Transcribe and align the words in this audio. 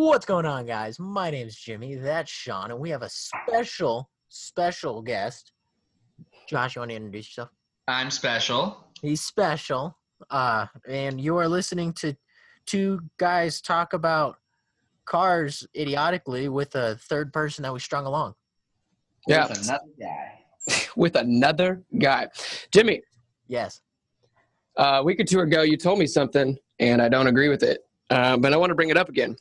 What's 0.00 0.24
going 0.24 0.46
on, 0.46 0.64
guys? 0.64 0.98
My 0.98 1.30
name's 1.30 1.54
Jimmy. 1.54 1.94
That's 1.94 2.30
Sean, 2.30 2.70
and 2.70 2.80
we 2.80 2.88
have 2.88 3.02
a 3.02 3.08
special, 3.10 4.08
special 4.30 5.02
guest. 5.02 5.52
Josh, 6.48 6.74
you 6.74 6.80
want 6.80 6.90
to 6.90 6.96
introduce 6.96 7.26
yourself? 7.28 7.50
I'm 7.86 8.10
special. 8.10 8.82
He's 9.02 9.20
special, 9.20 9.94
uh, 10.30 10.68
and 10.88 11.20
you 11.20 11.36
are 11.36 11.46
listening 11.46 11.92
to 11.98 12.16
two 12.64 13.00
guys 13.18 13.60
talk 13.60 13.92
about 13.92 14.36
cars 15.04 15.66
idiotically 15.76 16.48
with 16.48 16.74
a 16.76 16.96
third 16.96 17.30
person 17.30 17.62
that 17.64 17.72
we 17.74 17.78
strung 17.78 18.06
along. 18.06 18.32
Yeah. 19.28 19.48
With 19.48 19.64
another 19.68 19.84
guy. 20.00 20.86
with 20.96 21.14
another 21.16 21.82
guy. 22.00 22.28
Jimmy, 22.72 23.02
Yes. 23.48 23.82
uh, 24.78 25.00
a 25.00 25.02
week 25.04 25.20
or 25.20 25.24
two 25.24 25.40
ago, 25.40 25.60
you 25.60 25.76
told 25.76 25.98
me 25.98 26.06
something, 26.06 26.56
and 26.78 27.02
I 27.02 27.10
don't 27.10 27.26
agree 27.26 27.50
with 27.50 27.62
it. 27.62 27.82
Uh, 28.08 28.38
but 28.38 28.54
I 28.54 28.56
want 28.56 28.70
to 28.70 28.74
bring 28.74 28.88
it 28.88 28.96
up 28.96 29.10
again. 29.10 29.36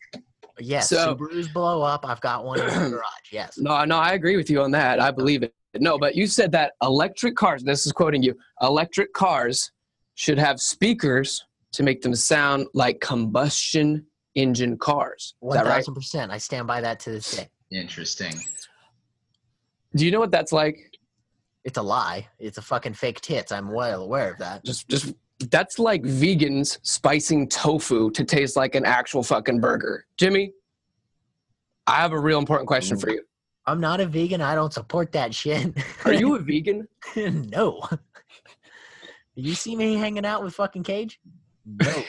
Yes. 0.62 0.90
So- 0.90 1.16
Subarus 1.16 1.52
blow 1.54 1.81
up. 1.81 2.05
I've 2.08 2.22
got 2.22 2.45
one 2.45 2.59
in 2.59 2.66
the 2.67 2.72
garage. 2.90 3.04
Yes. 3.31 3.58
No, 3.58 3.84
no, 3.86 3.98
I 3.98 4.13
agree 4.13 4.38
with 4.38 4.50
you 4.50 4.62
on 4.62 4.72
that. 4.72 5.00
I 5.00 5.12
believe 5.12 5.44
it. 5.44 5.54
No, 5.77 5.98
but 6.00 6.16
you 6.16 6.26
said 6.27 6.52
that 6.54 6.73
electric 6.81 7.36
cars, 7.36 7.63
this 7.63 7.86
is 7.86 7.91
quoting 7.91 8.23
you, 8.23 8.36
electric 8.62 9.14
cars 9.14 9.72
should 10.16 10.38
have 10.40 10.59
speakers 10.59 11.44
to 11.73 11.84
make 11.84 12.02
them 12.02 12.16
sound 12.16 12.66
like 12.73 13.00
combustion 13.00 14.05
engine 14.36 14.77
cars. 14.77 15.22
Is 15.22 15.34
One 15.40 15.58
that 15.58 15.66
right? 15.66 15.76
thousand 15.76 15.94
percent. 15.94 16.31
I 16.31 16.38
stand 16.40 16.66
by 16.66 16.81
that 16.81 17.00
to 17.02 17.12
this 17.12 17.31
day. 17.38 17.48
Interesting. 17.72 18.34
Do 19.95 20.05
you 20.05 20.12
know 20.12 20.20
what 20.20 20.31
that's 20.31 20.52
like? 20.52 20.80
It's 21.64 21.78
a 21.78 21.81
lie. 21.81 22.28
It's 22.39 22.58
a 22.58 22.62
fucking 22.62 22.94
fake 22.94 23.22
tits. 23.22 23.52
I'm 23.52 23.72
well 23.72 24.02
aware 24.02 24.31
of 24.31 24.39
that. 24.39 24.64
Just, 24.66 24.88
just 24.89 25.14
that's 25.52 25.80
like 25.80 26.04
vegans 26.04 26.80
spicing 26.84 27.48
tofu 27.48 28.12
to 28.12 28.23
taste 28.23 28.56
like 28.56 28.76
an 28.76 28.86
actual 28.86 29.23
fucking 29.23 29.59
burger. 29.59 30.06
Jimmy, 30.18 30.52
I 31.88 31.96
have 31.96 32.12
a 32.12 32.20
real 32.20 32.40
important 32.40 32.68
question 32.68 32.98
mm. 32.98 33.02
for 33.02 33.09
you. 33.09 33.23
I'm 33.66 33.80
not 33.80 34.00
a 34.00 34.06
vegan. 34.06 34.42
I 34.42 34.56
don't 34.56 34.73
support 34.73 35.12
that 35.12 35.34
shit. 35.34 35.73
Are 36.06 36.14
you 36.14 36.36
a 36.36 36.40
vegan? 36.44 36.88
no. 37.16 37.81
you 39.36 39.54
see 39.54 39.76
me 39.76 39.96
hanging 39.96 40.26
out 40.26 40.44
with 40.44 40.56
fucking 40.56 40.84
Cage? 40.84 41.20
No. 41.66 42.03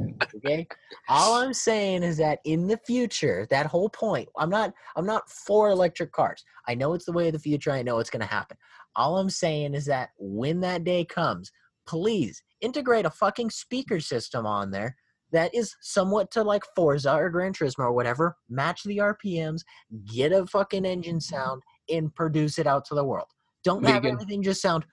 okay. 0.36 0.66
All 1.08 1.34
I'm 1.34 1.54
saying 1.54 2.02
is 2.02 2.16
that 2.16 2.40
in 2.44 2.66
the 2.66 2.78
future, 2.86 3.46
that 3.50 3.66
whole 3.66 3.88
point, 3.88 4.28
I'm 4.36 4.50
not 4.50 4.72
I'm 4.96 5.06
not 5.06 5.30
for 5.30 5.70
electric 5.70 6.12
cars. 6.12 6.44
I 6.66 6.74
know 6.74 6.94
it's 6.94 7.04
the 7.04 7.12
way 7.12 7.28
of 7.28 7.32
the 7.32 7.38
future. 7.38 7.70
I 7.70 7.82
know 7.82 7.98
it's 7.98 8.10
gonna 8.10 8.26
happen. 8.26 8.56
All 8.96 9.18
I'm 9.18 9.30
saying 9.30 9.74
is 9.74 9.86
that 9.86 10.10
when 10.18 10.60
that 10.60 10.84
day 10.84 11.04
comes, 11.04 11.52
please 11.86 12.42
integrate 12.64 13.04
a 13.06 13.10
fucking 13.10 13.50
speaker 13.50 14.00
system 14.00 14.46
on 14.46 14.70
there 14.70 14.96
that 15.32 15.54
is 15.54 15.74
somewhat 15.80 16.30
to 16.32 16.42
like 16.42 16.62
Forza 16.76 17.12
or 17.14 17.28
Gran 17.28 17.52
Turismo 17.52 17.80
or 17.80 17.92
whatever, 17.92 18.36
match 18.48 18.82
the 18.84 18.98
RPMs, 18.98 19.60
get 20.06 20.32
a 20.32 20.46
fucking 20.46 20.84
engine 20.84 21.20
sound, 21.20 21.62
and 21.90 22.14
produce 22.14 22.58
it 22.58 22.66
out 22.66 22.84
to 22.86 22.94
the 22.94 23.04
world. 23.04 23.26
Don't 23.64 23.84
have 23.84 24.02
Vegan. 24.02 24.12
everything 24.12 24.42
just 24.42 24.62
sound 24.62 24.84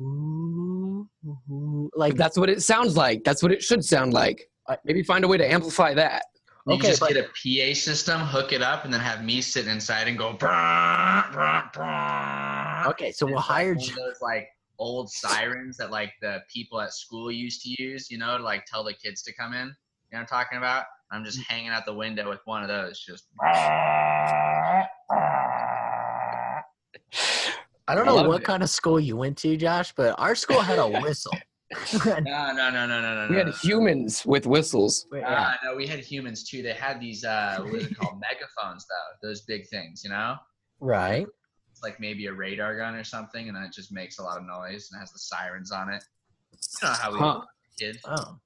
ooh, 0.00 1.08
ooh, 1.26 1.90
like 1.94 2.14
That's 2.16 2.36
what 2.38 2.50
it 2.50 2.62
sounds 2.62 2.96
like. 2.96 3.24
That's 3.24 3.42
what 3.42 3.52
it 3.52 3.62
should 3.62 3.84
sound 3.84 4.12
like. 4.12 4.48
Maybe 4.84 5.02
find 5.02 5.24
a 5.24 5.28
way 5.28 5.36
to 5.38 5.50
amplify 5.50 5.94
that. 5.94 6.22
You 6.66 6.74
Okay, 6.74 6.88
just 6.88 7.00
but- 7.00 7.10
get 7.12 7.24
a 7.24 7.28
PA 7.28 7.74
system, 7.74 8.20
hook 8.20 8.52
it 8.52 8.60
up, 8.60 8.84
and 8.84 8.92
then 8.92 9.00
have 9.00 9.24
me 9.24 9.40
sitting 9.40 9.70
inside 9.70 10.08
and 10.08 10.18
go. 10.18 10.34
"Brrr, 10.34 11.30
brrr, 11.32 11.72
brrr." 11.72 12.86
Okay, 12.88 13.12
so 13.12 13.24
we'll 13.24 13.38
hire 13.38 13.74
one 13.74 13.78
J- 13.84 13.92
of 13.92 13.96
those 13.98 14.20
like 14.20 14.48
old 14.78 15.10
sirens 15.10 15.76
that 15.76 15.90
like 15.90 16.12
the 16.20 16.42
people 16.52 16.80
at 16.80 16.92
school 16.92 17.30
used 17.30 17.62
to 17.62 17.82
use, 17.82 18.10
you 18.10 18.18
know, 18.18 18.38
to 18.38 18.42
like 18.42 18.64
tell 18.66 18.84
the 18.84 18.94
kids 18.94 19.22
to 19.22 19.34
come 19.34 19.52
in. 19.52 19.58
You 19.58 19.64
know 19.64 19.74
what 20.10 20.20
I'm 20.20 20.26
talking 20.26 20.58
about? 20.58 20.84
I'm 21.10 21.24
just 21.24 21.40
hanging 21.42 21.68
out 21.70 21.86
the 21.86 21.94
window 21.94 22.28
with 22.28 22.40
one 22.44 22.62
of 22.62 22.68
those, 22.68 23.00
just. 23.00 23.26
I 27.88 27.94
don't 27.94 28.06
know 28.06 28.16
love 28.16 28.26
what 28.26 28.42
it. 28.42 28.44
kind 28.44 28.62
of 28.62 28.70
school 28.70 28.98
you 28.98 29.16
went 29.16 29.36
to, 29.38 29.56
Josh, 29.56 29.92
but 29.96 30.14
our 30.18 30.34
school 30.34 30.60
had 30.60 30.78
a 30.78 30.88
whistle. 31.02 31.32
No, 32.04 32.52
no, 32.52 32.70
no, 32.70 32.86
no, 32.86 33.00
no, 33.00 33.26
no. 33.26 33.26
We 33.30 33.36
had 33.36 33.46
no. 33.46 33.52
humans 33.52 34.24
with 34.26 34.46
whistles. 34.46 35.06
yeah. 35.12 35.28
Uh, 35.28 35.52
no, 35.64 35.76
we 35.76 35.86
had 35.86 36.00
humans 36.00 36.48
too. 36.48 36.62
They 36.62 36.72
had 36.72 37.00
these, 37.00 37.24
uh, 37.24 37.58
what 37.60 37.74
is 37.74 37.86
it 37.86 37.96
called? 37.96 38.20
Megaphones, 38.20 38.86
though. 38.88 39.28
Those 39.28 39.42
big 39.42 39.68
things, 39.68 40.02
you 40.04 40.10
know? 40.10 40.36
Right. 40.80 41.26
It's 41.86 41.92
like 41.92 42.00
maybe 42.00 42.26
a 42.26 42.32
radar 42.32 42.76
gun 42.76 42.94
or 42.94 43.04
something, 43.04 43.46
and 43.48 43.56
then 43.56 43.62
it 43.62 43.72
just 43.72 43.92
makes 43.92 44.18
a 44.18 44.22
lot 44.22 44.38
of 44.38 44.44
noise 44.44 44.88
and 44.90 45.00
has 45.00 45.12
the 45.12 45.18
sirens 45.18 45.70
on 45.70 45.88
it. 45.90 46.02
You 46.82 46.88
know 46.88 46.94
how 46.94 47.12
we 47.12 47.18
Huh. 47.18 47.40
did. 47.78 47.98
Oh. 48.04 48.38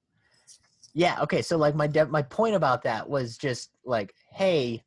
Yeah, 0.92 1.22
okay, 1.22 1.40
so 1.40 1.56
like 1.56 1.74
my 1.74 1.86
de- 1.86 2.06
my 2.06 2.22
point 2.22 2.54
about 2.54 2.82
that 2.82 3.08
was 3.08 3.38
just 3.38 3.70
like, 3.84 4.12
hey, 4.32 4.82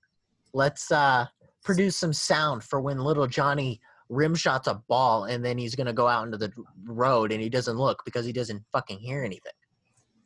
let's 0.53 0.91
uh 0.91 1.25
produce 1.63 1.97
some 1.97 2.13
sound 2.13 2.63
for 2.63 2.79
when 2.81 2.99
little 2.99 3.25
Johnny 3.25 3.79
rim 4.09 4.35
shots 4.35 4.67
a 4.67 4.75
ball 4.87 5.25
and 5.25 5.43
then 5.43 5.57
he's 5.57 5.73
going 5.75 5.87
to 5.87 5.93
go 5.93 6.07
out 6.07 6.25
into 6.25 6.37
the 6.37 6.51
road 6.83 7.31
and 7.31 7.41
he 7.41 7.49
doesn't 7.49 7.77
look 7.77 8.03
because 8.03 8.25
he 8.25 8.33
doesn't 8.33 8.61
fucking 8.71 8.99
hear 8.99 9.23
anything. 9.23 9.53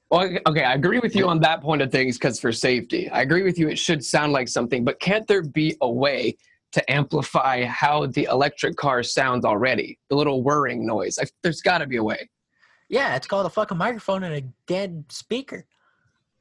Well, 0.10 0.36
okay, 0.48 0.64
I 0.64 0.74
agree 0.74 1.00
with 1.00 1.16
you 1.16 1.28
on 1.28 1.40
that 1.42 1.62
point 1.62 1.82
of 1.84 1.92
things 1.92 2.18
because 2.18 2.40
for 2.40 2.52
safety, 2.52 3.08
I 3.10 3.22
agree 3.22 3.44
with 3.44 3.60
you. 3.60 3.70
It 3.70 3.78
should 3.78 4.04
sound 4.04 4.34
like 4.34 4.48
something, 4.48 4.84
but 4.84 5.00
can't 5.00 5.28
there 5.28 5.44
be 5.44 5.78
a 5.82 5.90
way 5.90 6.36
to 6.74 6.92
amplify 6.92 7.64
how 7.66 8.06
the 8.08 8.26
electric 8.32 8.76
car 8.76 9.04
sounds 9.04 9.46
already? 9.46 9.98
The 10.10 10.16
little 10.16 10.44
whirring 10.44 10.86
noise. 10.86 11.18
I, 11.20 11.26
there's 11.44 11.62
got 11.62 11.80
to 11.80 11.88
be 11.88 11.98
a 11.98 12.04
way. 12.04 12.30
Yeah, 12.90 13.16
it's 13.16 13.28
called 13.28 13.46
a 13.46 13.50
fucking 13.50 13.78
microphone 13.78 14.24
and 14.24 14.34
a 14.36 14.42
dead 14.68 15.06
speaker. 15.10 15.66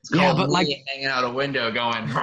It's 0.03 0.15
Yeah, 0.15 0.33
called 0.33 0.39
but, 0.39 0.51
like- 0.51 0.69
hanging 0.89 1.07
out 1.07 1.25
a 1.25 1.31
window 1.31 1.71
going. 1.71 2.09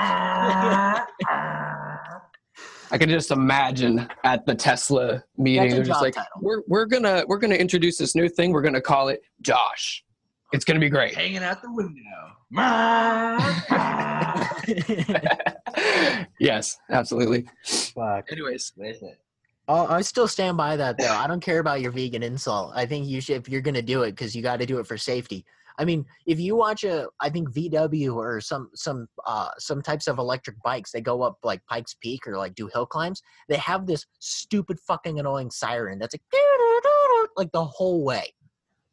I 2.91 2.97
can 3.00 3.09
just 3.09 3.31
imagine 3.31 4.08
at 4.24 4.46
the 4.46 4.53
Tesla 4.53 5.24
meeting, 5.38 5.72
they're 5.72 5.84
just 5.84 6.02
like, 6.02 6.14
title. 6.14 6.30
"We're 6.41 6.62
we're 6.68 6.85
gonna 6.85 7.24
we're 7.28 7.40
gonna 7.40 7.56
introduce 7.56 7.97
this 7.97 8.14
new 8.14 8.30
thing. 8.30 8.52
We're 8.52 8.62
gonna 8.62 8.81
call 8.81 9.08
it 9.09 9.22
Josh. 9.41 10.03
It's 10.52 10.64
gonna 10.64 10.80
be 10.80 10.90
great." 10.90 11.16
hanging 11.16 11.38
out 11.44 11.64
the 11.64 11.74
window. 11.74 12.33
yes, 16.40 16.78
absolutely. 16.90 17.46
Fuck. 17.66 18.31
Anyways, 18.31 18.74
With 18.75 19.02
it. 19.02 19.19
Oh, 19.68 19.88
I 19.88 20.02
still 20.02 20.28
stand 20.28 20.58
by 20.58 20.75
that 20.75 20.97
though. 20.97 21.14
I 21.14 21.25
don't 21.25 21.40
care 21.40 21.59
about 21.59 21.81
your 21.81 21.91
vegan 21.91 22.22
insult. 22.22 22.74
I 22.75 22.86
think 22.86 23.08
you 23.08 23.22
should 23.22 23.38
if 23.38 23.47
you're 23.47 23.62
gonna 23.62 23.81
do 23.81 24.03
it 24.03 24.12
because 24.12 24.36
you 24.36 24.41
got 24.41 24.59
to 24.59 24.66
do 24.66 24.80
it 24.80 24.88
for 24.88 24.97
safety. 24.97 25.46
I 25.80 25.86
mean, 25.86 26.06
if 26.28 26.40
you 26.40 26.56
watch 26.56 26.84
a, 26.84 27.08
I 27.19 27.30
think 27.30 27.50
VW 27.50 28.16
or 28.16 28.40
some 28.41 28.70
some 28.75 29.08
uh 29.25 29.50
some 29.58 29.81
types 29.81 30.08
of 30.08 30.20
electric 30.20 30.62
bikes, 30.64 30.91
they 30.91 31.02
go 31.02 31.24
up 31.24 31.38
like 31.44 31.66
Pikes 31.66 31.96
Peak 32.02 32.28
or 32.28 32.38
like 32.38 32.56
do 32.56 32.70
hill 32.74 32.85
climbs. 32.85 33.22
They 33.47 33.58
have 33.58 33.88
this 33.88 34.06
stupid 34.20 34.80
fucking 34.81 35.20
annoying 35.20 35.50
siren 35.50 35.97
that's 35.97 36.14
like 36.14 36.22
like 37.38 37.52
the 37.52 37.66
whole 37.66 38.03
way. 38.03 38.34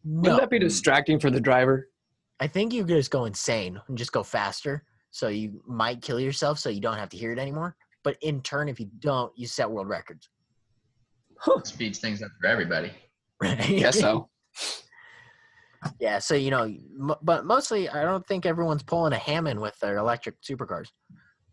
wouldn't 0.04 0.40
that 0.40 0.50
be 0.50 0.58
distracting 0.58 1.18
for 1.18 1.30
the 1.30 1.40
driver? 1.40 1.88
I 2.40 2.46
think 2.46 2.72
you 2.72 2.84
just 2.84 3.10
go 3.10 3.26
insane 3.26 3.80
and 3.88 3.98
just 3.98 4.12
go 4.12 4.22
faster. 4.22 4.84
So 5.10 5.28
you 5.28 5.62
might 5.66 6.00
kill 6.02 6.18
yourself, 6.20 6.58
so 6.58 6.70
you 6.70 6.80
don't 6.80 6.96
have 6.96 7.08
to 7.10 7.16
hear 7.16 7.32
it 7.32 7.38
anymore. 7.38 7.76
But 8.02 8.16
in 8.22 8.40
turn, 8.42 8.68
if 8.68 8.80
you 8.80 8.88
don't, 9.00 9.32
you 9.36 9.46
set 9.46 9.70
world 9.70 9.88
records. 9.88 10.28
Speeds 11.64 11.98
things 11.98 12.22
up 12.22 12.30
for 12.40 12.46
everybody. 12.46 12.92
Right? 13.42 13.58
Guess 13.66 14.00
so. 14.00 14.28
Yeah, 15.98 16.18
so 16.18 16.34
you 16.34 16.50
know, 16.50 16.64
m- 16.64 17.14
but 17.22 17.46
mostly 17.46 17.88
I 17.88 18.02
don't 18.02 18.26
think 18.26 18.44
everyone's 18.44 18.82
pulling 18.82 19.14
a 19.14 19.16
Hammond 19.16 19.58
with 19.58 19.78
their 19.80 19.96
electric 19.96 20.34
supercars. 20.42 20.88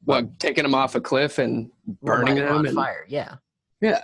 Well, 0.06 0.30
taking 0.40 0.64
them 0.64 0.76
off 0.76 0.96
a 0.96 1.00
cliff 1.00 1.38
and 1.38 1.72
burning 2.02 2.36
lighting 2.36 2.44
them 2.44 2.58
on 2.58 2.66
and- 2.66 2.76
fire. 2.76 3.06
Yeah. 3.08 3.36
Yeah. 3.80 4.02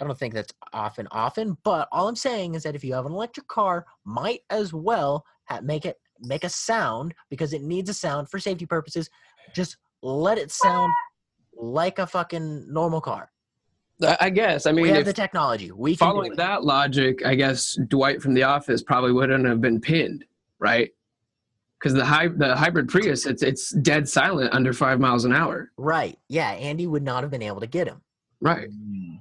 I 0.00 0.04
don't 0.04 0.18
think 0.18 0.32
that's 0.32 0.54
often, 0.72 1.06
often. 1.10 1.58
But 1.64 1.86
all 1.92 2.08
I'm 2.08 2.16
saying 2.16 2.54
is 2.54 2.62
that 2.62 2.74
if 2.74 2.82
you 2.82 2.94
have 2.94 3.04
an 3.04 3.12
electric 3.12 3.46
car, 3.48 3.84
might 4.06 4.40
as 4.48 4.72
well 4.72 5.22
ha- 5.50 5.60
make 5.62 5.84
it 5.84 5.98
make 6.22 6.44
a 6.44 6.48
sound 6.48 7.14
because 7.30 7.52
it 7.52 7.62
needs 7.62 7.90
a 7.90 7.94
sound 7.94 8.28
for 8.30 8.38
safety 8.38 8.66
purposes. 8.66 9.10
Just 9.54 9.76
let 10.02 10.38
it 10.38 10.50
sound 10.50 10.92
like 11.54 11.98
a 11.98 12.06
fucking 12.06 12.72
normal 12.72 13.00
car. 13.00 13.30
I 14.02 14.16
I 14.22 14.30
guess. 14.30 14.66
I 14.66 14.72
mean, 14.72 14.82
We 14.82 14.88
have 14.90 14.98
if 15.00 15.04
the 15.06 15.12
technology. 15.12 15.70
We 15.70 15.92
can 15.92 15.98
following 15.98 16.34
that 16.36 16.64
logic, 16.64 17.24
I 17.24 17.34
guess 17.34 17.78
Dwight 17.88 18.20
from 18.22 18.34
The 18.34 18.42
Office 18.44 18.82
probably 18.82 19.12
wouldn't 19.12 19.46
have 19.46 19.60
been 19.60 19.80
pinned, 19.80 20.24
right? 20.58 20.90
Because 21.78 21.94
the 21.94 22.04
hy- 22.04 22.28
the 22.28 22.54
hybrid 22.56 22.88
Prius, 22.88 23.26
it's 23.26 23.42
it's 23.42 23.70
dead 23.70 24.08
silent 24.08 24.52
under 24.54 24.72
five 24.72 24.98
miles 25.00 25.24
an 25.24 25.32
hour, 25.32 25.70
Right. 25.76 26.18
Yeah. 26.28 26.50
Andy 26.50 26.86
would 26.86 27.02
not 27.02 27.22
have 27.22 27.30
been 27.30 27.42
able 27.42 27.60
to 27.60 27.66
get 27.66 27.86
him. 27.88 28.00
right? 28.40 28.68
Hmm. 28.68 29.11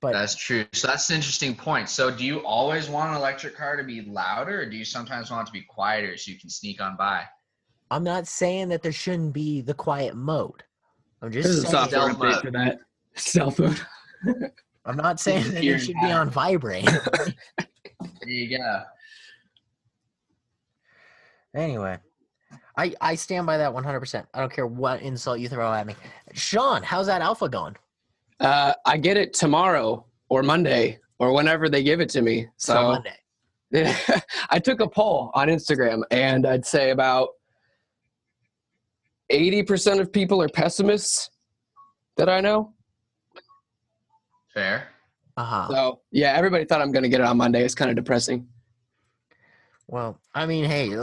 But 0.00 0.12
That's 0.12 0.36
true. 0.36 0.64
So 0.72 0.86
that's 0.86 1.10
an 1.10 1.16
interesting 1.16 1.56
point. 1.56 1.88
So 1.88 2.08
do 2.10 2.24
you 2.24 2.38
always 2.46 2.88
want 2.88 3.10
an 3.10 3.16
electric 3.16 3.56
car 3.56 3.76
to 3.76 3.82
be 3.82 4.02
louder, 4.02 4.60
or 4.62 4.66
do 4.66 4.76
you 4.76 4.84
sometimes 4.84 5.30
want 5.30 5.42
it 5.42 5.46
to 5.46 5.52
be 5.52 5.62
quieter 5.62 6.16
so 6.16 6.30
you 6.30 6.38
can 6.38 6.50
sneak 6.50 6.80
on 6.80 6.96
by? 6.96 7.24
I'm 7.90 8.04
not 8.04 8.28
saying 8.28 8.68
that 8.68 8.82
there 8.82 8.92
shouldn't 8.92 9.32
be 9.32 9.60
the 9.60 9.74
quiet 9.74 10.14
mode. 10.14 10.62
I'm 11.20 11.32
just 11.32 11.48
There's 11.48 11.58
a 11.58 11.62
saying, 11.62 11.90
software 11.90 12.10
update 12.10 12.18
mode. 12.18 12.40
for 12.42 12.50
that. 12.52 12.78
Cell 13.14 13.50
phone. 13.50 13.74
I'm 14.84 14.96
not 14.96 15.18
saying 15.20 15.50
that 15.52 15.62
Here 15.62 15.72
it 15.72 15.78
and 15.78 15.82
should 15.82 15.96
be 16.00 16.12
on 16.12 16.30
vibrate. 16.30 16.88
There 18.20 18.30
you 18.30 18.56
go. 18.58 18.82
anyway, 21.54 21.98
I, 22.76 22.94
I 23.00 23.14
stand 23.16 23.46
by 23.46 23.56
that 23.56 23.72
100%. 23.72 24.26
I 24.32 24.40
don't 24.40 24.52
care 24.52 24.66
what 24.66 25.02
insult 25.02 25.40
you 25.40 25.48
throw 25.48 25.72
at 25.72 25.86
me. 25.86 25.96
Sean, 26.34 26.82
how's 26.84 27.06
that 27.06 27.22
alpha 27.22 27.48
going? 27.48 27.74
Uh, 28.40 28.72
I 28.86 28.96
get 28.96 29.16
it 29.16 29.34
tomorrow 29.34 30.04
or 30.28 30.42
Monday 30.42 30.98
or 31.18 31.32
whenever 31.32 31.68
they 31.68 31.82
give 31.82 32.00
it 32.00 32.08
to 32.10 32.22
me. 32.22 32.46
So 32.56 32.74
So 32.74 32.82
Monday. 32.82 33.16
I 34.50 34.58
took 34.58 34.80
a 34.80 34.88
poll 34.88 35.30
on 35.34 35.48
Instagram, 35.48 36.02
and 36.10 36.46
I'd 36.46 36.64
say 36.64 36.90
about 36.90 37.28
eighty 39.30 39.62
percent 39.62 40.00
of 40.00 40.12
people 40.12 40.40
are 40.42 40.48
pessimists 40.48 41.30
that 42.16 42.28
I 42.28 42.40
know. 42.40 42.72
Fair. 44.54 44.88
Uh 45.36 45.44
huh. 45.44 45.68
So 45.68 46.00
yeah, 46.12 46.32
everybody 46.32 46.64
thought 46.64 46.80
I'm 46.80 46.92
gonna 46.92 47.08
get 47.08 47.20
it 47.20 47.26
on 47.26 47.36
Monday. 47.36 47.62
It's 47.64 47.74
kind 47.74 47.90
of 47.90 47.96
depressing. 47.96 48.48
Well, 49.86 50.20
I 50.34 50.44
mean, 50.44 50.64
hey, 50.64 50.94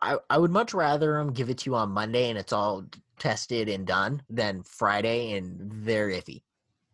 I, 0.00 0.16
I 0.30 0.38
would 0.38 0.52
much 0.52 0.72
rather 0.72 1.14
them 1.14 1.32
give 1.32 1.50
it 1.50 1.58
to 1.58 1.70
you 1.70 1.74
on 1.74 1.90
Monday 1.90 2.30
and 2.30 2.38
it's 2.38 2.52
all 2.52 2.84
tested 3.18 3.68
and 3.68 3.84
done 3.84 4.22
than 4.30 4.62
Friday 4.62 5.32
and 5.32 5.68
they're 5.84 6.10
iffy. 6.10 6.42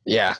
Yeah. 0.06 0.34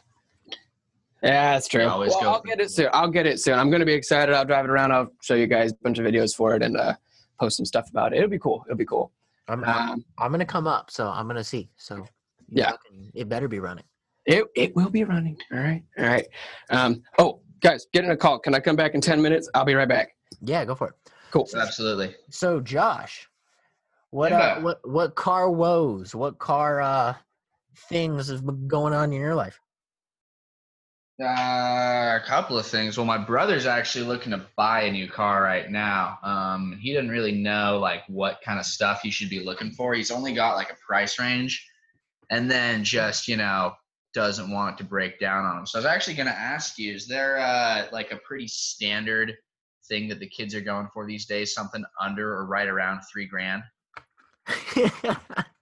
Yeah, 1.23 1.55
that's 1.55 1.67
true. 1.69 1.85
Well, 1.85 2.03
I'll 2.23 2.41
for 2.41 2.47
get 2.47 2.61
it 2.61 2.71
soon. 2.71 2.89
I'll 2.93 3.11
get 3.11 3.27
it 3.27 3.41
soon. 3.41 3.59
I'm 3.59 3.71
gonna 3.71 3.85
be 3.87 3.93
excited. 3.95 4.35
I'll 4.35 4.45
drive 4.45 4.65
it 4.65 4.71
around. 4.71 4.93
I'll 4.93 5.11
show 5.23 5.35
you 5.35 5.47
guys 5.47 5.73
a 5.73 5.77
bunch 5.83 5.99
of 5.99 6.05
videos 6.07 6.35
for 6.37 6.55
it 6.55 6.63
and 6.63 6.77
uh, 6.77 6.95
post 7.41 7.57
some 7.57 7.67
stuff 7.67 7.89
about 7.91 8.13
it. 8.13 8.19
It'll 8.19 8.31
be 8.31 8.39
cool. 8.39 8.63
It'll 8.67 8.77
be 8.77 8.85
cool. 8.85 9.11
I'm, 9.49 9.65
I'm, 9.65 9.91
Um, 9.93 10.05
I'm 10.19 10.31
going 10.31 10.41
to 10.41 10.45
come 10.47 10.67
up, 10.67 10.91
so 10.91 11.07
I'm 11.09 11.27
going 11.27 11.37
to 11.37 11.45
see. 11.45 11.69
So, 11.77 12.05
Yeah. 12.49 12.73
fucking- 12.73 13.13
it 13.15 13.29
better 13.29 13.47
be 13.49 13.61
running. 13.61 13.85
It 14.27 14.45
it 14.57 14.75
will 14.77 14.91
be 14.91 15.05
running. 15.05 15.37
All 15.53 15.59
right. 15.59 15.83
All 15.99 16.05
right. 16.05 16.27
Um, 16.71 17.03
oh, 17.19 17.41
guys, 17.61 17.87
getting 17.93 18.11
a 18.11 18.17
call. 18.17 18.39
Can 18.41 18.55
I 18.55 18.61
come 18.61 18.75
back 18.77 18.95
in 18.95 19.01
ten 19.01 19.23
minutes? 19.23 19.49
I'll 19.55 19.65
be 19.65 19.75
right 19.75 19.89
back. 19.89 20.17
Yeah, 20.43 20.65
go 20.65 20.75
for 20.75 20.89
it. 20.89 20.95
Cool. 21.31 21.49
Absolutely. 21.57 22.15
So, 22.31 22.61
Josh, 22.61 23.29
what 24.11 24.33
Yeah. 24.33 24.39
uh, 24.39 24.61
what 24.63 24.89
what 24.89 25.15
car 25.15 25.49
woes, 25.51 26.15
what 26.15 26.39
car 26.39 26.81
uh 26.83 27.15
things 27.77 28.29
have 28.29 28.45
been 28.45 28.69
going 28.69 28.93
on 28.93 29.13
in 29.13 29.21
your 29.21 29.35
life? 29.35 29.61
Uh, 31.19 32.19
a 32.23 32.27
couple 32.27 32.59
of 32.59 32.67
things. 32.67 32.99
Well, 32.99 33.07
my 33.07 33.17
brother's 33.17 33.65
actually 33.65 34.05
looking 34.05 34.33
to 34.33 34.45
buy 34.55 34.83
a 34.83 34.93
new 34.93 35.09
car 35.09 35.43
right 35.43 35.71
now. 35.71 36.19
Um, 36.23 36.79
he 36.79 36.93
doesn't 36.93 37.09
really 37.09 37.33
know 37.33 37.79
like 37.81 38.03
what 38.07 38.41
kind 38.45 38.59
of 38.59 38.67
stuff 38.67 39.01
he 39.03 39.11
should 39.11 39.31
be 39.31 39.41
looking 39.41 39.71
for. 39.71 39.95
He's 39.95 40.11
only 40.11 40.35
got 40.35 40.57
like 40.57 40.71
a 40.71 40.77
price 40.87 41.19
range, 41.19 41.67
and 42.29 42.51
then 42.51 42.85
just 42.85 43.29
you 43.29 43.37
know 43.39 43.73
doesn't 44.13 44.51
want 44.51 44.75
it 44.75 44.83
to 44.83 44.89
break 44.89 45.19
down 45.19 45.47
on 45.47 45.59
him. 45.59 45.67
So 45.67 45.79
I 45.79 45.81
was 45.81 45.87
actually 45.87 46.17
going 46.17 46.29
to 46.29 46.39
ask 46.39 46.79
you: 46.79 46.93
Is 46.93 47.09
there 47.09 47.39
uh, 47.39 47.87
like 47.93 48.13
a 48.13 48.19
pretty 48.19 48.49
standard 48.49 49.35
thing 49.89 50.09
that 50.09 50.21
the 50.21 50.29
kids 50.29 50.55
are 50.55 50.61
going 50.61 50.89
for 50.93 51.07
these 51.07 51.25
days? 51.25 51.55
Something 51.55 51.85
under 51.99 52.31
or 52.31 52.45
right 52.45 52.69
around 52.69 53.01
three 53.11 53.27
grand? 53.27 53.63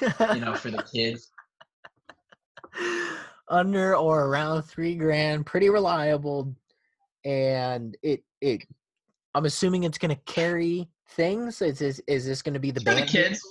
You 0.00 0.40
know, 0.40 0.54
for 0.54 0.70
the 0.70 0.82
kids. 0.82 1.30
under 3.48 3.96
or 3.96 4.26
around 4.26 4.62
three 4.62 4.94
grand, 4.94 5.46
pretty 5.46 5.70
reliable, 5.70 6.54
and 7.24 7.96
it 8.02 8.22
it. 8.40 8.66
I'm 9.34 9.44
assuming 9.44 9.84
it's 9.84 9.98
going 9.98 10.14
to 10.14 10.22
carry 10.32 10.88
things. 11.10 11.62
Is 11.62 11.78
this 11.78 12.00
is 12.06 12.26
this 12.26 12.42
going 12.42 12.54
to 12.54 12.60
be 12.60 12.70
the 12.70 12.80
For 12.80 12.94
the 12.94 13.00
band? 13.00 13.10
kids. 13.10 13.42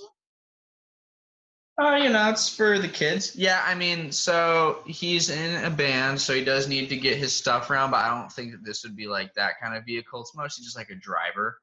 Oh, 1.80 1.94
you 1.94 2.08
know, 2.08 2.28
it's 2.28 2.48
for 2.48 2.76
the 2.80 2.88
kids. 2.88 3.36
Yeah, 3.36 3.62
I 3.64 3.76
mean, 3.76 4.10
so 4.10 4.80
he's 4.84 5.30
in 5.30 5.64
a 5.64 5.70
band, 5.70 6.20
so 6.20 6.34
he 6.34 6.42
does 6.42 6.66
need 6.66 6.88
to 6.88 6.96
get 6.96 7.18
his 7.18 7.32
stuff 7.32 7.70
around, 7.70 7.92
but 7.92 7.98
I 7.98 8.20
don't 8.20 8.32
think 8.32 8.50
that 8.50 8.64
this 8.64 8.82
would 8.82 8.96
be 8.96 9.06
like 9.06 9.32
that 9.34 9.60
kind 9.62 9.76
of 9.76 9.84
vehicle. 9.84 10.20
It's 10.22 10.34
mostly 10.34 10.64
just 10.64 10.76
like 10.76 10.90
a 10.90 10.96
driver 10.96 11.60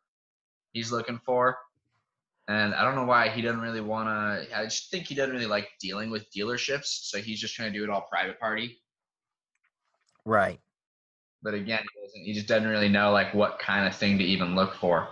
he's 0.71 0.89
looking 0.89 1.19
for. 1.25 1.57
And 2.47 2.75
I 2.75 2.83
don't 2.83 2.95
know 2.95 3.05
why 3.05 3.29
he 3.29 3.41
doesn't 3.41 3.61
really 3.61 3.81
want 3.81 4.07
to. 4.07 4.57
I 4.57 4.65
just 4.65 4.91
think 4.91 5.07
he 5.07 5.15
doesn't 5.15 5.33
really 5.33 5.47
like 5.47 5.67
dealing 5.79 6.11
with 6.11 6.31
dealerships, 6.31 6.85
so 6.85 7.17
he's 7.17 7.39
just 7.39 7.55
trying 7.55 7.73
to 7.73 7.77
do 7.77 7.83
it 7.83 7.89
all 7.89 8.01
private 8.09 8.39
party. 8.39 8.79
Right. 10.25 10.59
But 11.41 11.53
again, 11.55 11.83
he, 11.93 12.01
doesn't, 12.05 12.21
he 12.21 12.33
just 12.33 12.47
doesn't 12.47 12.67
really 12.67 12.89
know 12.89 13.11
like 13.11 13.33
what 13.33 13.59
kind 13.59 13.87
of 13.87 13.95
thing 13.95 14.17
to 14.19 14.23
even 14.23 14.55
look 14.55 14.75
for. 14.75 15.07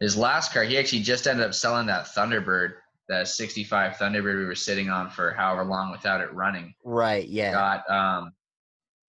His 0.00 0.16
last 0.16 0.52
car, 0.52 0.62
he 0.62 0.78
actually 0.78 1.02
just 1.02 1.26
ended 1.26 1.44
up 1.44 1.54
selling 1.54 1.86
that 1.86 2.06
Thunderbird, 2.06 2.74
that 3.08 3.28
65 3.28 3.94
Thunderbird 3.96 4.38
we 4.38 4.44
were 4.44 4.54
sitting 4.54 4.88
on 4.90 5.10
for 5.10 5.32
however 5.32 5.64
long 5.64 5.90
without 5.90 6.20
it 6.20 6.32
running. 6.32 6.74
Right. 6.84 7.26
Yeah. 7.28 7.52
Got 7.52 7.90
um, 7.90 8.32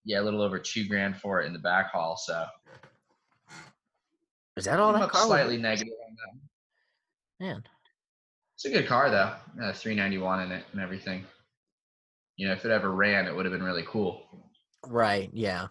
yeah, 0.04 0.20
a 0.20 0.24
little 0.24 0.42
over 0.42 0.60
two 0.60 0.88
grand 0.88 1.18
for 1.18 1.42
it 1.42 1.46
in 1.46 1.54
the 1.54 1.60
back 1.60 1.92
haul. 1.92 2.18
So 2.18 2.46
Is 4.58 4.66
that 4.66 4.80
all 4.80 4.94
I'm 4.94 5.00
that 5.00 5.10
car? 5.10 5.22
was? 5.22 5.28
slightly 5.28 5.58
negative 5.58 5.94
on 6.08 6.16
that. 6.16 6.49
Man. 7.40 7.64
It's 8.56 8.66
a 8.66 8.70
good 8.70 8.88
car 8.88 9.10
though, 9.10 9.34
uh, 9.64 9.72
391 9.74 10.42
in 10.44 10.52
it 10.52 10.66
and 10.74 10.82
everything. 10.82 11.26
You 12.36 12.48
know, 12.48 12.54
if 12.54 12.66
it 12.66 12.72
ever 12.72 12.92
ran, 12.92 13.26
it 13.26 13.36
would 13.36 13.46
have 13.46 13.54
been 13.54 13.64
really 13.64 13.86
cool. 13.88 14.22
Right. 14.86 15.30
Yeah. 15.34 15.68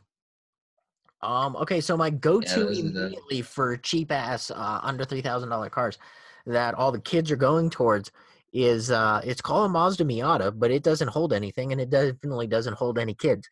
Um. 1.22 1.56
Okay. 1.56 1.80
So 1.80 1.96
my 1.96 2.10
go-to 2.10 2.60
those 2.64 2.78
are 2.78 2.82
the- 2.82 2.88
immediately 3.06 3.42
for 3.42 3.76
cheap 3.76 4.12
ass 4.12 4.50
uh, 4.50 4.80
under 4.82 5.04
three 5.04 5.20
thousand 5.22 5.48
dollar 5.48 5.68
cars 5.70 5.98
that 6.46 6.74
all 6.74 6.92
the 6.92 7.00
kids 7.00 7.30
are 7.30 7.36
going 7.36 7.68
towards 7.68 8.10
is 8.54 8.90
uh 8.90 9.20
it's 9.24 9.42
called 9.42 9.66
a 9.66 9.68
Mazda 9.68 10.04
Miata, 10.04 10.58
but 10.58 10.70
it 10.70 10.82
doesn't 10.82 11.08
hold 11.08 11.32
anything, 11.32 11.72
and 11.72 11.80
it 11.80 11.90
definitely 11.90 12.46
doesn't 12.46 12.74
hold 12.74 12.98
any 12.98 13.14
kids. 13.14 13.48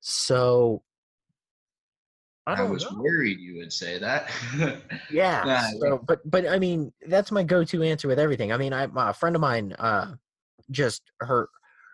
So 0.00 0.82
I 2.46 2.60
I, 2.60 2.62
was 2.62 2.84
know. 2.84 3.00
worried 3.02 3.40
you 3.40 3.56
would 3.56 3.72
say 3.72 3.98
that. 3.98 4.30
Yeah. 5.10 5.44
Nah, 5.46 5.60
so, 5.80 5.98
but 5.98 6.28
but 6.28 6.48
I 6.48 6.58
mean, 6.58 6.92
that's 7.06 7.30
my 7.30 7.42
go-to 7.42 7.82
answer 7.82 8.08
with 8.08 8.18
everything. 8.18 8.52
I 8.52 8.56
mean, 8.56 8.72
I 8.72 8.88
a 8.94 9.12
friend 9.12 9.36
of 9.36 9.40
mine, 9.40 9.72
uh, 9.78 10.14
just 10.70 11.02
her 11.20 11.48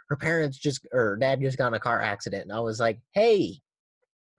her 0.08 0.16
parents 0.16 0.58
just 0.58 0.86
or 0.92 1.16
dad 1.16 1.40
just 1.40 1.58
got 1.58 1.68
in 1.68 1.74
a 1.74 1.80
car 1.80 2.00
accident, 2.00 2.44
and 2.44 2.52
I 2.52 2.60
was 2.60 2.80
like, 2.80 3.00
hey, 3.12 3.60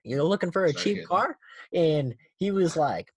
you're 0.03 0.23
looking 0.23 0.51
for 0.51 0.65
a 0.65 0.73
Sorry 0.73 0.95
cheap 0.95 1.07
car, 1.07 1.37
and 1.73 2.15
he 2.37 2.51
was 2.51 2.75
like, 2.75 3.11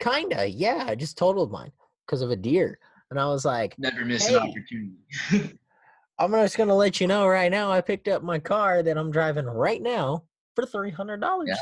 kinda, 0.00 0.48
yeah, 0.48 0.84
I 0.88 0.94
just 0.94 1.18
totaled 1.18 1.52
mine 1.52 1.72
because 2.06 2.22
of 2.22 2.30
a 2.30 2.36
deer, 2.36 2.78
and 3.10 3.20
I 3.20 3.26
was 3.26 3.44
like, 3.44 3.78
Never 3.78 4.04
miss 4.04 4.26
Hey. 4.26 4.34
an 4.36 4.48
opportunity. 4.48 5.58
I'm 6.18 6.32
just 6.32 6.56
gonna 6.56 6.74
let 6.76 7.00
you 7.00 7.06
know 7.06 7.26
right 7.26 7.50
now, 7.50 7.70
I 7.70 7.80
picked 7.80 8.08
up 8.08 8.22
my 8.22 8.38
car 8.38 8.82
that 8.82 8.96
I'm 8.96 9.10
driving 9.10 9.46
right 9.46 9.82
now 9.82 10.24
for 10.54 10.64
three 10.64 10.90
hundred 10.90 11.20
dollars. 11.20 11.48
Yeah. 11.48 11.56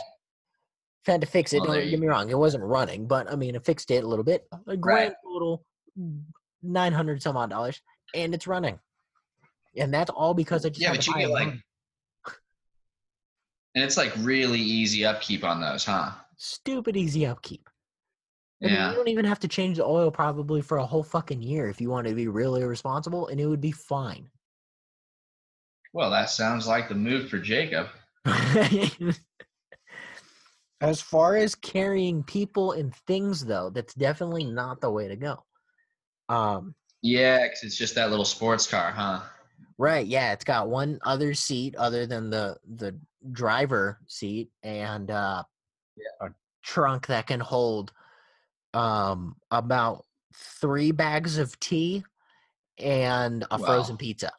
Had 1.05 1.21
to 1.21 1.27
fix 1.27 1.53
it. 1.53 1.59
Oh, 1.59 1.65
well, 1.69 1.75
don't 1.81 1.91
get 1.91 1.99
me 1.99 2.07
wrong; 2.07 2.31
it 2.31 2.39
wasn't 2.39 2.63
running, 2.65 3.07
but 3.07 3.31
I 3.31 3.35
mean, 3.35 3.57
it 3.57 3.65
fixed 3.65 3.91
it 3.91 4.05
a 4.05 4.07
little 4.07 4.25
bit. 4.25 4.47
A 4.69 4.77
grand 4.77 5.15
total, 5.25 5.65
mm, 5.99 6.23
nine 6.63 6.93
hundred 6.93 7.21
some 7.23 7.37
odd 7.37 7.51
dollars, 7.51 7.81
and 8.15 8.35
it's 8.35 8.47
running. 8.47 8.79
And 9.77 9.93
that's 9.93 10.11
all 10.11 10.33
because 10.35 10.65
I 10.65 10.69
just 10.69 10.81
yeah, 10.81 10.91
but 10.91 11.05
you 11.07 11.15
get 11.15 11.31
like, 11.31 11.49
and 13.75 13.85
it's 13.85 13.97
like 13.97 14.13
really 14.19 14.61
easy 14.61 15.05
upkeep 15.05 15.45
on 15.45 15.61
those, 15.61 15.85
huh? 15.85 16.13
stupid 16.37 16.97
easy 16.97 17.27
upkeep. 17.27 17.69
I 18.63 18.67
mean, 18.67 18.75
Yeah. 18.75 18.91
you 18.91 18.97
don't 18.97 19.09
even 19.09 19.25
have 19.25 19.39
to 19.41 19.49
change 19.49 19.77
the 19.79 19.85
oil 19.85 20.11
probably 20.11 20.61
for 20.61 20.79
a 20.79 20.87
whole 20.87 21.03
fucking 21.05 21.41
year 21.41 21.69
if 21.69 21.81
you 21.81 21.89
want 21.89 22.07
to 22.09 22.15
be 22.15 22.29
really 22.29 22.65
responsible, 22.65 23.29
and 23.29 23.41
it 23.41 23.47
would 23.47 23.61
be 23.61 23.73
fine. 23.73 24.29
Well, 25.93 26.11
that 26.11 26.31
sounds 26.31 26.67
like 26.67 26.89
the 26.89 26.95
move 26.95 27.29
for 27.29 27.39
Jacob. 27.39 27.89
as 30.83 31.01
far 31.01 31.37
as 31.37 31.55
carrying 31.55 32.23
people 32.25 32.73
and 32.73 32.95
things, 33.07 33.45
though, 33.45 33.71
that's 33.71 33.95
definitely 33.95 34.45
not 34.45 34.81
the 34.81 34.91
way 34.91 35.09
to 35.09 35.17
go. 35.17 35.45
Um, 36.29 36.75
Yeah, 37.03 37.49
'cause 37.49 37.63
it's 37.63 37.77
just 37.77 37.95
that 37.97 38.11
little 38.11 38.25
sports 38.25 38.67
car, 38.67 38.93
huh? 38.93 39.23
right? 39.79 40.07
Yeah, 40.07 40.33
it's 40.33 40.45
got 40.45 40.69
one 40.69 40.99
other 41.03 41.35
seat 41.35 41.75
other 41.77 42.07
than 42.07 42.31
the 42.31 42.59
the 42.77 42.99
driver 43.33 44.01
seat, 44.07 44.51
and 44.63 45.11
uh, 45.11 45.43
a 46.21 46.29
trunk 46.63 47.07
that 47.09 47.27
can 47.27 47.41
hold 47.41 47.93
um 48.75 49.37
about 49.51 50.05
three 50.35 50.93
bags 50.93 51.39
of 51.39 51.59
tea 51.61 52.05
and 52.79 53.45
a 53.51 53.59
Wow. 53.59 53.67
frozen 53.67 53.97
pizza. 53.97 54.33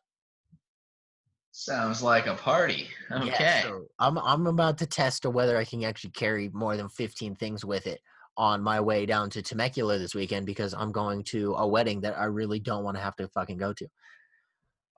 Sounds 1.58 2.02
like 2.02 2.26
a 2.26 2.34
party. 2.34 2.88
Okay. 3.12 3.28
Yeah, 3.28 3.62
so 3.62 3.86
I'm 4.00 4.18
I'm 4.18 4.48
about 4.48 4.80
to 4.80 4.88
test 4.88 5.24
whether 5.24 5.56
I 5.56 5.64
can 5.64 5.84
actually 5.84 6.10
carry 6.10 6.50
more 6.50 6.76
than 6.76 6.90
15 6.90 7.36
things 7.36 7.64
with 7.64 7.86
it 7.86 8.02
on 8.38 8.64
my 8.64 8.82
way 8.82 9.06
down 9.06 9.30
to 9.30 9.44
Temecula 9.44 10.00
this 10.00 10.16
weekend 10.16 10.48
because 10.48 10.74
I'm 10.74 10.92
going 10.92 11.24
to 11.26 11.54
a 11.54 11.68
wedding 11.68 12.02
that 12.02 12.18
I 12.18 12.24
really 12.26 12.60
don't 12.60 12.84
want 12.84 12.98
to 12.98 13.04
have 13.04 13.16
to 13.18 13.28
fucking 13.28 13.58
go 13.58 13.72
to. 13.72 13.86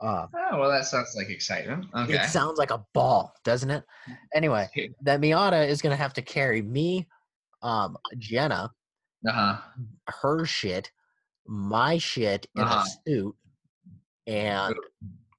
Um, 0.02 0.30
Oh, 0.34 0.60
well, 0.60 0.70
that 0.72 0.86
sounds 0.86 1.14
like 1.18 1.30
excitement. 1.30 1.88
Okay. 1.94 2.14
It 2.14 2.30
sounds 2.30 2.58
like 2.58 2.72
a 2.72 2.86
ball, 2.94 3.34
doesn't 3.44 3.70
it? 3.70 3.84
Anyway, 4.34 4.70
that 5.02 5.20
Miata 5.20 5.68
is 5.68 5.82
gonna 5.82 5.98
have 5.98 6.14
to 6.14 6.22
carry 6.22 6.62
me, 6.62 7.06
um, 7.64 7.98
Jenna, 8.18 8.72
Uh 9.28 9.32
huh. 9.32 9.58
her 10.08 10.46
shit, 10.46 10.90
my 11.46 11.98
shit 11.98 12.48
in 12.56 12.64
Uh-huh. 12.64 12.82
a 12.82 13.10
suit, 13.10 13.36
and 14.28 14.74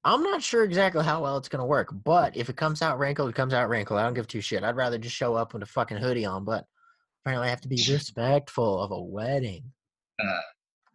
I'm 0.07 0.23
not 0.23 0.41
sure 0.43 0.63
exactly 0.65 1.05
how 1.05 1.21
well 1.23 1.37
it's 1.37 1.49
gonna 1.49 1.67
work. 1.67 1.89
But 2.05 2.37
if 2.37 2.49
it 2.49 2.57
comes 2.57 2.81
out 2.81 2.99
wrinkled, 2.99 3.29
it 3.29 3.35
comes 3.35 3.53
out 3.53 3.69
wrinkled. 3.69 3.99
I 3.99 4.05
don't 4.05 4.15
give 4.15 4.29
two 4.29 4.41
shit. 4.41 4.63
I'd 4.63 4.77
rather 4.77 4.99
just 4.99 5.17
show 5.17 5.35
up 5.35 5.53
with 5.53 5.63
a 5.63 5.67
fucking 5.67 5.97
hoodie 5.99 6.25
on. 6.25 6.45
But 6.45 6.65
apparently, 7.25 7.49
I 7.49 7.51
have 7.51 7.61
to 7.63 7.69
be 7.69 7.77
respectful 7.91 8.81
of 8.81 8.93
a 8.93 9.01
wedding. 9.01 9.65
Uh, 10.19 10.39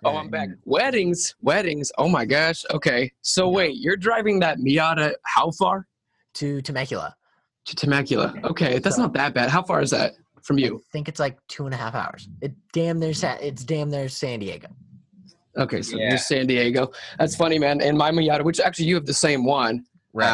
oh, 0.06 0.16
I'm 0.16 0.30
back. 0.30 0.50
Weddings, 0.66 1.36
weddings. 1.42 1.92
Oh 1.98 2.08
my 2.08 2.26
gosh. 2.26 2.64
Okay. 2.72 3.12
So 3.22 3.50
wait, 3.50 3.76
you're 3.78 3.98
driving 3.98 4.40
that 4.40 4.58
Miata 4.60 5.14
how 5.24 5.52
far? 5.52 5.88
to 6.36 6.62
Temecula. 6.62 7.14
To 7.66 7.76
Temecula. 7.76 8.34
Okay, 8.46 8.80
that's 8.80 8.96
So- 8.96 9.02
not 9.02 9.14
that 9.14 9.34
bad. 9.34 9.50
How 9.50 9.62
far 9.62 9.82
is 9.82 9.90
that 9.92 10.14
from 10.44 10.58
you? 10.58 10.78
I 10.78 10.90
think 10.94 11.10
it's 11.10 11.20
like 11.20 11.38
two 11.50 11.66
and 11.66 11.74
a 11.74 11.78
half 11.78 11.94
hours. 11.94 12.30
It 12.42 12.54
damn 12.72 12.98
near 13.00 13.14
Sa- 13.14 13.38
it's 13.42 13.66
damn 13.66 13.90
near 13.92 14.08
San 14.08 14.40
Diego. 14.40 14.70
Okay, 15.58 15.82
so 15.82 15.98
Yeah. 15.98 16.10
you're 16.10 16.18
San 16.18 16.48
Diego. 16.48 16.92
That's 17.20 17.36
funny, 17.36 17.60
man. 17.60 17.82
And 17.82 17.98
my 17.98 18.12
Miata, 18.12 18.44
which 18.44 18.60
actually 18.60 18.86
you 18.86 18.96
have 18.96 19.06
the 19.06 19.14
same 19.14 19.44
one. 19.46 19.86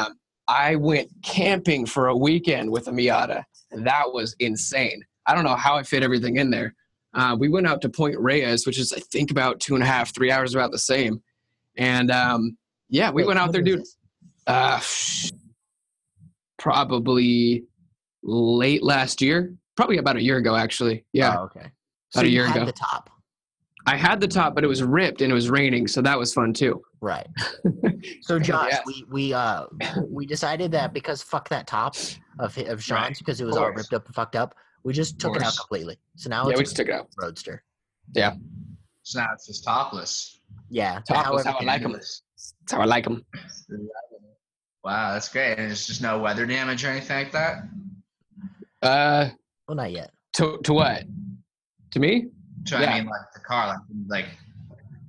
Um, 0.07 0.17
I 0.47 0.75
went 0.75 1.09
camping 1.23 1.85
for 1.85 2.07
a 2.07 2.15
weekend 2.15 2.69
with 2.71 2.87
a 2.87 2.91
Miata. 2.91 3.43
That 3.71 4.13
was 4.13 4.35
insane. 4.39 5.03
I 5.25 5.35
don't 5.35 5.43
know 5.43 5.55
how 5.55 5.75
I 5.75 5.83
fit 5.83 6.03
everything 6.03 6.37
in 6.37 6.49
there. 6.49 6.73
Uh, 7.13 7.35
we 7.37 7.49
went 7.49 7.67
out 7.67 7.81
to 7.81 7.89
Point 7.89 8.17
Reyes, 8.19 8.65
which 8.65 8.77
is 8.79 8.93
I 8.93 8.99
think 8.99 9.31
about 9.31 9.59
two 9.59 9.73
and 9.75 9.83
a 9.83 9.87
half, 9.87 10.13
three 10.13 10.31
hours, 10.31 10.53
about 10.53 10.71
the 10.71 10.77
same. 10.79 11.21
And 11.77 12.11
um, 12.11 12.57
yeah, 12.89 13.09
we 13.09 13.23
Wait, 13.23 13.27
went 13.27 13.39
out 13.39 13.51
there, 13.51 13.61
dude. 13.61 13.83
Uh, 14.45 14.79
probably 16.57 17.65
late 18.23 18.83
last 18.83 19.21
year, 19.21 19.53
probably 19.75 19.97
about 19.97 20.15
a 20.15 20.21
year 20.23 20.37
ago, 20.37 20.55
actually. 20.55 21.05
Yeah, 21.13 21.35
Oh, 21.37 21.43
okay. 21.45 21.71
About 22.13 22.25
a 22.25 22.27
you 22.27 22.33
year 22.33 22.49
ago. 22.49 22.65
the 22.65 22.71
top. 22.71 23.09
I 23.87 23.95
had 23.95 24.19
the 24.19 24.27
top, 24.27 24.53
but 24.53 24.63
it 24.65 24.67
was 24.67 24.83
ripped 24.83 25.21
and 25.21 25.31
it 25.31 25.33
was 25.33 25.49
raining, 25.49 25.87
so 25.87 26.01
that 26.01 26.19
was 26.19 26.33
fun 26.33 26.53
too. 26.53 26.81
Right. 27.01 27.27
So 28.21 28.37
Josh, 28.39 28.69
Yes. 28.71 28.83
we 28.85 29.05
we 29.09 29.33
uh 29.33 29.65
we 30.09 30.25
decided 30.25 30.71
that 30.73 30.93
because 30.93 31.21
fuck 31.23 31.47
that 31.49 31.65
top 31.67 31.95
of 32.39 32.53
hi- 32.55 32.63
of 32.63 32.83
Sean's 32.83 33.17
because 33.19 33.39
it 33.41 33.45
was 33.45 33.55
all 33.57 33.71
ripped 33.71 33.93
up 33.93 34.05
and 34.05 34.13
fucked 34.15 34.35
up, 34.35 34.53
we 34.83 34.93
just 34.93 35.17
took 35.19 35.35
it 35.35 35.41
out 35.43 35.55
completely. 35.57 35.97
So 36.15 36.29
now 36.29 36.43
yeah, 36.43 36.55
we 36.55 36.61
it's 36.61 36.69
just 36.71 36.75
took 36.75 36.87
it 36.89 36.93
out. 36.93 37.07
a 37.21 37.25
roadster. 37.25 37.63
Yeah. 38.13 38.33
So 39.03 39.19
now 39.19 39.29
it's 39.33 39.47
just 39.47 39.63
topless. 39.63 40.39
Yeah. 40.69 40.99
Topless, 41.07 41.45
how 41.45 41.57
I 41.59 41.63
like 41.63 41.81
them. 41.81 41.93
That's 41.93 42.23
how 42.69 42.81
I 42.81 42.85
like 42.85 43.05
them. 43.05 43.25
Wow, 44.83 45.13
that's 45.13 45.29
great. 45.29 45.57
And 45.57 45.71
it's 45.71 45.85
just 45.87 46.01
no 46.01 46.19
weather 46.19 46.45
damage 46.45 46.83
or 46.85 46.89
anything 46.89 47.17
like 47.17 47.31
that. 47.31 47.63
Uh, 48.81 49.29
Well, 49.67 49.75
not 49.75 49.91
yet. 49.91 50.11
to 50.33 50.59
to 50.63 50.73
what? 50.73 51.03
To 51.91 51.99
me? 51.99 52.27
So 52.67 52.79
Yeah. 52.79 52.91
I 52.91 52.99
mean, 52.99 53.05
like 53.09 53.21
the 53.33 53.39
car, 53.39 53.67
like 53.67 53.79
like 54.07 54.25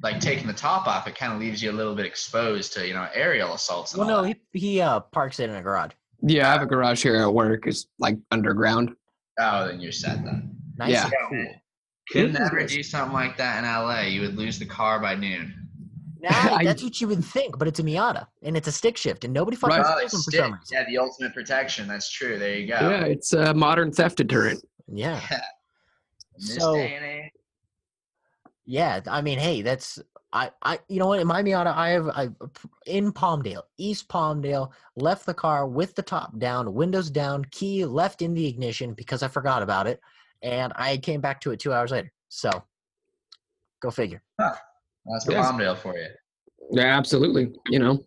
like 0.02 0.20
taking 0.20 0.46
the 0.46 0.52
top 0.52 0.86
off, 0.86 1.08
it 1.08 1.16
kind 1.16 1.32
of 1.32 1.40
leaves 1.40 1.60
you 1.62 1.70
a 1.70 1.72
little 1.72 1.94
bit 1.94 2.06
exposed 2.06 2.72
to 2.74 2.86
you 2.86 2.94
know 2.94 3.08
aerial 3.14 3.54
assaults. 3.54 3.92
And 3.94 4.00
Well, 4.06 4.10
all 4.16 4.22
no, 4.22 4.28
that. 4.28 4.36
he 4.52 4.58
he 4.60 4.80
uh 4.80 5.00
parks 5.00 5.40
it 5.40 5.50
in 5.50 5.56
a 5.56 5.62
garage. 5.62 5.92
Yeah, 6.22 6.48
I 6.48 6.52
have 6.52 6.62
a 6.62 6.66
garage 6.66 7.02
here 7.02 7.16
at 7.16 7.32
work. 7.32 7.66
It's 7.66 7.86
like 7.98 8.16
underground. 8.30 8.94
oh, 9.40 9.68
then 9.68 9.80
you're 9.80 9.92
set 9.92 10.24
then. 10.24 10.54
Nice 10.76 10.90
Yeah. 10.92 11.04
and 11.04 11.12
cool. 11.30 11.54
Could 12.10 12.24
It 12.26 12.32
never 12.32 12.58
is. 12.60 12.72
do 12.72 12.82
something 12.82 13.12
like 13.12 13.36
that 13.36 13.58
in 13.58 13.64
LA. 13.64 14.02
You 14.08 14.22
would 14.22 14.36
lose 14.36 14.58
the 14.58 14.64
car 14.66 14.98
by 15.00 15.14
noon. 15.14 15.54
Nah, 16.20 16.28
I- 16.32 16.64
that's 16.64 16.82
what 16.82 17.00
you 17.00 17.06
would 17.08 17.24
think, 17.24 17.58
but 17.58 17.68
it's 17.68 17.78
a 17.80 17.82
Miata 17.82 18.26
and 18.42 18.56
it's 18.56 18.66
a 18.68 18.72
stick 18.72 18.96
shift, 18.96 19.24
and 19.24 19.32
nobody 19.34 19.56
fucking 19.56 19.76
Right. 19.76 19.86
Oh, 19.86 19.98
them 20.00 20.08
for 20.08 20.16
some 20.16 20.32
reason. 20.52 20.58
Yeah, 20.72 20.84
the 20.88 20.98
ultimate 20.98 21.34
protection. 21.34 21.86
That's 21.86 22.10
true. 22.10 22.38
There 22.38 22.54
you 22.56 22.66
go. 22.68 22.74
Yeah, 22.80 23.04
it's 23.04 23.32
a 23.32 23.52
modern 23.54 23.92
theft 23.92 24.16
deterrent. 24.16 24.64
Yeah. 24.92 25.20
In 25.30 25.38
this 26.46 26.56
So- 26.56 26.74
day 26.74 26.94
and 26.96 27.04
age. 27.04 27.32
Yeah, 28.68 29.00
I 29.06 29.22
mean, 29.22 29.38
hey, 29.38 29.62
that's 29.62 29.98
I, 30.34 30.50
I, 30.62 30.78
you 30.88 30.98
know 30.98 31.06
what? 31.06 31.20
In 31.20 31.26
my 31.26 31.42
Miata, 31.42 31.74
I 31.74 31.88
have 31.88 32.08
I 32.08 32.28
in 32.84 33.10
Palmdale, 33.12 33.62
East 33.78 34.08
Palmdale, 34.08 34.70
left 34.94 35.24
the 35.24 35.32
car 35.32 35.66
with 35.66 35.94
the 35.94 36.02
top 36.02 36.38
down, 36.38 36.74
windows 36.74 37.08
down, 37.08 37.46
key 37.50 37.86
left 37.86 38.20
in 38.20 38.34
the 38.34 38.46
ignition 38.46 38.92
because 38.92 39.22
I 39.22 39.28
forgot 39.28 39.62
about 39.62 39.86
it, 39.86 40.00
and 40.42 40.74
I 40.76 40.98
came 40.98 41.22
back 41.22 41.40
to 41.40 41.50
it 41.52 41.60
two 41.60 41.72
hours 41.72 41.92
later. 41.92 42.12
So, 42.28 42.50
go 43.80 43.90
figure. 43.90 44.22
That's 44.38 44.58
Yes. 45.26 45.46
Palmdale 45.46 45.78
for 45.78 45.96
you. 45.96 46.08
Yeah, 46.72 46.94
absolutely. 46.98 47.54
You 47.70 47.78
know, 47.78 48.04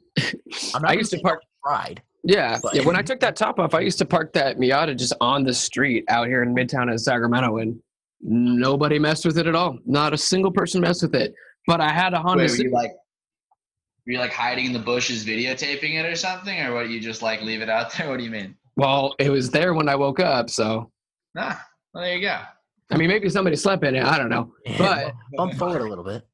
I'm 0.76 0.86
I 0.86 0.94
used 0.94 1.10
to 1.14 1.20
park. 1.22 1.42
Pride. 1.64 2.04
Yeah, 2.24 2.60
But- 2.62 2.76
yeah. 2.76 2.86
When 2.86 2.96
I 2.96 3.02
took 3.02 3.20
that 3.22 3.36
top 3.36 3.58
off, 3.60 3.74
I 3.74 3.80
used 3.80 3.98
to 3.98 4.06
park 4.06 4.32
that 4.34 4.60
Miata 4.60 4.96
just 4.96 5.14
on 5.22 5.44
the 5.44 5.56
street 5.56 6.06
out 6.08 6.28
here 6.28 6.44
in 6.44 6.54
Midtown 6.54 6.92
in 6.92 7.00
Sacramento, 7.00 7.58
and 7.58 7.82
nobody 8.22 9.00
messed 9.00 9.26
with 9.26 9.38
it 9.38 9.48
at 9.48 9.56
all. 9.56 9.78
Not 9.86 10.14
a 10.14 10.18
single 10.18 10.52
person 10.52 10.82
messed 10.82 11.04
with 11.04 11.16
it. 11.16 11.34
But 11.68 11.82
I 11.82 11.92
had 11.92 12.14
a 12.14 12.20
Honda. 12.20 12.44
Wait, 12.44 12.52
were 12.52 12.64
you 12.66 12.72
like, 12.72 12.92
were 14.06 14.14
you 14.14 14.20
like 14.20 14.34
hiding 14.34 14.66
in 14.66 14.74
the 14.74 14.80
bushes, 14.80 15.26
videotaping 15.26 15.96
it 15.96 16.06
or 16.06 16.16
something, 16.16 16.60
or 16.62 16.74
what? 16.74 16.90
You 16.90 17.00
just 17.00 17.22
like 17.22 17.42
leave 17.42 17.62
it 17.62 17.70
out 17.70 17.94
there? 17.94 18.08
What 18.10 18.18
do 18.18 18.24
you 18.24 18.32
mean? 18.32 18.56
well, 18.78 19.16
it 19.20 19.30
was 19.30 19.52
there 19.52 19.74
when 19.74 19.90
I 19.90 19.96
woke 19.96 20.20
up, 20.20 20.50
so 20.50 20.92
Nah. 21.34 21.56
Well, 21.94 22.04
there 22.04 22.16
you 22.16 22.22
go. 22.22 22.40
I 22.92 22.98
mean, 22.98 23.08
maybe 23.08 23.30
somebody 23.30 23.56
slept 23.56 23.84
in 23.86 23.96
it. 23.96 24.04
I 24.04 24.18
don't 24.18 24.30
know. 24.30 24.54
But 24.78 25.14
bump 25.38 25.54
forward 25.56 25.82
a 25.82 25.90
little 25.90 26.04
bit. 26.04 26.28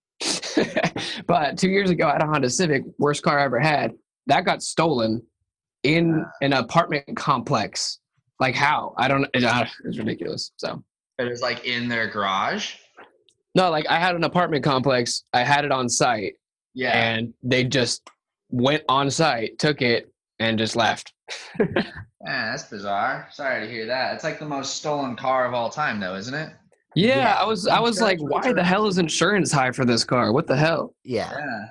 but 1.28 1.58
two 1.58 1.70
years 1.70 1.90
ago, 1.90 2.08
I 2.08 2.14
had 2.14 2.24
a 2.24 2.26
Honda 2.26 2.50
Civic, 2.50 2.84
worst 2.98 3.24
car 3.24 3.40
I 3.40 3.44
ever 3.44 3.60
had. 3.60 3.94
That 4.26 4.46
got 4.46 4.64
stolen 4.64 5.22
in 5.84 6.26
an 6.42 6.54
apartment 6.54 7.16
complex. 7.16 8.00
Like 8.40 8.56
how? 8.56 8.94
I 8.98 9.08
don't. 9.08 9.28
It, 9.34 9.44
uh, 9.44 9.66
it's 9.86 9.98
ridiculous. 9.98 10.52
So 10.58 10.84
It 11.20 11.24
was 11.30 11.42
like 11.42 11.66
in 11.66 11.88
their 11.88 12.08
garage. 12.08 12.76
no, 13.56 13.70
like 13.72 13.88
I 13.90 14.00
had 14.00 14.16
an 14.16 14.24
apartment 14.24 14.64
complex. 14.64 15.24
I 15.34 15.44
had 15.44 15.66
it 15.66 15.72
on 15.72 15.90
site, 15.90 16.34
Yeah. 16.74 16.92
and 16.98 17.34
they 17.44 17.64
just 17.64 18.08
went 18.50 18.84
on 18.88 19.10
site, 19.10 19.58
took 19.60 19.82
it, 19.82 20.12
and 20.40 20.58
just 20.58 20.76
left. 20.76 21.14
Yeah, 22.26 22.52
that's 22.52 22.64
bizarre. 22.64 23.28
Sorry 23.32 23.66
to 23.66 23.72
hear 23.72 23.86
that. 23.86 24.16
It's 24.16 24.24
like 24.26 24.38
the 24.38 24.46
most 24.46 24.76
stolen 24.76 25.16
car 25.16 25.46
of 25.46 25.54
all 25.54 25.70
time, 25.70 26.00
though, 26.00 26.16
isn't 26.16 26.34
it? 26.34 26.50
Yeah, 26.94 27.16
Yeah, 27.20 27.38
I 27.40 27.46
was. 27.46 27.68
I 27.68 27.80
was 27.80 28.02
like, 28.02 28.18
why 28.20 28.52
the 28.52 28.64
hell 28.64 28.86
is 28.88 28.98
insurance 28.98 29.50
high 29.50 29.72
for 29.72 29.86
this 29.86 30.04
car? 30.04 30.34
What 30.34 30.46
the 30.48 30.58
hell? 30.58 30.94
Yeah. 31.06 31.32
Yeah. 31.32 31.66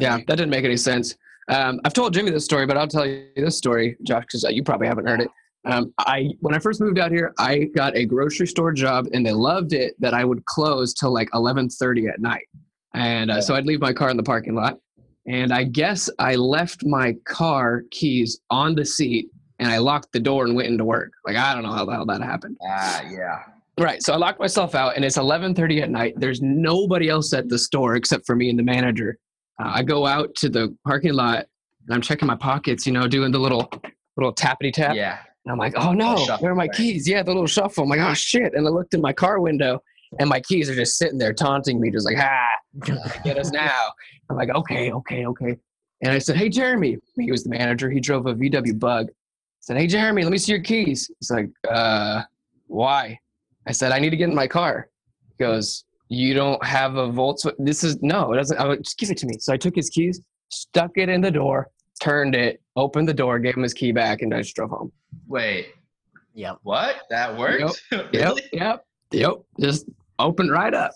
Yeah, 0.00 0.16
that 0.16 0.26
didn't 0.36 0.48
make 0.50 0.64
any 0.64 0.78
sense. 0.78 1.14
Um, 1.48 1.80
I've 1.84 1.92
told 1.92 2.12
Jimmy 2.14 2.30
this 2.32 2.44
story, 2.44 2.66
but 2.66 2.76
I'll 2.76 2.88
tell 2.88 3.06
you 3.06 3.28
this 3.36 3.56
story, 3.56 3.96
Josh, 4.02 4.22
because 4.22 4.42
you 4.50 4.64
probably 4.64 4.88
haven't 4.88 5.06
heard 5.06 5.20
it. 5.20 5.28
Um, 5.66 5.94
I 5.98 6.30
when 6.40 6.54
I 6.54 6.58
first 6.58 6.80
moved 6.80 6.98
out 6.98 7.10
here, 7.10 7.32
I 7.38 7.70
got 7.74 7.96
a 7.96 8.04
grocery 8.04 8.46
store 8.46 8.72
job, 8.72 9.06
and 9.12 9.24
they 9.24 9.32
loved 9.32 9.72
it 9.72 9.94
that 9.98 10.12
I 10.12 10.24
would 10.24 10.44
close 10.44 10.92
till 10.92 11.12
like 11.12 11.28
eleven 11.34 11.68
thirty 11.68 12.06
at 12.06 12.20
night, 12.20 12.46
and 12.94 13.30
uh, 13.30 13.40
so 13.40 13.54
I'd 13.54 13.64
leave 13.64 13.80
my 13.80 13.92
car 13.92 14.10
in 14.10 14.16
the 14.16 14.22
parking 14.22 14.54
lot. 14.54 14.78
And 15.26 15.54
I 15.54 15.64
guess 15.64 16.10
I 16.18 16.34
left 16.34 16.84
my 16.84 17.14
car 17.24 17.84
keys 17.90 18.38
on 18.50 18.74
the 18.74 18.84
seat, 18.84 19.30
and 19.58 19.70
I 19.70 19.78
locked 19.78 20.12
the 20.12 20.20
door 20.20 20.44
and 20.44 20.54
went 20.54 20.68
into 20.68 20.84
work. 20.84 21.12
Like 21.26 21.36
I 21.36 21.54
don't 21.54 21.62
know 21.62 21.72
how 21.72 21.86
the 21.86 21.92
hell 21.92 22.06
that 22.06 22.20
happened. 22.20 22.58
Ah, 22.68 23.02
yeah. 23.10 23.42
Right. 23.78 24.02
So 24.02 24.12
I 24.12 24.16
locked 24.16 24.38
myself 24.38 24.74
out, 24.74 24.96
and 24.96 25.04
it's 25.04 25.16
11:30 25.16 25.82
at 25.82 25.90
night. 25.90 26.14
There's 26.16 26.42
nobody 26.42 27.08
else 27.08 27.32
at 27.32 27.48
the 27.48 27.58
store 27.58 27.96
except 27.96 28.26
for 28.26 28.36
me 28.36 28.50
and 28.50 28.58
the 28.58 28.62
manager. 28.62 29.18
Uh, 29.58 29.72
I 29.74 29.82
go 29.82 30.06
out 30.06 30.34
to 30.36 30.50
the 30.50 30.76
parking 30.86 31.14
lot, 31.14 31.46
and 31.86 31.94
I'm 31.94 32.02
checking 32.02 32.26
my 32.26 32.36
pockets. 32.36 32.86
You 32.86 32.92
know, 32.92 33.08
doing 33.08 33.32
the 33.32 33.38
little 33.38 33.70
little 34.16 34.34
tappity 34.34 34.72
tap. 34.72 34.94
Yeah. 34.94 35.18
And 35.44 35.52
I'm 35.52 35.58
like, 35.58 35.74
oh 35.76 35.92
no, 35.92 36.16
shuffle, 36.16 36.42
where 36.42 36.52
are 36.52 36.54
my 36.54 36.64
right? 36.64 36.72
keys? 36.72 37.08
Yeah, 37.08 37.22
the 37.22 37.30
little 37.30 37.46
shuffle. 37.46 37.84
I'm 37.84 37.90
like, 37.90 38.00
oh 38.00 38.14
shit. 38.14 38.54
And 38.54 38.66
I 38.66 38.70
looked 38.70 38.94
in 38.94 39.00
my 39.00 39.12
car 39.12 39.40
window, 39.40 39.82
and 40.18 40.28
my 40.28 40.40
keys 40.40 40.70
are 40.70 40.74
just 40.74 40.96
sitting 40.96 41.18
there 41.18 41.32
taunting 41.32 41.80
me, 41.80 41.90
just 41.90 42.06
like, 42.06 42.16
ah, 42.18 42.48
get 43.24 43.38
us 43.38 43.50
now. 43.50 43.90
I'm 44.30 44.36
like, 44.36 44.50
okay, 44.50 44.90
okay, 44.92 45.26
okay. 45.26 45.56
And 46.00 46.12
I 46.12 46.18
said, 46.18 46.36
hey 46.36 46.48
Jeremy, 46.48 46.98
he 47.16 47.30
was 47.30 47.44
the 47.44 47.50
manager. 47.50 47.90
He 47.90 48.00
drove 48.00 48.26
a 48.26 48.34
VW 48.34 48.78
Bug. 48.78 49.08
I 49.08 49.12
said, 49.60 49.76
hey 49.76 49.86
Jeremy, 49.86 50.22
let 50.22 50.32
me 50.32 50.38
see 50.38 50.52
your 50.52 50.62
keys. 50.62 51.10
He's 51.20 51.30
like, 51.30 51.50
uh, 51.68 52.22
why? 52.66 53.18
I 53.66 53.72
said, 53.72 53.92
I 53.92 53.98
need 53.98 54.10
to 54.10 54.16
get 54.16 54.28
in 54.28 54.34
my 54.34 54.46
car. 54.46 54.88
He 55.30 55.44
goes, 55.44 55.84
you 56.08 56.34
don't 56.34 56.62
have 56.64 56.96
a 56.96 57.08
Volkswagen. 57.08 57.54
This 57.58 57.82
is 57.84 58.02
no, 58.02 58.32
it 58.32 58.36
doesn't. 58.36 58.58
I 58.58 58.66
went, 58.66 58.84
just 58.84 58.98
give 58.98 59.10
it 59.10 59.18
to 59.18 59.26
me. 59.26 59.38
So 59.38 59.52
I 59.52 59.56
took 59.56 59.74
his 59.74 59.90
keys, 59.90 60.20
stuck 60.50 60.92
it 60.96 61.08
in 61.08 61.20
the 61.20 61.30
door, 61.30 61.68
turned 62.04 62.34
it, 62.34 62.60
opened 62.76 63.08
the 63.08 63.14
door, 63.14 63.38
gave 63.38 63.56
him 63.56 63.62
his 63.62 63.72
key 63.74 63.92
back, 63.92 64.20
and 64.22 64.34
I 64.34 64.42
just 64.42 64.54
drove 64.54 64.70
home. 64.70 64.92
Wait. 65.26 65.68
Yep. 66.34 66.58
What? 66.62 66.96
That 67.10 67.36
worked? 67.36 67.82
Yep, 67.92 68.12
Really? 68.12 68.42
yep, 68.52 68.84
yep. 69.12 69.32
Just 69.60 69.86
opened 70.18 70.50
right 70.50 70.74
up. 70.74 70.90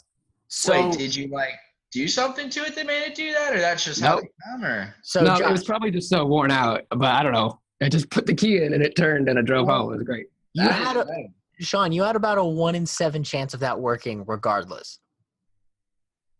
So, 0.49 0.73
Wait, 0.89 0.99
did 0.99 1.15
you 1.15 1.29
like 1.29 1.55
do 1.93 2.09
something 2.09 2.51
to 2.51 2.61
it 2.65 2.75
that 2.75 2.87
made 2.87 3.03
it 3.07 3.15
do 3.15 3.33
that, 3.33 3.55
or 3.55 3.59
that's 3.59 3.85
just 3.85 4.03
how 4.03 4.19
it 4.19 4.27
come? 4.45 4.65
Or 4.65 4.95
so 5.03 5.21
no, 5.23 5.37
Josh, 5.37 5.49
it 5.49 5.53
was 5.53 5.65
probably 5.65 5.91
just 5.91 6.09
so 6.11 6.25
worn 6.27 6.51
out, 6.51 6.83
but 6.91 7.07
I 7.15 7.23
don't 7.23 7.33
know. 7.33 7.59
I 7.83 7.89
just 7.89 8.11
put 8.11 8.27
the 8.27 8.35
key 8.35 8.63
in 8.63 8.73
and 8.75 8.83
it 8.83 8.97
turned 8.97 9.29
and 9.29 9.39
I 9.39 9.43
drove 9.43 9.69
home. 9.69 9.93
It 9.93 9.97
was 9.99 10.03
great. 10.03 10.27
you 10.55 10.65
That 10.65 10.73
had 10.73 10.97
a, 10.97 11.05
great. 11.05 11.29
Sean, 11.61 11.93
you 11.93 12.03
had 12.03 12.17
about 12.17 12.37
a 12.39 12.45
one 12.45 12.75
in 12.75 12.85
seven 12.85 13.23
chance 13.23 13.55
of 13.55 13.61
that 13.61 13.79
working, 13.79 14.25
regardless. 14.27 14.99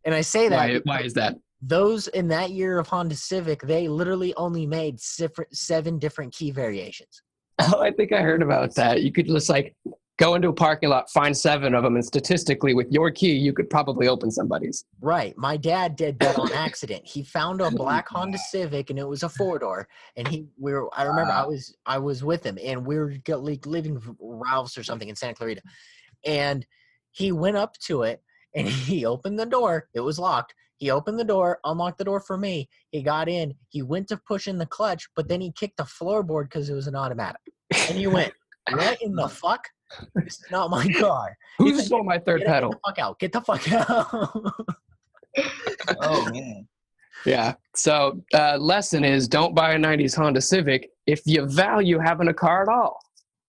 And 0.05 0.15
I 0.15 0.21
say 0.23 0.49
that 0.49 0.57
Why, 0.57 0.81
why 0.85 1.01
is 1.03 1.15
that? 1.15 1.37
Those 1.61 2.09
in 2.09 2.29
that 2.29 2.51
year 2.51 2.79
of 2.79 2.87
Honda 2.89 3.17
Civic, 3.17 3.63
they 3.63 3.89
literally 3.89 4.35
only 4.35 4.67
made 4.67 5.01
seven 5.01 5.99
different 5.99 6.33
key 6.33 6.51
variations. 6.51 7.23
Oh, 7.61 7.81
I 7.81 7.91
think 7.91 8.13
I 8.13 8.21
heard 8.21 8.41
about 8.41 8.77
that. 8.77 9.03
You 9.03 9.11
could 9.11 9.27
just 9.27 9.49
like 9.49 9.75
go 10.17 10.37
into 10.37 10.49
a 10.49 10.53
parking 10.53 10.91
lot, 10.91 11.11
find 11.11 11.37
seven 11.37 11.75
of 11.75 11.83
them, 11.83 11.97
and 11.97 12.05
statistically, 12.05 12.73
with 12.75 12.87
your 12.91 13.11
key, 13.11 13.33
you 13.33 13.53
could 13.53 13.71
probably 13.71 14.07
open 14.07 14.31
somebody's. 14.31 14.85
Right. 15.01 15.37
My 15.37 15.57
dad 15.57 15.97
did 15.97 16.21
that 16.21 16.39
on 16.39 16.53
accident. 16.55 17.05
He 17.05 17.25
found 17.25 17.61
a 17.61 17.67
oh, 17.67 17.71
black 17.71 18.09
Honda 18.09 18.39
Civic 18.39 18.91
and 18.91 18.99
it 18.99 19.09
was 19.09 19.25
a 19.25 19.29
four 19.39 19.59
door. 19.59 19.89
And 20.17 20.29
he 20.29 20.47
we 20.57 20.73
were 20.73 20.89
I 20.97 21.05
remember 21.05 21.33
I 21.33 21.47
was 21.47 21.75
I 21.87 21.99
was 21.99 22.23
with 22.23 22.45
him 22.45 22.59
and 22.63 22.87
we 22.87 22.97
were 22.97 23.15
like 23.27 23.67
living 23.67 24.01
Ralph's 24.21 24.77
or 24.77 24.85
something 24.85 25.09
in 25.09 25.17
Santa 25.17 25.35
Clarita. 25.35 25.63
And 26.25 26.67
he 27.11 27.33
went 27.33 27.57
up 27.57 27.77
to 27.87 28.03
it 28.03 28.23
and 28.55 28.69
he 28.69 29.05
opened 29.05 29.39
the 29.39 29.47
door. 29.47 29.89
It 29.95 30.01
was 30.01 30.19
locked. 30.19 30.55
He 30.79 30.91
opened 30.91 31.19
the 31.19 31.25
door, 31.25 31.59
unlocked 31.65 31.99
the 31.99 32.05
door 32.05 32.21
for 32.21 32.39
me. 32.39 32.69
He 32.91 33.03
got 33.03 33.29
in. 33.29 33.55
He 33.69 33.83
went 33.83 34.09
to 34.09 34.17
push 34.17 34.47
in 34.49 34.59
the 34.59 34.67
clutch, 34.67 35.07
but 35.15 35.29
then 35.29 35.41
he 35.41 35.53
kicked 35.53 35.77
the 35.77 35.83
floorboard 35.85 36.45
because 36.45 36.71
it 36.71 36.75
was 36.75 36.87
an 36.87 36.95
automatic. 36.97 37.41
And 37.89 37.99
he 37.99 38.07
went, 38.07 38.33
"What 38.71 39.01
in 39.03 39.15
the 39.15 39.29
fuck? 39.43 39.65
It's 40.17 40.43
not 40.51 40.71
my 40.71 40.87
car. 41.01 41.37
Who 41.59 41.73
like, 41.73 41.85
stole 41.85 42.05
my 42.05 42.19
third 42.19 42.41
Get, 42.41 42.49
pedal? 42.49 42.71
get 42.71 42.79
the 42.83 42.89
fuck 42.89 42.99
out! 42.99 43.19
Get 43.19 43.33
the 43.33 43.41
fuck 43.41 43.73
out!" 43.73 44.75
Oh 46.01 46.31
man. 46.33 46.69
Yeah. 47.27 47.55
So 47.75 48.23
uh, 48.35 48.57
lesson 48.59 49.05
is 49.05 49.29
don't 49.29 49.55
buy 49.55 49.73
a 49.75 49.79
'90s 49.79 50.17
Honda 50.17 50.41
Civic 50.41 50.91
if 51.07 51.23
you 51.27 51.47
value 51.47 51.99
having 51.99 52.29
a 52.29 52.35
car 52.35 52.63
at 52.63 52.69
all. 52.69 53.01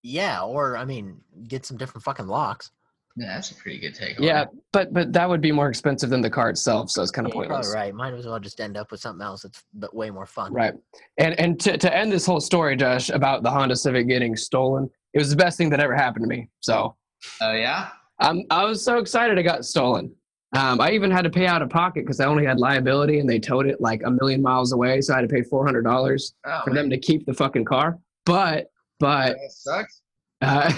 yeah, 0.02 0.42
or 0.42 0.78
I 0.78 0.86
mean, 0.86 1.20
get 1.48 1.66
some 1.66 1.78
different 1.78 2.04
fucking 2.04 2.28
locks. 2.28 2.72
Yeah, 3.16 3.34
that's 3.36 3.52
a 3.52 3.56
pretty 3.56 3.80
good 3.80 3.94
take. 3.96 4.18
Yeah, 4.20 4.46
but 4.72 4.94
but 4.94 5.12
that 5.14 5.28
would 5.28 5.42
be 5.42 5.52
more 5.52 5.68
expensive 5.68 6.10
than 6.10 6.22
the 6.22 6.30
car 6.30 6.50
itself, 6.50 6.90
so 6.92 7.02
it's 7.02 7.12
kind 7.12 7.28
of 7.28 7.34
you're 7.34 7.44
pointless. 7.44 7.68
probably 7.68 7.82
right. 7.88 7.94
Might 7.94 8.14
as 8.14 8.26
well 8.26 8.40
just 8.40 8.62
end 8.62 8.78
up 8.78 8.92
with 8.92 9.02
something 9.02 9.24
else 9.26 9.42
that's 9.42 9.64
but 9.74 9.94
way 9.94 10.10
more 10.10 10.26
fun. 10.26 10.54
Right. 10.54 10.74
And 11.18 11.38
and 11.40 11.60
to, 11.62 11.78
to 11.78 11.96
end 11.96 12.12
this 12.12 12.26
whole 12.26 12.40
story, 12.40 12.76
Josh, 12.78 13.10
about 13.10 13.44
the 13.44 13.52
Honda 13.52 13.76
Civic 13.76 14.08
getting 14.08 14.36
stolen, 14.38 14.90
it 15.14 15.20
was 15.20 15.30
the 15.30 15.36
best 15.36 15.58
thing 15.58 15.70
that 15.72 15.80
ever 15.82 15.96
happened 15.96 16.24
to 16.24 16.30
me. 16.30 16.50
So 16.62 16.96
Oh 17.42 17.52
yeah. 17.54 17.90
I'm 18.20 18.44
I 18.52 18.64
was 18.64 18.84
so 18.86 19.00
excited 19.00 19.38
it 19.38 19.44
got 19.44 19.66
stolen. 19.66 20.14
Um, 20.56 20.82
I 20.82 20.92
even 20.92 21.12
had 21.12 21.24
to 21.24 21.30
pay 21.30 21.46
out 21.46 21.62
of 21.62 21.70
pocket 21.70 22.06
because 22.06 22.20
I 22.20 22.26
only 22.26 22.46
had 22.46 22.60
liability 22.60 23.20
and 23.20 23.30
they 23.30 23.38
towed 23.40 23.68
it 23.68 23.80
like 23.82 24.02
a 24.04 24.10
million 24.10 24.42
miles 24.42 24.72
away, 24.72 25.00
so 25.02 25.14
I 25.14 25.18
had 25.18 25.28
to 25.30 25.34
pay 25.34 25.44
four 25.44 25.66
hundred 25.66 25.84
dollars 25.84 26.34
Oh, 26.46 26.62
for 26.64 26.72
man. 26.72 26.84
them 26.84 26.90
to 26.92 26.98
keep 26.98 27.26
the 27.26 27.34
fucking 27.34 27.66
car. 27.66 28.00
But 28.26 28.72
but 29.00 29.36
that 29.38 29.52
sucks. 29.52 30.02
uh, 30.42 30.72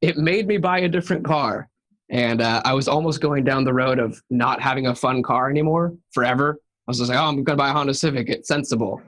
it 0.00 0.16
made 0.16 0.46
me 0.46 0.56
buy 0.58 0.80
a 0.80 0.88
different 0.88 1.24
car, 1.24 1.68
and 2.10 2.40
uh, 2.40 2.62
I 2.64 2.72
was 2.74 2.88
almost 2.88 3.20
going 3.20 3.44
down 3.44 3.64
the 3.64 3.72
road 3.74 3.98
of 3.98 4.20
not 4.30 4.60
having 4.60 4.86
a 4.88 4.94
fun 4.94 5.22
car 5.22 5.48
anymore 5.50 5.94
forever. 6.12 6.58
I 6.60 6.90
was 6.90 6.98
just 6.98 7.10
like, 7.10 7.18
oh, 7.18 7.24
I'm 7.24 7.42
gonna 7.42 7.56
buy 7.56 7.70
a 7.70 7.72
Honda 7.72 7.94
Civic. 7.94 8.28
It's 8.28 8.48
sensible. 8.48 9.00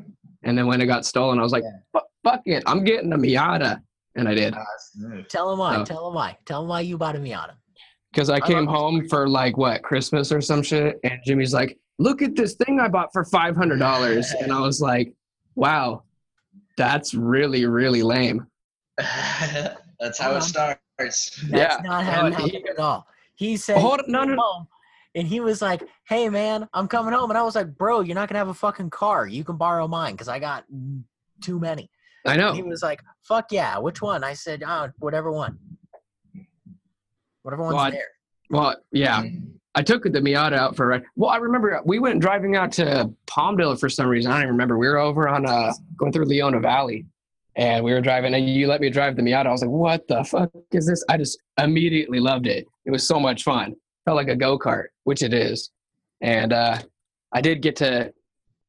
And 0.42 0.57
then 0.57 0.66
when 0.66 0.80
it 0.80 0.87
got 0.87 1.04
stolen, 1.04 1.38
I 1.38 1.42
was 1.42 1.52
like, 1.52 1.64
"Fu- 1.92 2.00
fuck 2.25 2.42
it, 2.47 2.62
I'm 2.66 2.85
getting 2.85 3.12
a 3.12 3.16
Miata, 3.18 3.80
and 4.16 4.28
I 4.28 4.35
did 4.35 4.54
that's 4.54 4.90
the 4.95 5.09
move. 5.09 5.28
Tell 5.28 5.52
him 5.52 5.59
why. 5.59 5.76
Oh. 5.76 5.85
Tell 5.85 6.09
him 6.09 6.14
why. 6.14 6.37
Tell 6.47 6.62
him 6.62 6.68
why 6.68 6.80
you 6.80 6.97
bought 6.99 7.16
a 7.16 7.18
Miata. 7.18 7.52
because 8.12 8.30
I 8.30 8.37
I 8.37 8.40
came 8.40 8.64
love- 8.66 8.75
home 8.75 9.09
for 9.09 9.28
like 9.28 9.57
what 9.57 9.83
Christmas 9.83 10.33
or 10.33 10.40
some 10.40 10.62
shit, 10.62 10.99
and 11.04 11.21
Jimmy's 11.25 11.52
like, 11.54 11.78
look 11.99 12.23
at 12.23 12.35
this 12.37 12.54
thing 12.54 12.80
I 12.80 12.88
bought 12.88 13.12
for 13.12 13.25
five 13.25 13.54
hundred 13.57 13.78
dollars, 13.78 14.33
and 14.40 14.52
I 14.52 14.61
was 14.61 14.80
like, 14.80 15.12
wow, 15.54 16.02
that's 16.76 17.14
really 17.14 17.66
really 17.66 18.02
lame. 18.02 18.47
that's 20.00 20.19
how 20.19 20.37
it 20.37 20.43
starts. 20.43 20.78
That's 20.99 21.40
Yeah, 21.49 21.78
not 21.83 22.05
how 22.05 22.26
it 22.26 22.35
and 22.35 22.37
he- 22.37 22.43
happened 22.50 22.69
at 22.71 22.78
all. 22.78 23.07
He 23.35 23.57
said, 23.57 23.78
Hold- 23.78 24.02
he 24.07 24.12
no, 24.12 24.25
came 24.25 24.37
no. 24.37 24.69
and 25.14 25.26
he 25.28 25.38
was 25.40 25.62
like, 25.62 25.83
"Hey 26.09 26.28
man, 26.28 26.69
I'm 26.75 26.88
coming 26.88 27.12
home," 27.12 27.31
and 27.31 27.38
I 27.38 27.43
was 27.43 27.55
like, 27.55 27.76
"Bro, 27.76 28.00
you're 28.00 28.14
not 28.17 28.28
gonna 28.28 28.38
have 28.40 28.49
a 28.49 28.55
fucking 28.55 28.90
car. 28.90 29.26
You 29.26 29.45
can 29.45 29.57
borrow 29.57 29.87
mine 29.87 30.12
because 30.14 30.28
I 30.28 30.38
got 30.38 30.64
too 31.40 31.59
many." 31.61 31.90
I 32.26 32.35
And 32.35 32.57
he 32.57 32.62
was 32.62 32.83
like, 32.83 33.00
"Fuck 33.23 33.52
yeah, 33.52 33.78
which 33.78 34.02
one?" 34.02 34.25
I 34.25 34.35
said, 34.35 34.62
"Oh, 34.67 34.90
whatever 34.99 35.31
one, 35.31 35.57
whatever 37.43 37.62
one's 37.62 37.75
Well, 37.75 37.85
I- 37.85 37.90
there." 37.90 38.09
Well, 38.50 38.76
yeah, 38.93 39.23
I 39.75 39.83
took 39.83 40.02
the 40.05 40.11
Miata 40.11 40.55
out 40.55 40.75
for 40.75 40.85
a 40.87 40.88
ride. 40.88 41.05
Well, 41.17 41.31
I 41.31 41.37
remember 41.37 41.81
we 41.85 41.99
went 41.99 42.21
driving 42.21 42.57
out 42.57 42.73
to 42.73 43.11
Palmdale 43.26 43.78
for 43.78 43.88
some 43.90 44.07
reason. 44.09 44.31
I 44.33 44.37
don't 44.37 44.43
even 44.45 44.55
remember. 44.55 44.78
We 44.78 44.88
were 44.88 44.97
over 44.99 45.28
on 45.28 45.47
uh 45.47 45.73
going 45.97 46.12
through 46.12 46.25
Leona 46.25 46.59
Valley, 46.61 47.05
and 47.59 47.85
we 47.85 47.93
were 47.93 48.00
driving, 48.00 48.33
and 48.35 48.49
you 48.49 48.69
let 48.69 48.81
me 48.81 48.88
drive 48.88 49.17
the 49.17 49.23
Miata. 49.23 49.47
I 49.47 49.50
was 49.50 49.61
like, 49.62 49.71
"What 49.71 50.09
the 50.09 50.25
fuck 50.25 50.50
is 50.73 50.87
this?" 50.87 51.05
I 51.11 51.17
just 51.19 51.38
immediately 51.59 52.21
loved 52.21 52.47
it. 52.47 52.67
It 52.87 52.91
was 52.91 53.07
so 53.07 53.21
much 53.21 53.43
fun. 53.43 53.75
Felt 54.06 54.17
like 54.17 54.28
a 54.28 54.37
go 54.37 54.59
kart, 54.59 54.87
which 55.04 55.23
it 55.23 55.35
is. 55.35 55.71
And 56.23 56.52
uh, 56.52 56.78
I 57.32 57.41
did 57.41 57.61
get 57.61 57.76
to 57.76 58.13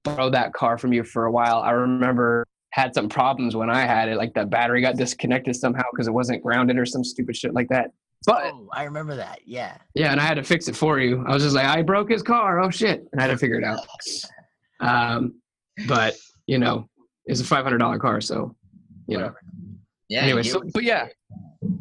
borrow 0.03 0.29
that 0.31 0.53
car 0.53 0.77
from 0.77 0.91
you 0.91 1.03
for 1.03 1.25
a 1.25 1.31
while. 1.31 1.59
I 1.59 1.71
remember 1.71 2.45
had 2.71 2.93
some 2.93 3.09
problems 3.09 3.55
when 3.55 3.69
I 3.69 3.81
had 3.85 4.09
it, 4.09 4.17
like 4.17 4.33
the 4.33 4.45
battery 4.45 4.81
got 4.81 4.95
disconnected 4.95 5.55
somehow 5.55 5.83
because 5.91 6.07
it 6.07 6.11
wasn't 6.13 6.43
grounded 6.43 6.77
or 6.77 6.85
some 6.85 7.03
stupid 7.03 7.35
shit 7.35 7.53
like 7.53 7.67
that. 7.69 7.91
But 8.25 8.51
Oh, 8.53 8.67
I 8.73 8.83
remember 8.83 9.15
that. 9.15 9.39
Yeah. 9.45 9.77
yeah, 9.95 10.11
and 10.11 10.19
I 10.19 10.23
had 10.25 10.35
to 10.35 10.43
fix 10.43 10.67
it 10.67 10.75
for 10.75 10.99
you. 10.99 11.23
I 11.27 11.33
was 11.33 11.41
just 11.41 11.55
like, 11.55 11.65
I 11.65 11.81
broke 11.81 12.11
his 12.11 12.21
car. 12.21 12.59
Oh 12.59 12.69
shit! 12.69 13.05
And 13.11 13.19
I 13.21 13.23
had 13.23 13.31
to 13.31 13.37
figure 13.37 13.57
it 13.59 13.63
out. 13.63 13.79
Um, 14.81 15.41
but 15.89 16.15
you 16.47 16.57
know, 16.57 16.87
it's 17.25 17.41
a 17.41 17.43
five 17.43 17.65
hundred 17.65 17.79
dollar 17.79 17.99
car, 17.99 18.21
so 18.21 18.55
you 19.09 19.17
know. 19.17 19.33
Yeah. 20.07 20.21
anyway, 20.21 20.43
so 20.43 20.61
but 20.73 20.83
yeah, 20.83 21.07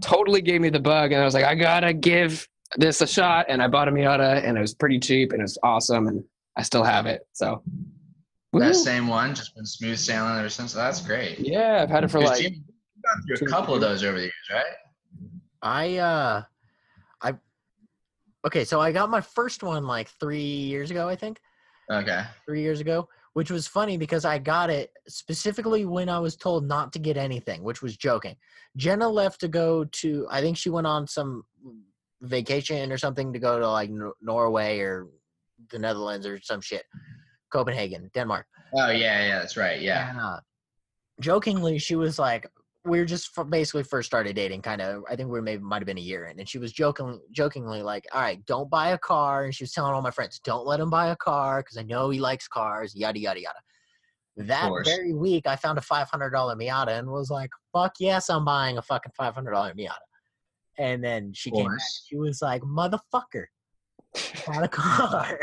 totally 0.01 0.41
gave 0.43 0.61
me 0.61 0.71
the 0.71 0.81
bug, 0.81 1.13
and 1.13 1.21
I 1.21 1.25
was 1.25 1.35
like, 1.35 1.45
I 1.45 1.55
gotta 1.55 1.93
give 1.93 2.47
this 2.77 3.01
a 3.01 3.07
shot, 3.07 3.47
and 3.49 3.63
I 3.63 3.69
bought 3.69 3.89
a 3.89 3.91
Miata, 3.93 4.43
and 4.45 4.57
it 4.59 4.61
was 4.61 4.75
pretty 4.75 4.99
cheap, 4.99 5.33
and 5.33 5.43
it's 5.43 5.57
awesome, 5.63 6.09
and 6.09 6.25
I 6.57 6.63
still 6.63 6.85
have 6.85 7.07
it. 7.07 7.27
So 7.33 7.63
that 8.53 8.73
Woohoo. 8.73 8.75
same 8.75 9.09
one, 9.09 9.35
just 9.35 9.55
been 9.55 9.65
smooth 9.67 9.99
sailing 9.99 10.39
ever 10.39 10.49
since. 10.49 10.73
So 10.73 10.79
That's 10.79 11.01
great. 11.01 11.39
yeah, 11.39 11.81
I've 11.83 11.91
had 11.91 12.05
it 12.05 12.11
for 12.11 12.19
'Cause 12.19 12.31
like 12.31 12.43
Jimmy, 12.43 12.57
you've 12.57 13.03
gone 13.05 13.39
through 13.39 13.47
a 13.47 13.51
couple 13.51 13.75
of 13.75 13.81
those 13.81 14.03
over 14.05 14.17
the 14.19 14.25
years, 14.25 14.33
right? 14.53 14.65
I 15.63 15.97
uh, 15.99 16.43
I 17.23 17.35
okay. 18.47 18.65
So 18.65 18.81
I 18.81 18.93
got 18.93 19.11
my 19.11 19.21
first 19.21 19.63
one 19.63 19.87
like 19.87 20.09
three 20.09 20.41
years 20.43 20.91
ago, 20.91 21.09
I 21.09 21.17
think. 21.17 21.41
Okay. 21.91 22.23
three 22.45 22.61
years 22.61 22.81
ago, 22.81 23.09
which 23.39 23.53
was 23.53 23.69
funny 23.69 23.97
because 23.97 24.25
I 24.25 24.37
got 24.37 24.69
it 24.69 24.91
specifically 25.07 25.85
when 25.85 26.09
I 26.09 26.19
was 26.19 26.35
told 26.35 26.67
not 26.67 26.93
to 26.95 26.99
get 26.99 27.17
anything, 27.17 27.63
which 27.63 27.83
was 27.83 27.97
joking. 27.97 28.35
Jenna 28.77 29.09
left 29.09 29.39
to 29.43 29.47
go 29.47 29.85
to, 29.85 30.27
I 30.29 30.41
think 30.41 30.57
she 30.57 30.71
went 30.71 30.89
on 30.89 31.07
some 31.07 31.45
vacation 32.21 32.91
or 32.91 32.99
something 32.99 33.33
to 33.33 33.39
go 33.39 33.61
to 33.61 33.71
like 33.71 33.91
Norway 34.21 34.81
or 34.81 35.07
the 35.71 35.79
Netherlands 35.79 36.27
or 36.27 36.41
some 36.43 36.61
shit, 36.61 36.83
Copenhagen, 37.53 38.11
Denmark. 38.13 38.45
Oh 38.75 38.91
yeah, 38.91 39.29
yeah, 39.29 39.39
that's 39.39 39.57
right. 39.57 39.81
Yeah. 39.81 40.11
And, 40.11 40.19
uh, 40.19 40.41
jokingly, 41.21 41.79
she 41.79 41.95
was 41.95 42.19
like, 42.19 42.51
we 42.89 42.99
were 42.99 43.05
just 43.05 43.31
basically 43.51 43.83
first 43.83 44.07
started 44.07 44.35
dating, 44.35 44.63
kind 44.63 44.81
of. 44.81 45.05
I 45.09 45.17
think 45.17 45.31
we 45.31 45.41
maybe 45.41 45.63
might 45.63 45.81
have 45.81 45.87
been 45.87 45.99
a 45.99 46.03
year 46.03 46.27
in, 46.27 46.39
and 46.39 46.49
she 46.49 46.59
was 46.59 46.73
joking, 46.73 47.21
jokingly 47.31 47.83
like, 47.83 48.07
"All 48.13 48.21
right, 48.21 48.45
don't 48.47 48.71
buy 48.71 48.91
a 48.91 48.99
car." 48.99 49.45
And 49.45 49.55
she 49.55 49.65
was 49.65 49.73
telling 49.73 49.93
all 49.93 50.03
my 50.03 50.11
friends, 50.11 50.41
"Don't 50.43 50.67
let 50.67 50.81
him 50.81 50.91
buy 50.91 51.09
a 51.09 51.17
car 51.17 51.61
because 51.61 51.77
I 51.77 51.83
know 51.83 52.11
he 52.11 52.19
likes 52.19 52.49
cars." 52.49 52.95
Yada 52.97 53.19
yada 53.19 53.41
yada. 53.41 53.59
That 54.37 54.71
very 54.85 55.15
week, 55.15 55.47
I 55.47 55.57
found 55.57 55.79
a 55.79 55.83
five 55.83 56.09
hundred 56.11 56.31
dollar 56.31 56.57
Miata 56.57 56.99
and 56.99 57.09
was 57.09 57.31
like, 57.31 57.51
"Fuck 57.73 57.95
yes, 58.01 58.31
I'm 58.31 58.45
buying 58.45 58.79
a 58.79 58.83
fucking 58.83 59.13
five 59.17 59.35
hundred 59.35 59.53
dollar 59.53 59.75
Miata." 59.75 59.95
And 60.79 61.03
then 61.03 61.33
she 61.35 61.51
came 61.51 61.67
back. 61.67 61.79
She 62.07 62.17
was 62.17 62.41
like, 62.41 62.63
"Motherfucker, 62.63 63.47
bought 64.47 64.65
a 64.65 64.69
car." 64.69 65.41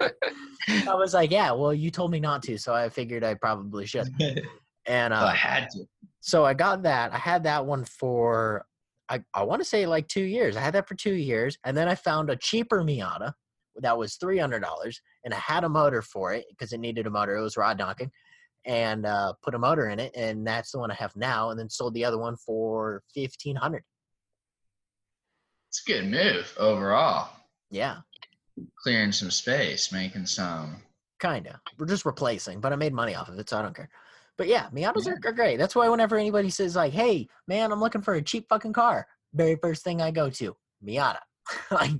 I 0.00 0.94
was 0.94 1.14
like, 1.14 1.30
"Yeah, 1.30 1.52
well, 1.52 1.74
you 1.74 1.90
told 1.90 2.10
me 2.10 2.20
not 2.20 2.42
to, 2.44 2.58
so 2.58 2.74
I 2.74 2.88
figured 2.88 3.24
I 3.24 3.34
probably 3.34 3.86
should." 3.86 4.08
And 4.86 5.14
uh, 5.14 5.28
I 5.32 5.34
had 5.34 5.70
to. 5.70 5.84
so 6.20 6.44
I 6.44 6.54
got 6.54 6.82
that. 6.82 7.12
I 7.12 7.18
had 7.18 7.44
that 7.44 7.64
one 7.64 7.84
for 7.84 8.66
I, 9.08 9.22
I 9.34 9.42
want 9.42 9.60
to 9.60 9.68
say 9.68 9.86
like 9.86 10.08
two 10.08 10.22
years. 10.22 10.56
I 10.56 10.60
had 10.60 10.74
that 10.74 10.88
for 10.88 10.94
two 10.94 11.14
years, 11.14 11.58
and 11.64 11.76
then 11.76 11.88
I 11.88 11.94
found 11.94 12.30
a 12.30 12.36
cheaper 12.36 12.82
Miata 12.82 13.32
that 13.76 13.96
was 13.98 14.16
three 14.16 14.38
hundred 14.38 14.60
dollars, 14.60 15.00
and 15.24 15.34
I 15.34 15.38
had 15.38 15.64
a 15.64 15.68
motor 15.68 16.02
for 16.02 16.32
it 16.32 16.46
because 16.50 16.72
it 16.72 16.80
needed 16.80 17.06
a 17.06 17.10
motor. 17.10 17.36
It 17.36 17.42
was 17.42 17.56
rod 17.56 17.78
knocking, 17.78 18.10
and 18.64 19.04
uh, 19.04 19.34
put 19.42 19.54
a 19.54 19.58
motor 19.58 19.88
in 19.88 20.00
it, 20.00 20.12
and 20.16 20.46
that's 20.46 20.72
the 20.72 20.78
one 20.78 20.90
I 20.90 20.94
have 20.94 21.14
now. 21.16 21.50
And 21.50 21.58
then 21.58 21.68
sold 21.68 21.94
the 21.94 22.04
other 22.04 22.18
one 22.18 22.36
for 22.36 23.02
fifteen 23.14 23.56
hundred. 23.56 23.82
It's 25.68 25.82
a 25.86 25.92
good 25.92 26.10
move 26.10 26.54
overall. 26.58 27.30
Yeah, 27.70 27.98
Clearing 28.82 29.12
some 29.12 29.30
space, 29.30 29.90
making 29.92 30.26
some. 30.26 30.82
kind 31.18 31.46
of. 31.48 31.56
We're 31.78 31.86
just 31.86 32.06
replacing, 32.06 32.60
but 32.60 32.72
I 32.72 32.76
made 32.76 32.94
money 32.94 33.14
off 33.14 33.28
of 33.28 33.38
it, 33.38 33.50
so 33.50 33.58
I 33.58 33.62
don't 33.62 33.74
care. 33.74 33.90
But 34.36 34.48
yeah, 34.48 34.68
Miatas 34.74 35.06
are, 35.06 35.18
are 35.28 35.32
great. 35.32 35.58
That's 35.58 35.76
why 35.76 35.88
whenever 35.88 36.16
anybody 36.18 36.50
says 36.50 36.74
like, 36.76 36.92
"Hey, 36.92 37.28
man, 37.46 37.70
I'm 37.72 37.80
looking 37.80 38.02
for 38.02 38.14
a 38.14 38.22
cheap 38.22 38.46
fucking 38.48 38.72
car," 38.72 39.06
very 39.32 39.56
first 39.56 39.84
thing 39.84 40.02
I 40.02 40.10
go 40.10 40.28
to 40.30 40.56
Miata. 40.84 41.18
like 41.70 41.92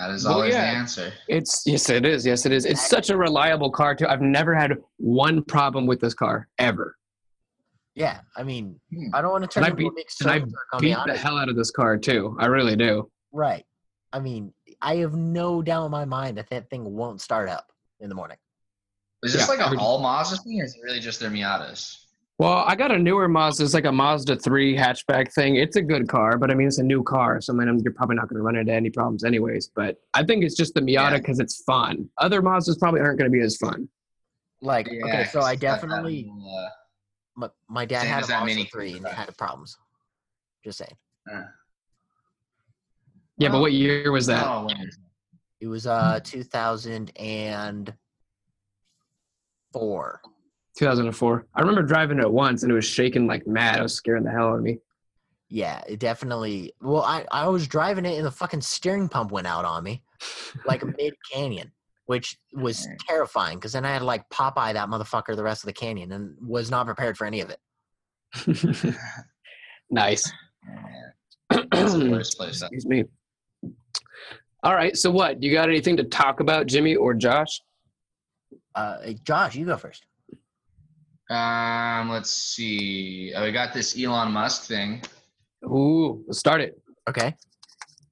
That 0.00 0.10
is 0.10 0.24
Well, 0.24 0.34
always 0.34 0.54
yeah. 0.54 0.72
the 0.72 0.78
answer. 0.78 1.12
It's 1.28 1.62
yes, 1.66 1.88
it 1.90 2.04
is. 2.04 2.26
Yes, 2.26 2.44
it 2.46 2.52
is. 2.52 2.64
It's 2.64 2.86
such 2.88 3.10
a 3.10 3.16
reliable 3.16 3.70
car 3.70 3.94
too. 3.94 4.06
I've 4.06 4.20
never 4.22 4.54
had 4.54 4.72
one 4.96 5.42
problem 5.44 5.86
with 5.86 6.00
this 6.00 6.14
car 6.14 6.48
ever. 6.58 6.96
Yeah, 7.94 8.20
I 8.36 8.42
mean, 8.42 8.78
Hmm. 8.92 9.14
I 9.14 9.22
don't 9.22 9.30
want 9.32 9.44
to 9.44 9.48
turn 9.48 9.64
I 9.64 9.68
into 9.68 9.86
a 9.86 9.90
beat- 9.92 10.06
and 10.20 10.30
I 10.30 10.38
soda 10.38 10.40
jerk 10.50 10.68
on 10.74 10.80
Beat 10.80 10.98
the 11.06 11.16
hell 11.16 11.38
out 11.38 11.48
of 11.48 11.56
this 11.56 11.70
car 11.70 11.96
too. 11.96 12.36
I 12.40 12.46
really 12.46 12.76
do. 12.76 13.10
Right. 13.32 13.64
I 14.12 14.20
mean, 14.20 14.52
I 14.82 14.96
have 14.96 15.14
no 15.14 15.62
doubt 15.62 15.86
in 15.86 15.90
my 15.90 16.04
mind 16.04 16.36
that 16.38 16.50
that 16.50 16.68
thing 16.68 16.84
won't 16.94 17.20
start 17.20 17.48
up 17.48 17.72
in 18.00 18.08
the 18.08 18.14
morning. 18.14 18.36
Is 19.22 19.32
this 19.32 19.42
Yeah, 19.42 19.46
like 19.48 19.60
a 19.60 19.66
every- 19.66 19.78
all 19.78 19.98
Mazda 20.00 20.36
thing, 20.42 20.60
or 20.60 20.64
is 20.64 20.74
it 20.74 20.80
really 20.82 21.00
just 21.00 21.20
their 21.20 21.30
Miatas? 21.30 21.96
Well, 22.38 22.58
I 22.66 22.76
got 22.76 22.92
a 22.92 22.98
newer 22.98 23.28
Mazda. 23.28 23.64
It's 23.64 23.72
like 23.72 23.86
a 23.86 23.92
Mazda 23.92 24.36
3 24.36 24.76
hatchback 24.76 25.32
thing. 25.32 25.56
It's 25.56 25.76
a 25.76 25.82
good 25.82 26.06
car, 26.06 26.36
but 26.36 26.50
I 26.50 26.54
mean, 26.54 26.66
it's 26.66 26.76
a 26.78 26.82
new 26.82 27.02
car. 27.02 27.40
So, 27.40 27.54
I 27.54 27.56
mean, 27.56 27.80
you're 27.82 27.94
probably 27.94 28.16
not 28.16 28.28
going 28.28 28.36
to 28.36 28.42
run 28.42 28.56
into 28.56 28.72
any 28.74 28.90
problems 28.90 29.24
anyways. 29.24 29.70
But 29.74 29.96
I 30.12 30.22
think 30.22 30.44
it's 30.44 30.54
just 30.54 30.74
the 30.74 30.82
Miata 30.82 30.92
Yeah. 31.12 31.16
because 31.18 31.40
it's 31.40 31.62
fun. 31.64 32.10
Other 32.18 32.42
Mazdas 32.42 32.78
probably 32.78 33.00
aren't 33.00 33.18
going 33.18 33.30
to 33.30 33.34
be 33.34 33.42
as 33.42 33.56
fun. 33.56 33.88
Like, 34.60 34.86
okay, 34.86 35.24
so 35.32 35.40
'cause 35.40 35.44
I 35.48 35.52
it's 35.52 35.60
that 35.62 35.80
definitely, 35.80 36.24
little, 36.30 36.58
uh, 36.58 36.68
my, 37.36 37.50
my 37.68 37.84
dad 37.86 38.02
Same 38.02 38.10
had 38.10 38.24
a 38.24 38.26
that 38.26 38.40
Mazda 38.40 38.46
Mini 38.54 38.64
3 38.70 38.92
and 38.98 39.06
it 39.06 39.12
had 39.12 39.34
problems. 39.38 39.78
Just 40.62 40.76
saying. 40.78 40.96
uh, 41.32 41.42
Yeah, 43.38 43.48
but 43.48 43.60
what 43.60 43.72
year 43.72 44.12
was 44.12 44.26
that? 44.26 44.46
oh, 44.46 44.66
when 44.66 44.76
is- 44.78 44.98
It 45.60 45.68
was 45.68 45.86
uh 45.86 46.20
2004. 49.76 50.20
2004. 50.78 51.46
I 51.54 51.60
remember 51.60 51.82
driving 51.82 52.18
it 52.18 52.30
once 52.30 52.62
and 52.62 52.70
it 52.70 52.74
was 52.74 52.84
shaking 52.84 53.26
like 53.26 53.46
mad. 53.46 53.78
It 53.78 53.82
was 53.82 53.94
scaring 53.94 54.24
the 54.24 54.30
hell 54.30 54.48
out 54.48 54.56
of 54.56 54.62
me. 54.62 54.78
Yeah, 55.48 55.82
it 55.88 56.00
definitely. 56.00 56.72
Well, 56.80 57.02
I 57.02 57.24
I 57.30 57.48
was 57.48 57.68
driving 57.68 58.04
it 58.04 58.16
and 58.16 58.26
the 58.26 58.30
fucking 58.30 58.60
steering 58.60 59.08
pump 59.08 59.30
went 59.30 59.46
out 59.46 59.64
on 59.64 59.84
me, 59.84 60.02
like 60.64 60.84
mid 60.98 61.14
canyon, 61.32 61.72
which 62.06 62.38
was 62.52 62.86
terrifying 63.08 63.58
because 63.58 63.72
then 63.72 63.84
I 63.84 63.92
had 63.92 64.00
to 64.00 64.04
like 64.04 64.28
Popeye 64.28 64.72
that 64.72 64.88
motherfucker 64.88 65.36
the 65.36 65.44
rest 65.44 65.62
of 65.62 65.68
the 65.68 65.72
canyon 65.72 66.12
and 66.12 66.36
was 66.40 66.70
not 66.70 66.86
prepared 66.86 67.16
for 67.16 67.26
any 67.26 67.40
of 67.40 67.50
it. 67.50 67.60
nice. 69.90 70.30
That's 71.50 71.94
the 71.94 72.10
worst 72.10 72.36
place. 72.38 72.60
Excuse 72.60 72.86
me. 72.86 73.04
All 74.62 74.74
right. 74.74 74.96
So 74.96 75.10
what? 75.10 75.42
You 75.42 75.52
got 75.52 75.68
anything 75.68 75.96
to 75.98 76.04
talk 76.04 76.40
about, 76.40 76.66
Jimmy 76.66 76.96
or 76.96 77.14
Josh? 77.14 77.60
Uh, 78.76 78.98
Josh, 79.24 79.56
you 79.56 79.64
go 79.64 79.76
first. 79.78 80.04
Um, 81.30 82.10
let's 82.10 82.30
see. 82.30 83.32
Oh, 83.34 83.42
we 83.42 83.50
got 83.50 83.72
this 83.72 83.98
Elon 83.98 84.30
Musk 84.32 84.64
thing. 84.64 85.02
Ooh, 85.64 86.22
let's 86.28 86.38
start 86.38 86.60
it. 86.60 86.78
Okay. 87.08 87.34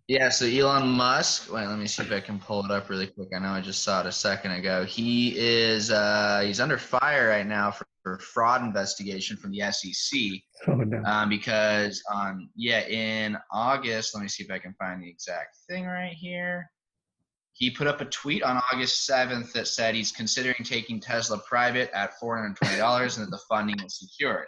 Yeah, 0.08 0.30
so 0.30 0.46
Elon 0.46 0.88
Musk. 0.88 1.52
Wait, 1.52 1.66
let 1.66 1.78
me 1.78 1.86
see 1.86 2.02
if 2.02 2.12
I 2.12 2.20
can 2.20 2.38
pull 2.38 2.64
it 2.64 2.70
up 2.70 2.88
really 2.90 3.06
quick. 3.06 3.28
I 3.34 3.38
know 3.38 3.50
I 3.50 3.60
just 3.60 3.82
saw 3.82 4.00
it 4.00 4.06
a 4.06 4.12
second 4.12 4.52
ago. 4.52 4.84
He 4.84 5.38
is 5.38 5.90
uh, 5.90 6.42
he's 6.44 6.60
under 6.60 6.76
fire 6.76 7.28
right 7.28 7.46
now 7.46 7.70
for, 7.70 7.86
for 8.02 8.18
fraud 8.18 8.62
investigation 8.62 9.36
from 9.36 9.52
the 9.52 9.60
SEC 9.70 10.20
Oh 10.68 10.74
no. 10.74 11.02
um, 11.04 11.28
because 11.28 12.02
on 12.12 12.48
yeah 12.56 12.86
in 12.86 13.36
August. 13.50 14.14
Let 14.14 14.22
me 14.22 14.28
see 14.28 14.44
if 14.44 14.50
I 14.50 14.58
can 14.58 14.74
find 14.74 15.02
the 15.02 15.08
exact 15.08 15.56
thing 15.68 15.86
right 15.86 16.12
here. 16.12 16.70
He 17.54 17.70
put 17.70 17.86
up 17.86 18.00
a 18.00 18.06
tweet 18.06 18.42
on 18.42 18.60
August 18.72 19.08
7th 19.08 19.52
that 19.52 19.68
said 19.68 19.94
he's 19.94 20.12
considering 20.12 20.64
taking 20.64 21.00
Tesla 21.00 21.38
private 21.38 21.90
at 21.94 22.12
$420 22.20 23.16
and 23.16 23.26
that 23.26 23.30
the 23.30 23.40
funding 23.48 23.76
was 23.82 23.98
secured. 23.98 24.46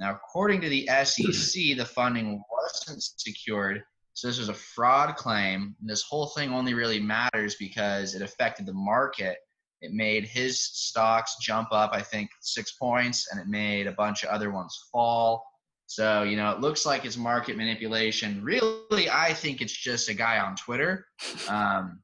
Now, 0.00 0.12
according 0.12 0.60
to 0.62 0.68
the 0.68 0.88
SEC, 1.04 1.76
the 1.76 1.84
funding 1.84 2.42
wasn't 2.50 3.02
secured, 3.16 3.84
so 4.14 4.26
this 4.26 4.38
was 4.38 4.48
a 4.48 4.54
fraud 4.54 5.16
claim. 5.16 5.76
And 5.80 5.88
this 5.88 6.02
whole 6.02 6.26
thing 6.26 6.52
only 6.52 6.74
really 6.74 7.00
matters 7.00 7.54
because 7.54 8.14
it 8.14 8.22
affected 8.22 8.66
the 8.66 8.72
market. 8.72 9.38
It 9.80 9.92
made 9.92 10.24
his 10.24 10.60
stocks 10.60 11.36
jump 11.40 11.68
up, 11.72 11.90
I 11.92 12.02
think, 12.02 12.30
six 12.40 12.72
points, 12.72 13.28
and 13.30 13.40
it 13.40 13.48
made 13.48 13.86
a 13.86 13.92
bunch 13.92 14.22
of 14.22 14.30
other 14.30 14.50
ones 14.50 14.88
fall. 14.92 15.44
So, 15.86 16.22
you 16.22 16.36
know, 16.36 16.50
it 16.52 16.60
looks 16.60 16.86
like 16.86 17.04
it's 17.04 17.16
market 17.16 17.56
manipulation. 17.56 18.42
Really, 18.42 19.10
I 19.10 19.32
think 19.34 19.60
it's 19.60 19.76
just 19.76 20.08
a 20.08 20.14
guy 20.14 20.38
on 20.38 20.56
Twitter. 20.56 21.06
Um, 21.48 22.00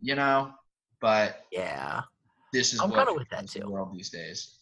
you 0.00 0.14
know, 0.14 0.52
but 1.00 1.44
Yeah, 1.50 2.02
this 2.52 2.72
is 2.72 2.80
I'm 2.80 2.90
what 2.90 3.06
kinda 3.06 3.14
with 3.14 3.28
that 3.30 3.44
is 3.44 3.52
the 3.52 3.60
too. 3.60 3.70
world 3.70 3.92
these 3.94 4.10
days. 4.10 4.56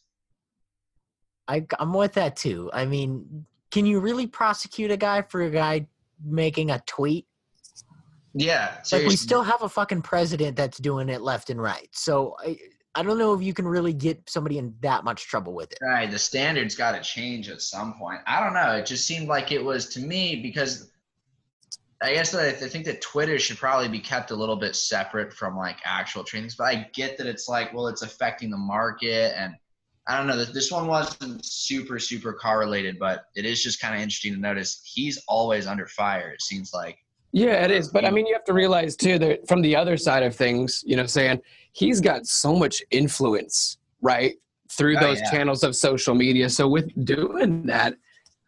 I 1.46 1.66
I'm 1.79 1.94
with 1.94 2.12
that 2.14 2.37
too. 2.37 2.70
I 2.72 2.85
mean, 2.85 3.46
can 3.70 3.87
you 3.87 4.01
really 4.01 4.27
prosecute 4.27 4.90
a 4.90 4.96
guy 4.96 5.22
for 5.22 5.42
a 5.42 5.51
guy 5.51 5.87
making 6.24 6.70
a 6.70 6.81
tweet? 6.87 7.27
Yeah, 8.35 8.77
Like 8.92 9.07
we 9.07 9.16
still 9.16 9.42
have 9.42 9.62
a 9.62 9.68
fucking 9.68 10.03
president 10.03 10.57
that's 10.57 10.79
doing 10.79 11.09
it 11.09 11.22
left 11.22 11.51
and 11.51 11.61
right. 11.61 11.88
So 11.92 12.37
I 12.44 12.59
I 12.94 13.03
don't 13.03 13.18
know 13.18 13.33
if 13.33 13.42
you 13.42 13.55
can 13.55 13.66
really 13.66 13.92
get 13.92 14.29
somebody 14.29 14.59
in 14.59 14.74
that 14.81 15.05
much 15.05 15.27
trouble 15.27 15.55
with 15.55 15.72
it. 15.72 15.79
Right, 15.81 16.11
the 16.11 16.18
standards 16.18 16.74
got 16.74 16.92
to 16.92 17.01
change 17.01 17.48
at 17.48 17.62
some 17.62 17.94
point. 17.94 18.20
I 18.27 18.42
don't 18.42 18.55
know. 18.55 18.72
It 18.77 18.87
just 18.87 19.07
seemed 19.07 19.29
like 19.29 19.53
it 19.53 19.64
was 19.64 19.88
to 19.90 20.01
me 20.01 20.37
because 20.42 20.90
I 22.00 22.12
guess 22.14 22.30
that 22.30 22.46
I 22.48 22.52
th- 22.52 22.70
think 22.70 22.84
that 22.84 23.00
Twitter 23.00 23.38
should 23.38 23.56
probably 23.56 23.88
be 23.88 23.98
kept 23.98 24.30
a 24.30 24.34
little 24.34 24.54
bit 24.56 24.76
separate 24.76 25.32
from 25.32 25.56
like 25.56 25.78
actual 25.84 26.22
trainings. 26.22 26.54
But 26.54 26.64
I 26.68 26.88
get 26.92 27.18
that 27.18 27.26
it's 27.26 27.48
like, 27.48 27.74
well, 27.74 27.88
it's 27.88 28.02
affecting 28.02 28.50
the 28.50 28.56
market, 28.56 29.34
and 29.37 29.54
I 30.06 30.16
don't 30.16 30.28
know. 30.28 30.37
This 30.37 30.50
this 30.50 30.70
one 30.70 30.87
wasn't 30.87 31.44
super 31.44 31.98
super 31.98 32.32
correlated, 32.32 32.98
but 32.98 33.24
it 33.34 33.44
is 33.44 33.62
just 33.62 33.80
kind 33.80 33.94
of 33.94 34.00
interesting 34.00 34.32
to 34.34 34.40
notice 34.40 34.80
he's 34.84 35.20
always 35.26 35.66
under 35.66 35.87
fire. 35.87 36.30
It 36.30 36.42
seems 36.42 36.72
like. 36.72 36.96
Yeah, 37.32 37.64
it 37.64 37.70
is. 37.70 37.88
But 37.88 38.04
I 38.04 38.11
mean, 38.11 38.26
you 38.26 38.32
have 38.32 38.44
to 38.44 38.54
realize 38.54 38.96
too 38.96 39.18
that 39.18 39.46
from 39.48 39.61
the 39.61 39.74
other 39.76 39.96
side 39.96 40.22
of 40.22 40.34
things, 40.34 40.82
you 40.87 40.96
know, 40.96 41.04
saying 41.06 41.40
he's 41.72 42.00
got 42.00 42.26
so 42.26 42.54
much 42.54 42.80
influence, 42.90 43.76
right, 44.00 44.37
through 44.70 44.96
Oh, 44.96 45.00
those 45.00 45.18
yeah. 45.18 45.30
channels 45.30 45.62
of 45.62 45.76
social 45.76 46.14
media. 46.14 46.48
So 46.48 46.68
with 46.68 46.90
doing 47.04 47.66
that, 47.66 47.94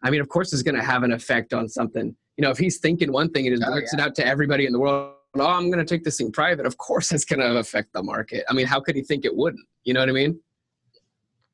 I 0.03 0.09
mean, 0.09 0.21
of 0.21 0.29
course, 0.29 0.51
it's 0.51 0.63
going 0.63 0.75
to 0.75 0.83
have 0.83 1.03
an 1.03 1.11
effect 1.11 1.53
on 1.53 1.69
something. 1.69 2.15
You 2.41 2.47
know, 2.47 2.51
if 2.51 2.57
he's 2.57 2.79
thinking 2.79 3.11
one 3.11 3.29
thing 3.29 3.45
and 3.45 3.55
just 3.55 3.69
Oh, 3.69 3.71
blurts 3.71 3.93
it 3.93 3.99
out 3.99 4.15
to 4.15 4.25
everybody 4.25 4.65
in 4.65 4.73
the 4.73 4.79
world, 4.79 5.13
oh, 5.35 5.45
I'm 5.45 5.69
going 5.69 5.77
to 5.77 5.85
take 5.85 6.03
this 6.03 6.17
thing 6.17 6.31
private. 6.31 6.65
Of 6.65 6.75
course, 6.75 7.11
it's 7.11 7.23
going 7.23 7.39
to 7.39 7.59
affect 7.59 7.93
the 7.93 8.01
market. 8.01 8.43
I 8.49 8.53
mean, 8.53 8.65
how 8.65 8.79
could 8.79 8.95
he 8.95 9.03
think 9.03 9.25
it 9.25 9.35
wouldn't? 9.35 9.63
You 9.83 9.93
know 9.93 9.99
what 9.99 10.09
I 10.09 10.13
mean? 10.13 10.39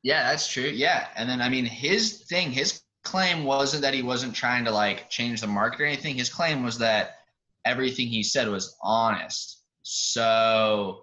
Yeah, 0.02 0.23
that's 0.23 0.47
true. 0.47 0.63
Yeah. 0.63 1.08
And 1.17 1.30
then 1.30 1.41
I 1.41 1.50
mean 1.50 1.65
his 1.65 2.21
thing, 2.30 2.52
his 2.52 2.84
claim 3.04 3.43
wasn't 3.43 3.82
that 3.82 3.93
he 3.93 4.02
wasn't 4.02 4.34
trying 4.34 4.63
to 4.63 4.71
like 4.71 5.10
change 5.10 5.41
the 5.41 5.47
market 5.47 5.82
or 5.82 5.86
anything. 5.86 6.15
His 6.15 6.30
claim 6.30 6.63
was 6.63 6.78
that 6.78 7.17
everything 7.65 8.08
he 8.08 8.23
said 8.23 8.47
was 8.47 8.78
honest. 8.82 9.63
So 9.82 11.02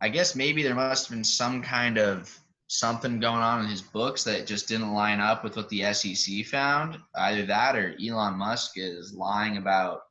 I 0.00 0.08
guess 0.08 0.34
maybe 0.34 0.62
there 0.62 0.74
must 0.74 1.08
have 1.08 1.14
been 1.14 1.24
some 1.24 1.60
kind 1.60 1.98
of 1.98 2.40
something 2.66 3.20
going 3.20 3.40
on 3.40 3.64
in 3.64 3.70
his 3.70 3.82
books 3.82 4.24
that 4.24 4.46
just 4.46 4.68
didn't 4.68 4.92
line 4.92 5.20
up 5.20 5.44
with 5.44 5.56
what 5.56 5.68
the 5.68 5.92
SEC 5.92 6.44
found. 6.46 6.98
Either 7.16 7.46
that 7.46 7.76
or 7.76 7.94
Elon 8.02 8.34
Musk 8.34 8.72
is 8.76 9.14
lying 9.14 9.58
about 9.58 10.02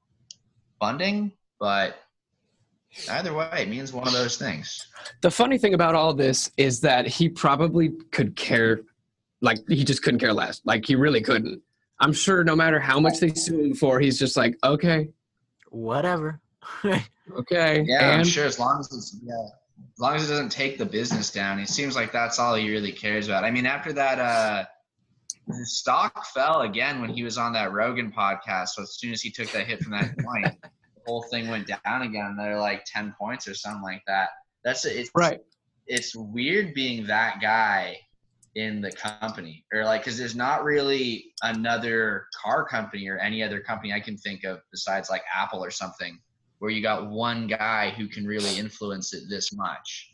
funding, 0.79 1.31
but 1.59 1.97
either 3.09 3.33
way, 3.33 3.49
it 3.57 3.69
means 3.69 3.91
one 3.91 4.07
of 4.07 4.13
those 4.13 4.37
things. 4.37 4.87
The 5.21 5.31
funny 5.31 5.57
thing 5.57 5.73
about 5.73 5.95
all 5.95 6.13
this 6.13 6.51
is 6.57 6.79
that 6.81 7.07
he 7.07 7.27
probably 7.27 7.89
could 8.11 8.35
care, 8.35 8.81
like 9.41 9.57
he 9.67 9.83
just 9.83 10.03
couldn't 10.03 10.19
care 10.19 10.33
less. 10.33 10.61
Like 10.63 10.85
he 10.85 10.95
really 10.95 11.21
couldn't. 11.21 11.61
I'm 11.99 12.13
sure 12.13 12.43
no 12.43 12.55
matter 12.55 12.79
how 12.79 12.99
much 12.99 13.19
they 13.19 13.29
sue 13.29 13.61
him 13.61 13.73
for, 13.73 13.99
he's 13.99 14.19
just 14.19 14.35
like, 14.35 14.57
okay, 14.63 15.07
Whatever. 15.73 16.39
okay. 16.85 17.83
Yeah, 17.87 18.11
I'm 18.11 18.23
sure 18.23 18.45
as 18.45 18.59
long 18.59 18.79
as 18.79 18.93
it's 18.93 19.17
yeah, 19.23 19.33
as 19.79 19.99
long 19.99 20.15
as 20.15 20.29
it 20.29 20.33
doesn't 20.33 20.49
take 20.49 20.77
the 20.77 20.85
business 20.85 21.31
down, 21.31 21.59
it 21.59 21.69
seems 21.69 21.95
like 21.95 22.11
that's 22.11 22.39
all 22.39 22.55
he 22.55 22.69
really 22.69 22.91
cares 22.91 23.27
about. 23.27 23.43
I 23.43 23.51
mean, 23.51 23.65
after 23.65 23.93
that, 23.93 24.19
uh, 24.19 24.65
his 25.47 25.77
stock 25.77 26.25
fell 26.27 26.61
again 26.61 27.01
when 27.01 27.09
he 27.09 27.23
was 27.23 27.37
on 27.37 27.53
that 27.53 27.73
Rogan 27.73 28.11
podcast. 28.11 28.69
So 28.69 28.83
as 28.83 28.97
soon 28.97 29.11
as 29.11 29.21
he 29.21 29.29
took 29.29 29.49
that 29.51 29.67
hit 29.67 29.81
from 29.81 29.91
that 29.91 30.17
point, 30.25 30.45
the 30.61 30.69
whole 31.05 31.23
thing 31.23 31.49
went 31.49 31.67
down 31.67 32.03
again. 32.03 32.35
They're 32.37 32.59
like 32.59 32.85
ten 32.85 33.13
points 33.19 33.47
or 33.47 33.53
something 33.53 33.83
like 33.83 34.03
that. 34.07 34.29
That's 34.63 34.85
it's 34.85 35.09
right. 35.15 35.39
it's 35.87 36.15
weird 36.15 36.73
being 36.73 37.05
that 37.07 37.41
guy 37.41 37.97
in 38.55 38.81
the 38.81 38.91
company 38.91 39.65
or 39.73 39.83
like 39.83 40.01
because 40.01 40.17
there's 40.17 40.35
not 40.35 40.63
really 40.63 41.33
another 41.41 42.27
car 42.39 42.63
company 42.63 43.07
or 43.07 43.17
any 43.17 43.41
other 43.41 43.59
company 43.59 43.91
i 43.91 43.99
can 43.99 44.15
think 44.15 44.43
of 44.43 44.59
besides 44.71 45.09
like 45.09 45.23
apple 45.33 45.63
or 45.63 45.71
something 45.71 46.19
where 46.63 46.71
you 46.71 46.81
got 46.81 47.09
one 47.09 47.45
guy 47.45 47.89
who 47.89 48.07
can 48.07 48.25
really 48.25 48.57
influence 48.57 49.13
it 49.13 49.23
this 49.29 49.51
much 49.53 50.13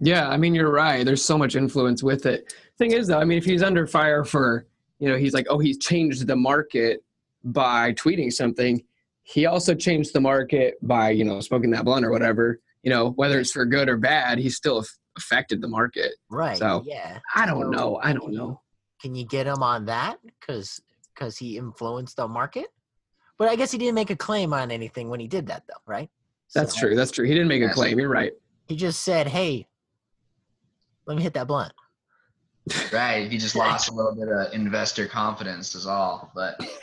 Yeah, 0.00 0.28
I 0.28 0.36
mean 0.36 0.54
you're 0.54 0.70
right. 0.70 1.02
There's 1.02 1.24
so 1.24 1.38
much 1.38 1.56
influence 1.56 2.02
with 2.02 2.26
it. 2.26 2.52
Thing 2.76 2.92
is 2.92 3.06
though, 3.06 3.18
I 3.18 3.24
mean 3.24 3.38
if 3.38 3.46
he's 3.46 3.62
under 3.62 3.86
fire 3.86 4.22
for, 4.22 4.66
you 4.98 5.08
know, 5.08 5.16
he's 5.16 5.32
like, 5.32 5.46
oh, 5.48 5.58
he's 5.58 5.78
changed 5.78 6.26
the 6.26 6.36
market 6.36 7.02
by 7.42 7.94
tweeting 7.94 8.30
something. 8.30 8.84
He 9.22 9.46
also 9.46 9.74
changed 9.74 10.12
the 10.12 10.20
market 10.20 10.74
by, 10.82 11.08
you 11.08 11.24
know, 11.24 11.40
smoking 11.40 11.70
that 11.70 11.86
blunt 11.86 12.04
or 12.04 12.10
whatever. 12.10 12.60
You 12.82 12.90
know, 12.90 13.12
whether 13.12 13.40
it's 13.40 13.52
for 13.52 13.64
good 13.64 13.88
or 13.88 13.96
bad, 13.96 14.38
he 14.38 14.50
still 14.50 14.84
affected 15.16 15.62
the 15.62 15.68
market. 15.68 16.12
right. 16.30 16.58
So, 16.58 16.82
yeah. 16.84 17.18
I 17.34 17.46
don't 17.46 17.62
So, 17.62 17.70
know. 17.70 18.00
I 18.02 18.12
don't 18.12 18.34
know. 18.34 18.60
Can 19.00 19.14
you 19.14 19.24
get 19.24 19.46
him 19.46 19.62
on 19.62 19.86
that? 19.86 20.18
Because 20.38 20.78
because 21.14 21.38
he 21.38 21.56
influenced 21.56 22.16
the 22.16 22.28
market. 22.28 22.66
But 23.38 23.48
I 23.48 23.56
guess 23.56 23.70
he 23.70 23.78
didn't 23.78 23.94
make 23.94 24.10
a 24.10 24.16
claim 24.16 24.52
on 24.52 24.70
anything 24.70 25.08
when 25.08 25.20
he 25.20 25.28
did 25.28 25.46
that, 25.48 25.64
though, 25.68 25.74
right? 25.86 26.08
That's 26.54 26.74
So 26.74 26.80
true. 26.80 26.96
That's 26.96 27.10
true. 27.10 27.26
He 27.26 27.32
didn't 27.34 27.48
make 27.48 27.62
a 27.62 27.68
claim. 27.68 27.98
You're 27.98 28.08
right. 28.08 28.32
He 28.66 28.76
just 28.76 29.02
said, 29.02 29.26
"Hey, 29.26 29.66
let 31.06 31.16
me 31.16 31.22
hit 31.22 31.34
that 31.34 31.46
blunt." 31.46 31.72
right 32.92 33.30
he 33.30 33.38
just 33.38 33.54
lost 33.54 33.88
a 33.90 33.94
little 33.94 34.12
bit 34.12 34.26
of 34.28 34.52
investor 34.52 35.06
confidence 35.06 35.76
is 35.76 35.86
all 35.86 36.32
but 36.34 36.58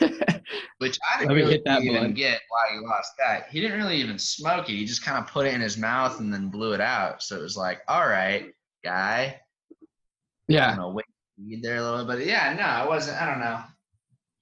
which 0.78 0.98
i 1.12 1.18
didn't 1.18 1.28
Let 1.28 1.34
really 1.34 1.52
hit 1.52 1.64
that 1.66 1.82
even 1.82 1.98
blunt. 1.98 2.16
get 2.16 2.40
why 2.48 2.68
he 2.72 2.78
lost 2.78 3.12
that 3.18 3.48
he 3.50 3.60
didn't 3.60 3.76
really 3.76 3.96
even 3.96 4.18
smoke 4.18 4.70
it 4.70 4.76
he 4.76 4.86
just 4.86 5.04
kind 5.04 5.18
of 5.18 5.30
put 5.30 5.46
it 5.46 5.52
in 5.52 5.60
his 5.60 5.76
mouth 5.76 6.20
and 6.20 6.32
then 6.32 6.48
blew 6.48 6.72
it 6.72 6.80
out 6.80 7.22
so 7.22 7.36
it 7.36 7.42
was 7.42 7.58
like 7.58 7.82
all 7.86 8.08
right 8.08 8.54
guy 8.82 9.38
yeah. 10.48 10.72
you 10.72 10.80
know, 10.80 10.88
wait 10.88 11.04
there 11.62 11.76
a 11.76 11.82
little 11.82 12.04
bit. 12.04 12.18
But 12.18 12.26
yeah, 12.26 12.54
no, 12.54 12.62
I 12.62 12.86
wasn't. 12.86 13.20
I 13.20 13.30
don't 13.30 13.40
know. 13.40 13.60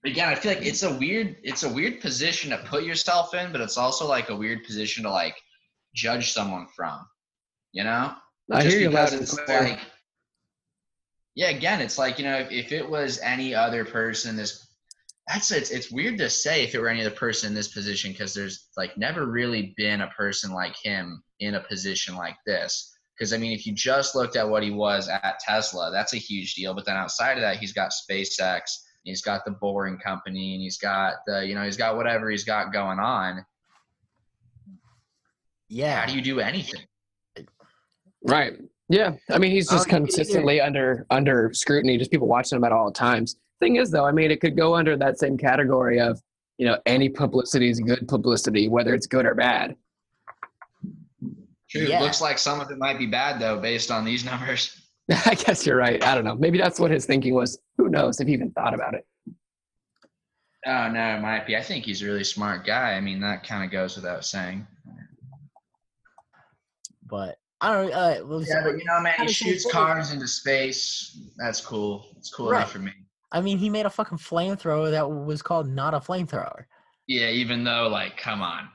Again, 0.05 0.29
I 0.29 0.35
feel 0.35 0.53
like 0.55 0.67
it's 0.67 0.83
a 0.83 0.93
weird, 0.93 1.37
it's 1.43 1.63
a 1.63 1.69
weird 1.69 2.01
position 2.01 2.51
to 2.51 2.59
put 2.59 2.85
yourself 2.85 3.35
in, 3.35 3.53
but 3.53 3.61
it's 3.61 3.79
also 3.79 4.07
like 4.07 4.31
a 4.31 4.37
weird 4.37 4.65
position 4.65 5.05
to 5.05 5.11
like 5.11 5.37
judge 5.95 6.33
someone 6.33 6.67
from. 6.75 7.07
You 7.73 7.85
know, 7.85 8.13
I 8.51 8.63
Just 8.63 8.77
hear 8.77 8.83
you 8.83 8.91
because 8.91 9.13
loud 9.13 9.21
and 9.21 9.29
clear. 9.29 9.63
like, 9.63 9.79
yeah, 11.35 11.49
again, 11.49 11.81
it's 11.81 11.99
like 11.99 12.19
you 12.19 12.25
know, 12.25 12.37
if, 12.39 12.51
if 12.51 12.73
it 12.73 12.89
was 12.89 13.19
any 13.21 13.55
other 13.55 13.85
person, 13.85 14.37
this 14.37 14.67
that's 15.29 15.51
it's 15.53 15.71
it's 15.71 15.91
weird 15.91 16.19
to 16.19 16.29
say 16.29 16.65
if 16.65 16.75
it 16.75 16.81
were 16.81 16.89
any 16.89 17.01
other 17.01 17.15
person 17.15 17.49
in 17.49 17.55
this 17.55 17.69
position 17.69 18.13
because 18.13 18.35
there's 18.35 18.69
like 18.77 18.99
never 18.99 19.25
really 19.27 19.73
been 19.77 20.01
a 20.01 20.09
person 20.09 20.53
like 20.53 20.75
him 20.83 21.23
in 21.41 21.55
a 21.55 21.61
position 21.61 22.17
like 22.17 22.37
this. 22.45 22.93
Because 23.17 23.33
I 23.33 23.39
mean, 23.39 23.53
if 23.53 23.67
you 23.67 23.73
just 23.73 24.15
looked 24.15 24.37
at 24.37 24.49
what 24.49 24.63
he 24.63 24.71
was 24.71 25.09
at 25.09 25.39
Tesla, 25.39 25.91
that's 25.93 26.13
a 26.13 26.19
huge 26.19 26.55
deal. 26.55 26.75
But 26.75 26.87
then 26.87 26.97
outside 26.97 27.35
of 27.35 27.43
that, 27.43 27.59
he's 27.59 27.73
got 27.73 27.93
SpaceX, 27.93 28.65
he's 29.05 29.23
got 29.23 29.45
the 29.45 29.51
Boring 29.53 29.99
Company, 29.99 30.55
and 30.55 30.63
he's 30.63 30.79
got 30.79 31.15
the 31.27 31.47
you 31.47 31.55
know 31.55 31.63
he's 31.65 31.77
got 31.77 31.97
whatever 31.97 32.31
he's 32.31 32.45
got 32.45 32.73
going 32.73 32.99
on. 32.99 33.45
Yeah. 35.69 36.01
How 36.01 36.07
do 36.07 36.15
you 36.15 36.23
do 36.23 36.41
anything? 36.41 36.83
Right. 38.25 38.55
Yeah. 38.89 39.13
I 39.31 39.39
mean, 39.39 39.51
he's 39.53 39.69
just 39.71 39.87
Oh, 39.89 39.91
either- 39.91 39.99
consistently 40.07 40.61
under 40.61 41.07
under 41.11 41.51
scrutiny. 41.55 41.97
Just 41.99 42.11
people 42.11 42.29
watching 42.29 42.57
him 42.57 42.65
at 42.65 42.73
all 42.73 42.91
times. 42.93 43.37
Thing 43.61 43.77
is, 43.77 43.91
though, 43.91 44.05
I 44.05 44.13
mean, 44.13 44.31
it 44.31 44.41
could 44.41 44.57
go 44.57 44.75
under 44.75 44.97
that 44.97 45.19
same 45.19 45.39
category 45.39 46.01
of 46.01 46.21
you 46.59 46.67
know 46.67 46.79
any 46.87 47.09
publicity 47.09 47.71
is 47.71 47.81
good 47.81 48.07
publicity, 48.09 48.69
whether 48.69 48.95
it's 48.95 49.07
good 49.07 49.25
or 49.25 49.35
bad. 49.35 49.77
True. 51.71 51.83
Yeah. 51.83 52.01
Looks 52.03 52.21
like 52.21 52.39
some 52.39 52.61
of 52.61 52.71
it 52.71 52.77
might 52.77 52.99
be 52.99 53.07
bad 53.07 53.41
though, 53.41 53.59
based 53.59 53.91
on 53.91 54.05
these 54.05 54.25
numbers. 54.31 54.82
I 55.27 55.35
guess 55.35 55.67
you're 55.67 55.77
right. 55.77 56.03
I 56.05 56.15
don't 56.15 56.25
know. 56.25 56.35
Maybe 56.37 56.59
that's 56.59 56.79
what 56.81 56.91
his 56.91 57.07
thinking 57.07 57.35
was. 57.35 57.59
Who 57.79 57.89
knows 57.89 58.21
if 58.21 58.29
he 58.29 58.33
even 58.35 58.51
thought 58.53 58.75
about 58.75 58.95
it. 58.95 59.07
Oh 60.65 60.89
no, 60.89 61.17
it 61.17 61.21
might 61.21 61.47
be. 61.47 61.57
I 61.57 61.63
think 61.63 61.85
he's 61.85 62.03
a 62.03 62.07
really 62.07 62.23
smart 62.25 62.65
guy. 62.65 62.93
I 62.93 63.01
mean, 63.01 63.21
that 63.21 63.45
kind 63.47 63.65
of 63.65 63.71
goes 63.71 63.97
without 63.97 64.25
saying. 64.25 64.67
But 67.07 67.37
I 67.61 67.73
don't. 67.73 67.93
Uh, 67.93 68.25
well, 68.25 68.43
Yeah, 68.43 68.63
but 68.63 68.79
you 68.79 68.85
know, 68.85 69.01
man, 69.01 69.15
How 69.17 69.25
he 69.25 69.29
he 69.29 69.35
shoots 69.35 69.71
cars 69.71 70.13
into 70.13 70.27
space. 70.29 71.19
That's 71.37 71.61
cool. 71.61 72.07
It's 72.17 72.33
cool 72.33 72.51
Right. 72.51 72.59
enough 72.59 72.73
for 72.73 72.79
me. 72.79 72.93
I 73.33 73.41
mean, 73.41 73.59
he 73.59 73.71
made 73.71 73.87
a 73.87 73.91
fucking 73.91 74.19
flamethrower 74.19 74.91
that 74.91 75.11
was 75.11 75.43
called 75.43 75.69
not 75.69 75.95
a 75.95 76.01
flamethrower. 76.01 76.65
Yeah, 77.07 77.29
even 77.29 77.65
though, 77.65 77.89
like, 77.89 78.17
come 78.17 78.43
on. 78.43 78.69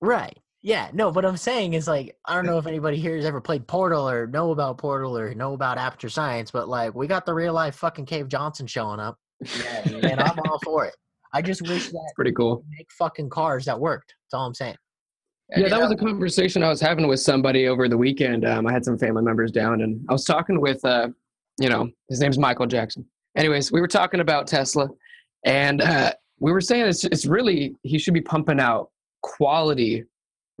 Right. 0.00 0.38
Yeah. 0.62 0.90
No, 0.92 1.08
what 1.10 1.24
I'm 1.24 1.36
saying 1.36 1.72
is 1.72 1.88
like 1.88 2.16
I 2.26 2.34
don't 2.34 2.46
know 2.46 2.58
if 2.58 2.66
anybody 2.66 2.98
here 2.98 3.16
has 3.16 3.24
ever 3.24 3.40
played 3.40 3.66
Portal 3.66 4.08
or 4.08 4.26
know 4.26 4.50
about 4.50 4.78
Portal 4.78 5.16
or 5.16 5.34
know 5.34 5.54
about 5.54 5.78
Aperture 5.78 6.08
Science, 6.10 6.50
but 6.50 6.68
like 6.68 6.94
we 6.94 7.06
got 7.06 7.24
the 7.24 7.34
real 7.34 7.52
life 7.54 7.76
fucking 7.76 8.06
Cave 8.06 8.28
Johnson 8.28 8.66
showing 8.66 9.00
up, 9.00 9.18
Yeah, 9.40 9.82
and 9.86 10.20
I'm 10.20 10.38
all 10.48 10.58
for 10.62 10.84
it. 10.84 10.94
I 11.32 11.42
just 11.42 11.62
wish 11.62 11.88
that 11.88 12.12
Pretty 12.16 12.32
cool. 12.32 12.64
make 12.76 12.88
fucking 12.98 13.30
cars 13.30 13.64
that 13.64 13.78
worked. 13.78 14.14
That's 14.24 14.38
all 14.38 14.46
I'm 14.46 14.54
saying. 14.54 14.76
Yeah, 15.56 15.68
that 15.68 15.80
was 15.80 15.90
a 15.90 15.96
conversation 15.96 16.62
I 16.62 16.68
was 16.68 16.80
having 16.80 17.08
with 17.08 17.20
somebody 17.20 17.66
over 17.66 17.88
the 17.88 17.96
weekend. 17.96 18.44
Um, 18.44 18.66
I 18.66 18.72
had 18.72 18.84
some 18.84 18.96
family 18.98 19.22
members 19.22 19.50
down, 19.50 19.80
and 19.80 20.04
I 20.08 20.12
was 20.12 20.24
talking 20.24 20.60
with, 20.60 20.84
uh, 20.84 21.08
you 21.58 21.68
know, 21.68 21.88
his 22.08 22.20
name's 22.20 22.38
Michael 22.38 22.66
Jackson. 22.66 23.04
Anyways, 23.36 23.72
we 23.72 23.80
were 23.80 23.88
talking 23.88 24.20
about 24.20 24.46
Tesla, 24.46 24.88
and 25.44 25.82
uh, 25.82 26.12
we 26.38 26.52
were 26.52 26.60
saying 26.60 26.86
it's 26.86 27.04
it's 27.04 27.26
really 27.26 27.74
he 27.82 27.98
should 27.98 28.14
be 28.14 28.20
pumping 28.20 28.60
out 28.60 28.90
quality 29.22 30.04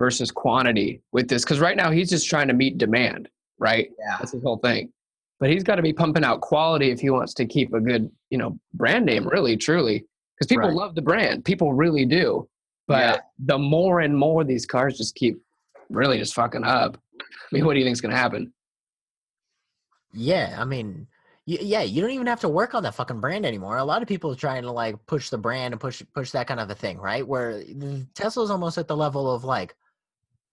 versus 0.00 0.30
quantity 0.30 1.02
with 1.12 1.28
this 1.28 1.44
because 1.44 1.60
right 1.60 1.76
now 1.76 1.90
he's 1.90 2.08
just 2.08 2.26
trying 2.26 2.48
to 2.48 2.54
meet 2.54 2.78
demand, 2.78 3.28
right? 3.58 3.90
Yeah. 3.98 4.16
That's 4.18 4.32
his 4.32 4.42
whole 4.42 4.56
thing. 4.56 4.90
But 5.38 5.50
he's 5.50 5.62
got 5.62 5.74
to 5.76 5.82
be 5.82 5.92
pumping 5.92 6.24
out 6.24 6.40
quality 6.40 6.90
if 6.90 7.00
he 7.00 7.10
wants 7.10 7.34
to 7.34 7.44
keep 7.44 7.74
a 7.74 7.80
good, 7.80 8.10
you 8.30 8.38
know, 8.38 8.58
brand 8.72 9.04
name, 9.04 9.28
really, 9.28 9.58
truly. 9.58 10.06
Because 10.34 10.46
people 10.48 10.68
Right. 10.68 10.74
love 10.76 10.94
the 10.94 11.02
brand. 11.02 11.44
People 11.44 11.74
really 11.74 12.06
do. 12.06 12.48
But 12.88 12.98
Yeah. 13.16 13.20
the 13.40 13.58
more 13.58 14.00
and 14.00 14.16
more 14.16 14.42
these 14.42 14.64
cars 14.64 14.96
just 14.96 15.14
keep 15.16 15.38
really 15.90 16.16
just 16.16 16.34
fucking 16.34 16.64
up. 16.64 16.96
I 17.20 17.24
mean, 17.52 17.66
what 17.66 17.74
do 17.74 17.78
you 17.80 17.84
think's 17.84 18.00
gonna 18.00 18.16
happen? 18.16 18.54
Yeah, 20.14 20.56
I 20.58 20.64
mean, 20.64 21.06
yeah, 21.44 21.82
you 21.82 22.00
don't 22.00 22.10
even 22.12 22.26
have 22.26 22.40
to 22.40 22.48
work 22.48 22.74
on 22.74 22.82
that 22.84 22.94
fucking 22.94 23.20
brand 23.20 23.44
anymore. 23.44 23.76
A 23.76 23.84
lot 23.84 24.00
of 24.00 24.08
people 24.08 24.32
are 24.32 24.36
trying 24.36 24.62
to 24.62 24.72
like 24.72 24.96
push 25.06 25.28
the 25.28 25.38
brand 25.38 25.74
and 25.74 25.80
push 25.80 26.02
push 26.14 26.30
that 26.30 26.46
kind 26.46 26.58
of 26.60 26.70
a 26.70 26.74
thing, 26.74 26.96
right? 26.98 27.26
Where 27.26 27.62
Tesla's 28.14 28.50
almost 28.50 28.78
at 28.78 28.88
the 28.88 28.96
level 28.96 29.30
of 29.32 29.44
like, 29.44 29.74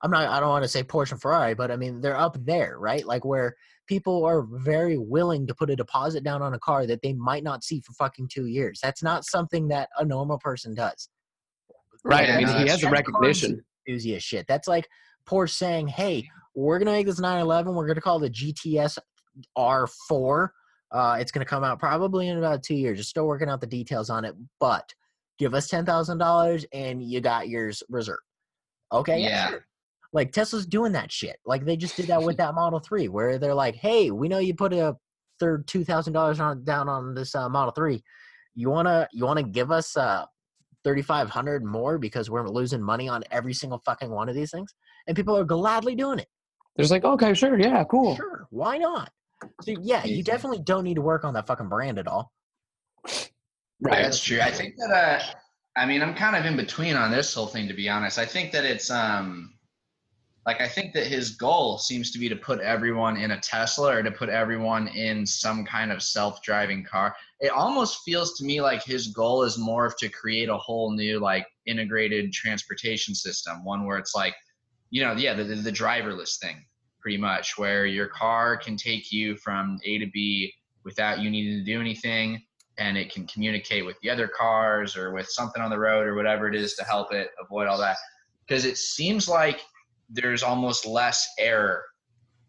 I'm 0.04 0.12
not, 0.12 0.28
I 0.30 0.40
don't 0.40 0.50
want 0.50 0.64
to 0.64 0.68
say 0.70 0.84
Porsche 0.84 1.14
and 1.14 1.22
Ferrari, 1.22 1.54
but 1.56 1.72
I 1.72 1.76
mean 1.76 2.02
they're 2.02 2.18
up 2.18 2.38
there, 2.46 2.78
right? 2.80 3.06
Like 3.06 3.26
where 3.26 3.56
people 3.88 4.26
are 4.26 4.44
very 4.64 4.98
willing 4.98 5.48
to 5.48 5.56
put 5.56 5.70
a 5.70 5.76
deposit 5.76 6.24
down 6.24 6.42
on 6.42 6.54
a 6.54 6.60
car 6.60 6.86
that 6.86 7.02
they 7.02 7.14
might 7.14 7.44
not 7.44 7.64
see 7.64 7.82
for 7.82 7.94
fucking 7.94 8.28
two 8.32 8.46
years. 8.46 8.80
That's 8.84 9.02
not 9.02 9.26
something 9.26 9.68
that 9.70 9.90
a 9.98 10.06
normal 10.06 10.38
person 10.40 10.76
does. 10.76 11.10
Right. 12.04 12.30
I 12.30 12.38
mean, 12.38 12.48
he 12.48 12.68
has 12.68 12.82
the 12.82 12.90
recognition. 12.90 13.64
enthusiast 13.88 14.26
shit. 14.28 14.46
That's 14.48 14.68
like 14.68 14.88
Porsche 15.28 15.50
saying, 15.52 15.88
"Hey, 15.88 16.30
we're 16.54 16.80
gonna 16.80 16.92
make 16.92 17.06
this 17.08 17.20
911. 17.20 17.74
We're 17.74 17.88
gonna 17.88 18.02
call 18.02 18.20
the 18.20 18.30
GTS 18.30 18.98
R4. 19.58 20.50
Uh, 20.92 21.18
it's 21.20 21.32
gonna 21.32 21.46
come 21.46 21.64
out 21.64 21.80
probably 21.80 22.28
in 22.30 22.38
about 22.38 22.64
two 22.64 22.76
years. 22.76 22.98
Just 22.98 23.10
still 23.10 23.26
working 23.28 23.50
out 23.50 23.62
the 23.62 23.68
details 23.68 24.10
on 24.10 24.24
it, 24.26 24.36
but 24.60 24.94
give 25.38 25.54
us 25.54 25.68
ten 25.68 25.86
thousand 25.86 26.18
dollars 26.18 26.66
and 26.74 27.04
you 27.04 27.20
got 27.22 27.50
yours 27.50 27.84
reserved. 27.90 28.22
Okay, 28.92 29.22
Yeah. 29.22 29.50
sure. 29.50 29.67
Like 30.18 30.34
Tesla's 30.34 30.66
doing 30.66 30.92
that 30.94 31.12
shit. 31.12 31.38
Like 31.46 31.64
they 31.64 31.78
just 31.78 31.96
did 31.96 32.08
that 32.08 32.22
with 32.24 32.38
that 32.42 32.56
Model 32.56 32.80
Three, 32.80 33.08
where 33.08 33.38
they're 33.38 33.54
like, 33.54 33.76
"Hey, 33.76 34.12
we 34.12 34.28
know 34.28 34.40
you 34.40 34.54
put 34.54 34.74
a 34.74 34.96
third 35.40 35.68
two 35.68 35.86
thousand 35.86 36.14
dollars 36.14 36.40
on 36.40 36.64
down 36.66 36.90
on 36.90 37.14
this 37.14 37.34
uh, 37.36 37.48
Model 37.48 37.72
Three. 37.72 38.04
You 38.56 38.70
wanna 38.70 39.08
you 39.14 39.24
wanna 39.26 39.44
give 39.44 39.72
us 39.72 39.96
uh 39.96 40.26
3500 40.84 41.66
more 41.66 41.98
because 41.98 42.30
we're 42.30 42.48
losing 42.48 42.82
money 42.82 43.10
on 43.10 43.24
every 43.30 43.54
single 43.54 43.82
fucking 43.86 44.10
one 44.10 44.30
of 44.30 44.36
these 44.36 44.52
things 44.52 44.74
and 45.06 45.18
people 45.18 45.36
are 45.38 45.44
gladly 45.44 45.96
doing 45.96 46.18
it 46.18 46.28
There's 46.78 46.92
like, 46.92 47.04
okay, 47.04 47.34
sure, 47.34 47.60
yeah, 47.60 47.84
cool. 47.84 48.16
sure 48.16 48.48
why 48.52 48.78
not 48.78 49.12
so 49.64 49.74
yeah 49.82 50.06
you 50.06 50.24
definitely 50.24 50.60
don't 50.60 50.86
need 50.86 50.94
to 50.94 51.02
work 51.02 51.26
on 51.26 51.34
that 51.34 51.46
fucking 51.46 51.68
brand 51.68 52.00
at 52.00 52.08
all 52.08 52.32
Right. 53.82 54.02
That's 54.04 54.24
true. 54.24 54.40
I 54.42 54.50
think 54.52 54.76
that 54.78 54.92
uh 54.92 55.20
I 55.76 55.86
mean 55.86 56.02
I'm 56.02 56.16
kind 56.16 56.36
of 56.36 56.46
in 56.46 56.56
between 56.56 56.96
on 56.96 57.12
this 57.12 57.34
whole 57.34 57.48
thing 57.48 57.68
to 57.68 57.74
be 57.74 57.90
honest. 57.90 58.18
I 58.18 58.26
think 58.26 58.52
that 58.54 58.64
it's 58.66 58.90
um 58.90 59.54
like 60.48 60.62
I 60.62 60.68
think 60.68 60.94
that 60.94 61.06
his 61.06 61.32
goal 61.32 61.78
seems 61.78 62.10
to 62.12 62.20
be 62.20 62.30
to 62.30 62.36
put 62.36 62.62
everyone 62.62 63.18
in 63.18 63.32
a 63.32 63.40
Tesla 63.40 63.98
or 63.98 64.02
to 64.02 64.10
put 64.10 64.30
everyone 64.30 64.88
in 64.88 65.26
some 65.26 65.66
kind 65.66 65.92
of 65.92 66.02
self-driving 66.02 66.86
car. 66.86 67.14
It 67.42 67.52
almost 67.52 68.00
feels 68.06 68.38
to 68.38 68.46
me 68.46 68.62
like 68.62 68.82
his 68.82 69.08
goal 69.08 69.44
is 69.44 69.58
more 69.58 69.86
of 69.86 69.98
to 69.98 70.08
create 70.08 70.48
a 70.48 70.56
whole 70.58 70.94
new 70.94 71.20
like 71.20 71.46
integrated 71.66 72.32
transportation 72.32 73.14
system, 73.14 73.66
one 73.66 73.86
where 73.86 73.98
it's 73.98 74.16
like 74.16 74.34
you 74.90 75.04
know, 75.04 75.12
yeah, 75.12 75.34
the, 75.34 75.44
the 75.44 75.72
driverless 75.72 76.40
thing 76.40 76.64
pretty 77.02 77.18
much 77.18 77.58
where 77.58 77.86
your 77.86 78.08
car 78.08 78.56
can 78.56 78.78
take 78.78 79.12
you 79.12 79.36
from 79.36 79.78
A 79.84 79.98
to 79.98 80.08
B 80.14 80.54
without 80.86 81.20
you 81.20 81.30
needing 81.30 81.58
to 81.60 81.66
do 81.66 81.82
anything 81.82 82.42
and 82.78 82.98
it 82.98 83.12
can 83.12 83.28
communicate 83.28 83.86
with 83.86 84.00
the 84.00 84.10
other 84.10 84.30
cars 84.30 84.96
or 84.96 85.12
with 85.12 85.28
something 85.28 85.62
on 85.62 85.70
the 85.70 85.78
road 85.78 86.08
or 86.08 86.16
whatever 86.16 86.48
it 86.48 86.56
is 86.56 86.74
to 86.76 86.86
help 86.86 87.12
it 87.12 87.32
avoid 87.44 87.68
all 87.68 87.78
that 87.78 87.98
because 88.48 88.64
it 88.64 88.78
seems 88.78 89.28
like 89.28 89.60
there's 90.10 90.44
almost 90.44 90.86
less 90.86 91.28
error 91.40 91.84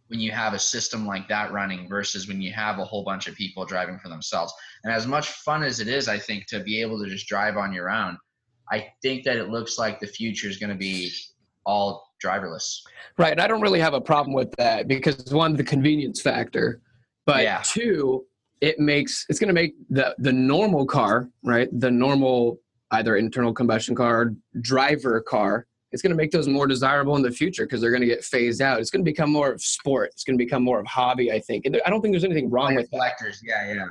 when 0.09 0.21
you 0.21 0.31
have 0.31 0.55
a 0.55 0.59
system 0.59 1.07
like 1.07 1.29
that 1.29 1.53
running 1.53 1.88
versus 1.88 2.29
when 2.29 2.40
you 2.40 2.53
have 2.53 2.79
a 2.79 2.85
whole 2.85 3.05
bunch 3.05 3.27
of 3.27 3.35
people 3.35 3.64
driving 3.66 3.99
for 3.99 4.09
themselves 4.09 4.53
and 4.85 4.92
as 4.92 5.07
much 5.07 5.29
fun 5.29 5.62
as 5.62 5.81
it 5.81 5.88
is 5.88 6.09
i 6.09 6.18
think 6.18 6.47
to 6.47 6.61
be 6.61 6.81
able 6.81 7.03
to 7.03 7.09
just 7.11 7.27
drive 7.27 7.57
on 7.57 7.73
your 7.73 7.90
own 7.90 8.16
i 8.71 8.87
think 9.03 9.25
that 9.25 9.37
it 9.37 9.49
looks 9.49 9.77
like 9.79 10.01
the 10.01 10.07
future 10.07 10.49
is 10.49 10.57
going 10.57 10.71
to 10.71 10.77
be 10.77 11.11
all 11.66 12.07
driverless 12.25 12.81
Right. 13.18 13.33
And 13.33 13.40
I 13.40 13.49
don't 13.49 13.61
really 13.61 13.81
have 13.81 13.94
a 13.94 14.01
problem 14.01 14.33
with 14.33 14.53
that 14.59 14.87
because 14.87 15.33
one, 15.33 15.55
the 15.55 15.64
convenience 15.64 16.21
factor, 16.21 16.81
but 17.27 17.42
Yeah. 17.42 17.62
two, 17.64 18.25
it 18.61 18.79
makes 18.79 19.27
it's 19.29 19.38
going 19.38 19.49
to 19.49 19.55
make 19.55 19.75
the 19.90 20.14
the 20.18 20.33
normal 20.33 20.87
car, 20.87 21.29
right? 21.42 21.68
The 21.73 21.90
normal 21.90 22.61
either 22.92 23.16
internal 23.16 23.53
combustion 23.53 23.94
car, 23.94 24.33
driver 24.61 25.21
car. 25.21 25.66
It's 25.92 26.03
going 26.03 26.11
to 26.11 26.16
make 26.16 26.31
those 26.31 26.48
more 26.48 26.66
desirable 26.66 27.16
in 27.16 27.22
the 27.22 27.31
future 27.31 27.64
because 27.64 27.81
they're 27.81 27.90
going 27.90 28.03
to 28.03 28.07
get 28.07 28.22
phased 28.22 28.61
out. 28.61 28.79
It's 28.81 28.90
going 28.90 29.03
to 29.05 29.11
become 29.11 29.31
more 29.31 29.53
of 29.53 29.62
sport. 29.62 30.11
It's 30.12 30.22
going 30.24 30.38
to 30.38 30.44
become 30.44 30.62
more 30.62 30.79
of 30.81 30.87
hobby. 30.87 31.33
I 31.33 31.40
think. 31.40 31.64
And 31.64 31.74
there- 31.74 31.81
I 31.87 31.90
don't 31.90 32.03
think 32.03 32.12
there's 32.12 32.24
anything 32.24 32.51
wrong 32.51 32.74
with 32.74 32.90
that. 32.90 32.96
reflectors 32.96 33.40
yeah 33.44 33.72
yeah 33.74 33.85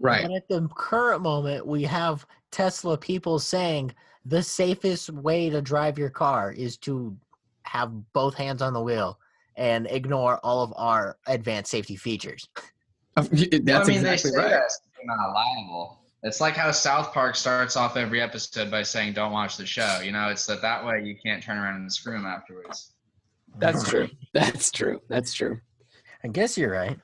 Right. 0.00 0.22
but 0.22 0.32
at 0.36 0.48
the 0.48 0.68
current 0.76 1.22
moment 1.22 1.66
we 1.66 1.82
have 1.82 2.24
tesla 2.52 2.96
people 2.96 3.38
saying 3.40 3.92
the 4.26 4.42
safest 4.42 5.10
way 5.10 5.50
to 5.50 5.60
drive 5.62 5.98
your 5.98 6.10
car 6.10 6.52
is 6.52 6.76
to 6.78 7.16
have 7.62 7.90
both 8.12 8.34
hands 8.34 8.62
on 8.62 8.74
the 8.74 8.80
wheel 8.80 9.18
and 9.56 9.88
ignore 9.90 10.38
all 10.44 10.62
of 10.62 10.72
our 10.76 11.16
advanced 11.26 11.70
safety 11.70 11.96
features 11.96 12.46
That's 13.16 13.28
Well, 13.30 13.38
I 13.40 13.44
mean, 13.44 13.50
they 13.50 14.12
exactly 14.12 14.30
say 14.30 14.36
right. 14.36 14.50
that 14.50 14.70
they're 14.94 15.06
not 15.16 15.32
liable. 15.32 15.98
It's 16.24 16.40
like 16.40 16.54
how 16.56 16.70
South 16.72 17.12
Park 17.12 17.36
starts 17.36 17.76
off 17.76 17.96
every 17.96 18.20
episode 18.20 18.70
by 18.70 18.82
saying, 18.82 19.12
"Don't 19.12 19.30
watch 19.32 19.56
the 19.56 19.66
show." 19.66 20.00
You 20.02 20.10
know, 20.12 20.28
it's 20.28 20.46
that 20.46 20.60
that 20.62 20.84
way 20.84 21.02
you 21.04 21.16
can't 21.24 21.42
turn 21.42 21.58
around 21.58 21.76
and 21.76 21.92
screw 21.92 22.12
them 22.14 22.26
afterwards. 22.26 22.94
That's 23.58 23.88
true. 23.88 24.08
That's 24.34 24.70
true. 24.70 25.00
That's 25.08 25.32
true. 25.32 25.60
i 26.24 26.28
guess 26.28 26.58
you're 26.58 26.72
right 26.72 26.98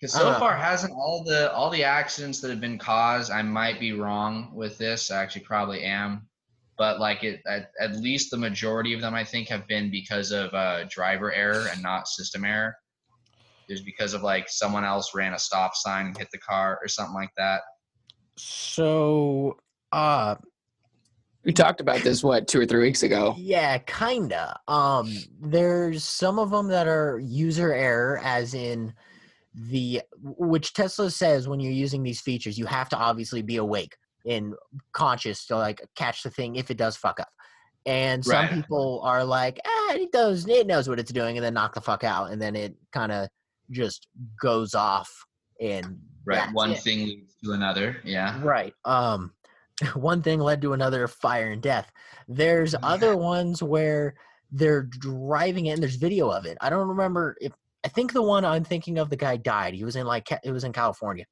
Because 0.00 0.12
so 0.14 0.30
Uh. 0.30 0.38
far, 0.38 0.56
hasn't 0.56 0.92
all 0.94 1.22
the 1.24 1.52
all 1.52 1.68
the 1.70 1.84
accidents 1.84 2.40
that 2.40 2.50
have 2.50 2.60
been 2.60 2.78
caused? 2.78 3.30
I 3.30 3.42
might 3.42 3.78
be 3.78 3.92
wrong 3.92 4.50
with 4.54 4.78
this. 4.78 5.10
I 5.10 5.22
actually 5.22 5.44
probably 5.44 5.82
am, 5.84 6.26
but 6.78 6.98
like 7.00 7.22
it, 7.24 7.42
at, 7.46 7.70
at 7.78 7.96
least 7.96 8.30
the 8.30 8.38
majority 8.38 8.94
of 8.94 9.00
them, 9.02 9.14
I 9.14 9.24
think, 9.24 9.48
have 9.48 9.68
been 9.68 9.90
because 9.90 10.32
of 10.32 10.52
uh, 10.54 10.84
driver 10.88 11.32
error 11.32 11.66
and 11.70 11.82
not 11.82 12.08
system 12.08 12.44
error. 12.44 12.74
It 13.68 13.72
was 13.74 13.82
because 13.82 14.14
of 14.14 14.22
like 14.22 14.48
someone 14.48 14.84
else 14.84 15.14
ran 15.14 15.34
a 15.34 15.38
stop 15.38 15.74
sign 15.76 16.06
and 16.06 16.16
hit 16.18 16.28
the 16.32 16.38
car 16.38 16.78
or 16.82 16.88
something 16.88 17.14
like 17.14 17.30
that. 17.36 17.60
So, 18.36 19.58
uh, 19.92 20.36
We 21.44 21.52
talked 21.52 21.80
about 21.80 22.02
this 22.02 22.22
what 22.22 22.46
two 22.46 22.60
or 22.60 22.66
three 22.66 22.82
weeks 22.82 23.02
ago. 23.02 23.34
yeah, 23.38 23.78
kinda. 23.78 24.58
Um, 24.68 25.10
there's 25.40 26.04
some 26.04 26.38
of 26.38 26.50
them 26.50 26.68
that 26.68 26.86
are 26.86 27.18
user 27.18 27.72
error, 27.72 28.20
as 28.22 28.54
in 28.54 28.94
the 29.54 30.02
which 30.22 30.72
Tesla 30.72 31.10
says 31.10 31.48
when 31.48 31.60
you're 31.60 31.72
using 31.72 32.02
these 32.02 32.20
features, 32.20 32.56
you 32.58 32.66
have 32.66 32.88
to 32.90 32.96
obviously 32.96 33.42
be 33.42 33.56
awake 33.56 33.96
and 34.26 34.54
conscious 34.92 35.46
to 35.46 35.56
like 35.56 35.82
catch 35.96 36.22
the 36.22 36.30
thing 36.30 36.56
if 36.56 36.70
it 36.70 36.76
does 36.76 36.96
fuck 36.96 37.18
up. 37.20 37.28
And 37.84 38.24
some 38.24 38.46
Right. 38.46 38.54
people 38.54 39.00
are 39.02 39.24
like, 39.24 39.58
ah, 39.66 39.94
it 39.94 40.12
does, 40.12 40.46
it 40.48 40.66
knows 40.68 40.88
what 40.88 41.00
it's 41.00 41.12
doing, 41.12 41.36
and 41.36 41.44
then 41.44 41.54
knock 41.54 41.74
the 41.74 41.80
fuck 41.80 42.04
out, 42.04 42.30
and 42.30 42.40
then 42.40 42.54
it 42.54 42.76
kind 42.92 43.10
of 43.10 43.28
just 43.70 44.06
goes 44.40 44.74
off 44.74 45.10
and 45.60 45.98
Right. 46.24 46.50
One 46.52 46.70
it. 46.70 46.78
thing 46.78 47.26
to 47.44 47.52
another. 47.52 48.00
Yeah. 48.04 48.40
Right. 48.42 48.74
Um, 48.84 49.32
one 49.94 50.22
thing 50.22 50.40
led 50.40 50.62
to 50.62 50.72
another, 50.72 51.06
fire 51.08 51.50
and 51.50 51.62
death. 51.62 51.90
There's 52.28 52.74
other 52.82 53.16
ones 53.16 53.62
where 53.62 54.14
they're 54.50 54.82
driving 54.82 55.66
it, 55.66 55.72
and 55.72 55.82
there's 55.82 55.96
video 55.96 56.30
of 56.30 56.46
it. 56.46 56.58
I 56.60 56.70
don't 56.70 56.88
remember 56.88 57.36
if 57.40 57.52
I 57.84 57.88
think 57.88 58.12
the 58.12 58.22
one 58.22 58.44
I'm 58.44 58.64
thinking 58.64 58.98
of, 58.98 59.10
the 59.10 59.16
guy 59.16 59.36
died. 59.36 59.74
He 59.74 59.84
was 59.84 59.96
in 59.96 60.06
like 60.06 60.28
it 60.30 60.52
was 60.52 60.64
in 60.64 60.72
California. 60.72 61.24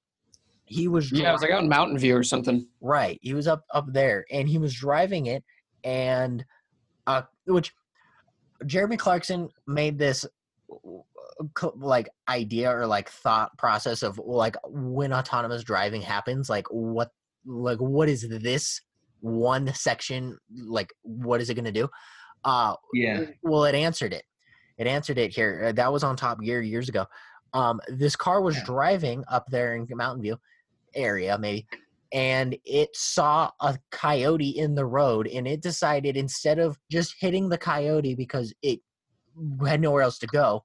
He 0.65 0.89
was 0.89 1.11
Yeah, 1.13 1.31
it 1.31 1.33
was 1.33 1.43
like 1.43 1.51
out 1.51 1.63
in 1.63 1.69
Mountain 1.69 1.99
View 1.99 2.17
or 2.17 2.23
something. 2.23 2.67
Right. 2.81 3.19
He 3.23 3.35
was 3.35 3.47
up 3.47 3.65
up 3.73 3.87
there 3.93 4.25
and 4.31 4.49
he 4.49 4.59
was 4.59 4.75
driving 4.75 5.27
it 5.27 5.45
and 5.85 6.45
uh 7.07 7.23
which 7.47 7.73
Jeremy 8.67 8.97
Clarkson 8.97 9.49
made 9.67 9.99
this 9.99 10.27
like 11.77 12.09
idea 12.29 12.71
or 12.71 12.87
like 12.87 13.09
thought 13.09 13.57
process 13.59 14.03
of 14.03 14.19
like 14.19 14.57
when 14.67 15.13
autonomous 15.13 15.65
driving 15.65 16.03
happens 16.03 16.49
like 16.51 16.67
what 16.71 17.11
like 17.47 17.79
what 17.79 18.09
is 18.09 18.29
this 18.29 18.81
one 19.21 19.73
section 19.75 20.37
like 20.67 20.93
what 21.03 21.41
is 21.41 21.51
it 21.51 21.55
going 21.55 21.65
to 21.65 21.73
do 21.73 21.89
uh 22.45 22.75
Yeah. 22.93 23.25
well 23.43 23.65
it 23.65 23.75
answered 23.75 24.13
it 24.13 24.25
it 24.79 24.87
answered 24.87 25.19
it 25.19 25.35
here 25.35 25.67
Uh, 25.69 25.73
that 25.73 25.93
was 25.93 26.05
on 26.05 26.17
top 26.17 26.41
gear 26.41 26.61
years 26.61 26.89
ago 26.89 27.07
um 27.55 27.81
this 27.89 28.17
car 28.17 28.41
was 28.43 28.57
Yeah. 28.57 28.65
driving 28.65 29.25
up 29.29 29.47
there 29.51 29.75
in 29.75 29.87
mountain 29.91 30.23
view 30.23 30.37
area 30.95 31.39
maybe 31.39 31.67
and 32.13 32.57
it 32.65 32.91
saw 32.95 33.51
a 33.61 33.79
coyote 33.93 34.49
in 34.51 34.75
the 34.75 34.85
road 34.85 35.27
and 35.29 35.47
it 35.47 35.63
decided 35.63 36.17
instead 36.17 36.59
of 36.59 36.77
just 36.91 37.15
hitting 37.21 37.49
the 37.49 37.59
coyote 37.59 38.15
because 38.15 38.53
it 38.63 38.81
had 39.65 39.81
nowhere 39.81 40.03
else 40.03 40.19
to 40.19 40.27
go 40.27 40.65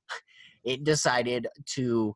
it 0.65 0.83
decided 0.83 1.47
to 1.65 2.15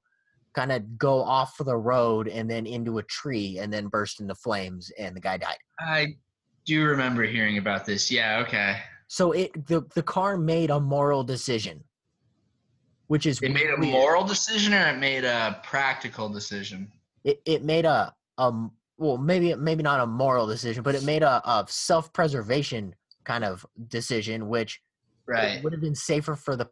kind 0.53 0.71
of 0.71 0.97
go 0.97 1.21
off 1.23 1.55
the 1.59 1.77
road 1.77 2.27
and 2.27 2.49
then 2.49 2.65
into 2.65 2.97
a 2.97 3.03
tree 3.03 3.59
and 3.59 3.71
then 3.71 3.87
burst 3.87 4.19
into 4.19 4.33
flames 4.35 4.91
and 4.97 5.15
the 5.15 5.19
guy 5.21 5.37
died 5.37 5.57
I 5.79 6.17
do 6.65 6.83
remember 6.85 7.23
hearing 7.23 7.57
about 7.57 7.85
this. 7.85 8.11
Yeah. 8.11 8.39
Okay. 8.45 8.77
so 9.07 9.31
it 9.31 9.67
the, 9.67 9.81
the 9.95 10.03
car 10.03 10.37
made 10.37 10.69
a 10.71 10.79
moral 10.79 11.23
decision 11.23 11.83
which 13.07 13.25
is 13.25 13.39
It 13.41 13.51
made 13.51 13.69
a 13.69 13.79
weird. 13.79 13.91
moral 13.91 14.23
decision 14.23 14.73
or 14.73 14.87
it 14.89 14.97
made 14.97 15.23
a 15.23 15.59
practical 15.63 16.29
decision? 16.29 16.91
it, 17.23 17.41
it 17.45 17.63
made 17.63 17.85
a 17.85 18.13
um 18.37 18.71
well 18.97 19.17
maybe 19.17 19.53
maybe 19.55 19.83
not 19.83 19.99
a 19.99 20.07
moral 20.07 20.47
decision 20.47 20.81
but 20.83 20.95
it 20.95 21.03
made 21.03 21.21
a, 21.23 21.41
a 21.47 21.65
self-preservation 21.67 22.95
kind 23.23 23.43
of 23.43 23.65
decision 23.87 24.49
which 24.49 24.81
Right. 25.27 25.63
would 25.63 25.73
have 25.73 25.81
been 25.81 25.93
safer 25.93 26.35
for 26.35 26.55
the 26.55 26.67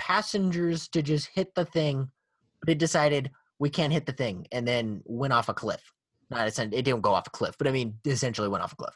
passengers 0.00 0.88
to 0.88 1.02
just 1.02 1.28
hit 1.34 1.54
the 1.54 1.66
thing 1.66 2.08
but 2.62 2.70
it 2.70 2.78
decided 2.78 3.30
we 3.58 3.68
can't 3.68 3.92
hit 3.92 4.06
the 4.06 4.12
thing 4.12 4.46
and 4.50 4.66
then 4.66 5.02
went 5.04 5.32
off 5.32 5.50
a 5.50 5.54
cliff 5.54 5.92
not 6.30 6.48
it 6.48 6.70
didn't 6.70 7.02
go 7.02 7.12
off 7.12 7.26
a 7.26 7.30
cliff 7.30 7.54
but 7.58 7.68
i 7.68 7.70
mean 7.70 7.92
essentially 8.06 8.48
went 8.48 8.64
off 8.64 8.72
a 8.72 8.76
cliff 8.76 8.94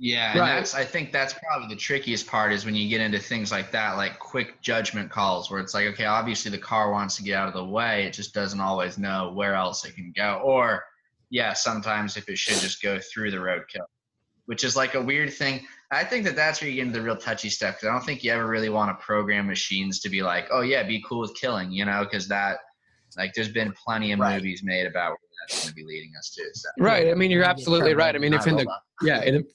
Yeah, 0.00 0.30
and 0.32 0.40
Right. 0.40 0.54
that's 0.54 0.74
I 0.74 0.84
think 0.84 1.12
that's 1.12 1.34
probably 1.34 1.68
the 1.74 1.80
trickiest 1.80 2.26
part 2.26 2.52
is 2.52 2.64
when 2.64 2.74
you 2.74 2.88
get 2.88 3.00
into 3.00 3.18
things 3.18 3.50
like 3.50 3.70
that, 3.72 3.96
like 3.96 4.18
quick 4.18 4.60
judgment 4.60 5.10
calls, 5.10 5.50
where 5.50 5.60
it's 5.60 5.74
like, 5.74 5.86
okay, 5.92 6.04
obviously 6.04 6.50
the 6.52 6.58
car 6.72 6.92
wants 6.92 7.16
to 7.16 7.22
get 7.24 7.34
out 7.36 7.48
of 7.48 7.54
the 7.54 7.64
way, 7.64 8.04
it 8.06 8.12
just 8.12 8.32
doesn't 8.32 8.60
always 8.60 8.96
know 8.96 9.32
where 9.34 9.54
else 9.54 9.84
it 9.84 9.94
can 9.96 10.12
go, 10.16 10.40
or 10.44 10.84
yeah, 11.30 11.52
sometimes 11.52 12.16
if 12.16 12.28
it 12.28 12.38
should 12.38 12.60
just 12.60 12.80
go 12.80 12.98
through 13.00 13.30
the 13.32 13.36
roadkill, 13.36 13.86
which 14.46 14.62
is 14.64 14.76
like 14.76 14.94
a 14.94 15.02
weird 15.02 15.32
thing. 15.32 15.66
I 15.90 16.04
think 16.04 16.24
that 16.26 16.36
that's 16.36 16.60
where 16.60 16.68
you 16.68 16.76
get 16.76 16.86
into 16.86 16.98
the 16.98 17.04
real 17.04 17.16
touchy 17.16 17.48
stuff 17.48 17.76
because 17.76 17.88
I 17.88 17.92
don't 17.92 18.04
think 18.04 18.22
you 18.22 18.30
ever 18.30 18.46
really 18.46 18.68
want 18.68 18.90
to 18.96 19.04
program 19.04 19.46
machines 19.46 20.00
to 20.00 20.10
be 20.10 20.22
like, 20.22 20.48
oh 20.50 20.60
yeah, 20.60 20.82
be 20.82 21.02
cool 21.08 21.20
with 21.20 21.34
killing, 21.34 21.72
you 21.72 21.84
know, 21.86 22.04
because 22.04 22.28
that 22.28 22.58
like 23.16 23.32
there's 23.34 23.48
been 23.48 23.72
plenty 23.72 24.12
of 24.12 24.18
Right. 24.20 24.36
movies 24.36 24.62
made 24.62 24.86
about 24.86 25.10
where 25.10 25.18
that's 25.42 25.56
going 25.62 25.68
to 25.70 25.74
be 25.74 25.84
leading 25.84 26.10
us 26.18 26.30
to. 26.34 26.44
So. 26.52 26.68
Right. 26.78 27.08
I 27.08 27.14
mean, 27.14 27.30
you're 27.30 27.42
absolutely 27.44 27.94
right. 27.94 28.14
I 28.14 28.18
mean, 28.18 28.34
if 28.34 28.46
in 28.46 28.56
the 28.56 28.66
yeah, 29.02 29.22
if, 29.22 29.46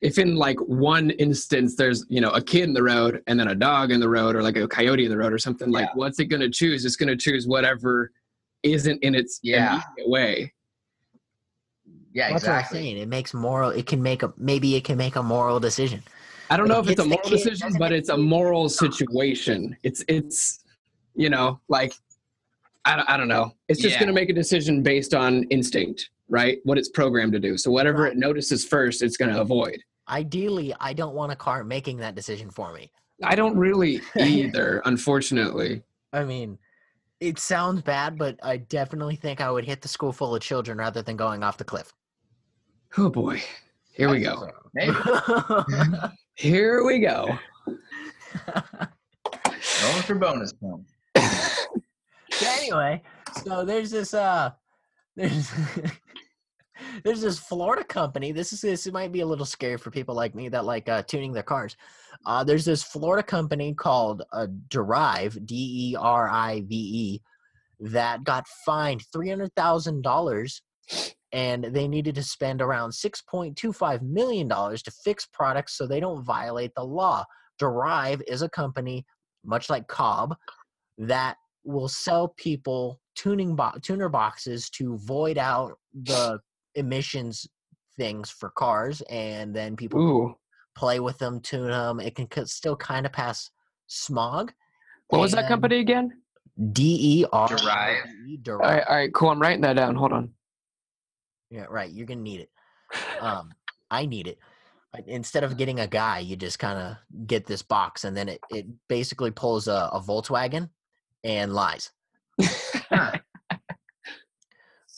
if 0.00 0.18
in 0.18 0.36
like 0.36 0.58
one 0.60 1.10
instance 1.10 1.76
there's 1.76 2.06
you 2.08 2.22
know 2.22 2.30
a 2.30 2.40
kid 2.40 2.62
in 2.64 2.72
the 2.72 2.82
road 2.82 3.22
and 3.26 3.38
then 3.38 3.48
a 3.48 3.54
dog 3.54 3.90
in 3.90 4.00
the 4.00 4.08
road 4.08 4.36
or 4.36 4.42
like 4.42 4.56
a 4.56 4.66
coyote 4.66 5.04
in 5.04 5.10
the 5.10 5.18
road 5.18 5.34
or 5.34 5.38
something, 5.38 5.70
like 5.70 5.94
what's 5.94 6.18
it 6.18 6.26
going 6.26 6.40
to 6.40 6.50
choose? 6.50 6.86
It's 6.86 6.96
going 6.96 7.10
to 7.10 7.16
choose 7.16 7.46
whatever 7.46 8.10
isn't 8.62 9.02
in 9.02 9.14
its 9.14 9.38
Yeah. 9.42 9.82
way. 10.06 10.53
Yeah, 12.14 12.30
that's 12.30 12.44
what 12.44 12.52
i'm 12.52 12.58
exactly. 12.60 12.78
saying 12.80 12.98
it 12.98 13.08
makes 13.08 13.34
moral 13.34 13.70
it 13.70 13.86
can 13.86 14.02
make 14.02 14.22
a 14.22 14.32
maybe 14.38 14.74
it 14.76 14.84
can 14.84 14.96
make 14.96 15.16
a 15.16 15.22
moral 15.22 15.60
decision 15.60 16.02
I 16.50 16.56
don't 16.58 16.68
know 16.68 16.78
It 16.78 16.84
if 16.86 16.90
it's 16.90 17.00
a 17.00 17.04
moral 17.06 17.22
kid, 17.24 17.36
decision, 17.38 17.72
but 17.78 17.90
it's 17.90 18.10
a 18.10 18.16
moral 18.16 18.68
situation. 18.68 19.74
It's 19.82 20.04
it's 20.08 20.60
you 21.14 21.30
know 21.30 21.58
like 21.68 21.94
I, 22.84 22.96
don't- 22.96 23.08
I 23.08 23.16
don't 23.16 23.28
know. 23.28 23.54
It's 23.68 23.80
just 23.80 23.94
Yeah. 23.94 24.00
going 24.00 24.08
to 24.08 24.12
make 24.20 24.28
a 24.28 24.34
decision 24.34 24.82
based 24.82 25.14
on 25.14 25.44
instinct, 25.44 26.10
right? 26.28 26.58
What 26.64 26.76
it's 26.76 26.90
programmed 26.90 27.32
to 27.32 27.40
do. 27.40 27.56
So 27.56 27.70
whatever 27.70 28.02
Right. 28.02 28.12
it 28.12 28.18
notices 28.18 28.62
first, 28.64 29.02
it's 29.02 29.16
going 29.16 29.32
to 29.34 29.40
avoid. 29.40 29.78
ideally 30.10 30.74
i 30.80 30.92
don't 30.92 31.14
want 31.14 31.32
a 31.32 31.36
car 31.46 31.64
making 31.64 31.96
that 31.96 32.14
decision 32.14 32.50
for 32.50 32.74
me 32.74 32.90
I 33.22 33.34
don't 33.34 33.56
really 33.56 34.02
either, 34.18 34.82
unfortunately. 34.84 35.82
I 36.12 36.24
mean, 36.24 36.58
it 37.20 37.38
sounds 37.38 37.80
bad, 37.80 38.18
but 38.18 38.38
I 38.42 38.58
definitely 38.58 39.16
think 39.16 39.40
I 39.40 39.50
would 39.50 39.64
hit 39.64 39.80
the 39.80 39.88
school 39.88 40.12
full 40.12 40.34
of 40.36 40.42
children 40.42 40.76
rather 40.76 41.00
than 41.00 41.16
going 41.16 41.42
off 41.42 41.56
the 41.56 41.64
cliff. 41.64 41.90
Oh 42.96 43.10
boy. 43.10 43.42
Here 43.92 44.08
we 44.08 44.20
go. 44.20 44.48
Maybe. 44.72 44.96
Here 46.36 46.84
we 46.84 47.00
go. 47.00 47.38
Going 48.46 50.02
for 50.02 50.14
bonus 50.14 50.52
points. 50.52 50.92
So 52.30 52.46
anyway, 52.50 53.00
so 53.44 53.64
there's 53.64 53.92
this 53.92 54.12
uh 54.12 54.50
there's 55.14 55.48
there's 57.04 57.20
this 57.20 57.38
Florida 57.38 57.84
company. 57.84 58.32
This 58.32 58.52
is 58.52 58.60
this 58.60 58.90
might 58.90 59.12
be 59.12 59.20
a 59.20 59.26
little 59.26 59.46
scary 59.46 59.76
for 59.76 59.92
people 59.92 60.16
like 60.16 60.34
me 60.34 60.48
that 60.48 60.64
like 60.64 60.88
uh, 60.88 61.02
tuning 61.02 61.32
their 61.32 61.44
cars. 61.44 61.76
Uh, 62.26 62.42
there's 62.42 62.64
this 62.64 62.82
Florida 62.82 63.22
company 63.22 63.72
called 63.72 64.22
uh, 64.32 64.48
Derive 64.68 65.38
D 65.46 65.90
E 65.92 65.96
R 65.96 66.28
I 66.28 66.62
V 66.66 66.74
E 66.74 67.22
that 67.80 68.24
got 68.24 68.48
fined 68.66 69.02
three 69.12 69.28
hundred 69.28 69.54
thousand 69.54 70.02
dollars, 70.02 70.60
and 71.34 71.64
they 71.64 71.88
needed 71.88 72.14
to 72.14 72.22
spend 72.22 72.62
around 72.62 72.92
six 72.92 73.20
point 73.20 73.56
two 73.56 73.72
five 73.72 74.00
million 74.02 74.46
dollars 74.46 74.82
to 74.82 74.90
fix 74.90 75.26
products 75.26 75.76
so 75.76 75.86
they 75.86 76.00
don't 76.00 76.24
violate 76.24 76.72
the 76.76 76.84
law. 76.84 77.24
Derive 77.58 78.22
is 78.28 78.42
a 78.42 78.48
company 78.48 79.04
much 79.44 79.68
like 79.68 79.86
Cobb 79.88 80.36
that 80.96 81.36
will 81.64 81.88
sell 81.88 82.28
people 82.36 83.00
tuning 83.16 83.56
bo- 83.56 83.72
tuner 83.82 84.08
boxes 84.08 84.70
to 84.70 84.96
void 84.98 85.36
out 85.36 85.72
the 86.04 86.38
emissions 86.76 87.46
things 87.96 88.30
for 88.30 88.50
cars 88.50 89.02
and 89.02 89.54
then 89.54 89.76
people 89.76 90.00
Ooh. 90.00 90.36
play 90.76 90.98
with 91.00 91.18
them 91.18 91.40
tune 91.40 91.68
them 91.68 92.00
it 92.00 92.14
can 92.16 92.28
c- 92.32 92.44
still 92.46 92.74
kind 92.76 93.06
of 93.06 93.12
pass 93.12 93.50
smog 93.86 94.52
What 95.08 95.20
was 95.20 95.32
that 95.32 95.46
company 95.46 95.78
again? 95.78 96.12
d-e-r 96.72 97.48
Derive. 97.48 97.96
All 98.48 98.58
right, 98.58 98.84
all 98.88 98.96
right, 98.96 99.14
cool. 99.14 99.30
I'm 99.30 99.40
writing 99.40 99.62
that 99.62 99.74
down. 99.74 99.94
Hold 99.94 100.12
on. 100.12 100.32
Yeah 101.54 101.66
right 101.70 101.90
you're 101.92 102.06
gonna 102.06 102.20
need 102.20 102.40
it. 102.40 102.50
Um 103.20 103.52
i 103.90 104.06
need 104.06 104.26
it. 104.26 104.38
Instead 105.06 105.44
of 105.44 105.56
getting 105.56 105.80
a 105.80 105.86
guy 105.86 106.18
you 106.18 106.36
just 106.36 106.58
kind 106.58 106.78
of 106.78 106.96
get 107.26 107.46
this 107.46 107.62
box 107.62 108.04
and 108.04 108.16
then 108.16 108.28
it, 108.28 108.40
it 108.50 108.66
basically 108.88 109.30
pulls 109.30 109.68
a, 109.68 109.88
a 109.92 110.00
volkswagen 110.00 110.68
and 111.22 111.52
lies. 111.54 111.90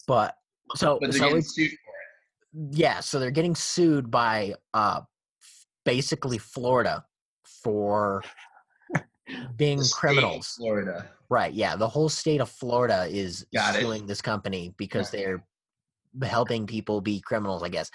But 0.06 0.36
so 0.76 0.98
But 1.00 1.14
so 1.14 1.40
yeah 2.70 3.00
so 3.00 3.18
they're 3.20 3.30
getting 3.32 3.54
sued 3.54 4.10
by 4.10 4.54
uh 4.72 5.00
basically 5.84 6.38
florida 6.38 7.04
for 7.62 8.22
being 9.56 9.78
the 9.78 9.84
state 9.84 9.94
of 9.94 9.98
criminals. 10.00 10.54
Florida. 10.56 11.10
right 11.28 11.52
yeah 11.52 11.76
the 11.76 11.88
whole 11.88 12.08
state 12.08 12.40
of 12.40 12.48
florida 12.48 13.06
is 13.10 13.44
Got 13.52 13.76
it. 13.76 13.80
suing 13.82 14.06
this 14.06 14.22
company 14.22 14.72
because 14.78 15.10
they're 15.10 15.44
helping 16.22 16.66
people 16.66 17.00
be 17.00 17.20
criminals 17.20 17.62
i 17.62 17.68
guess 17.68 17.90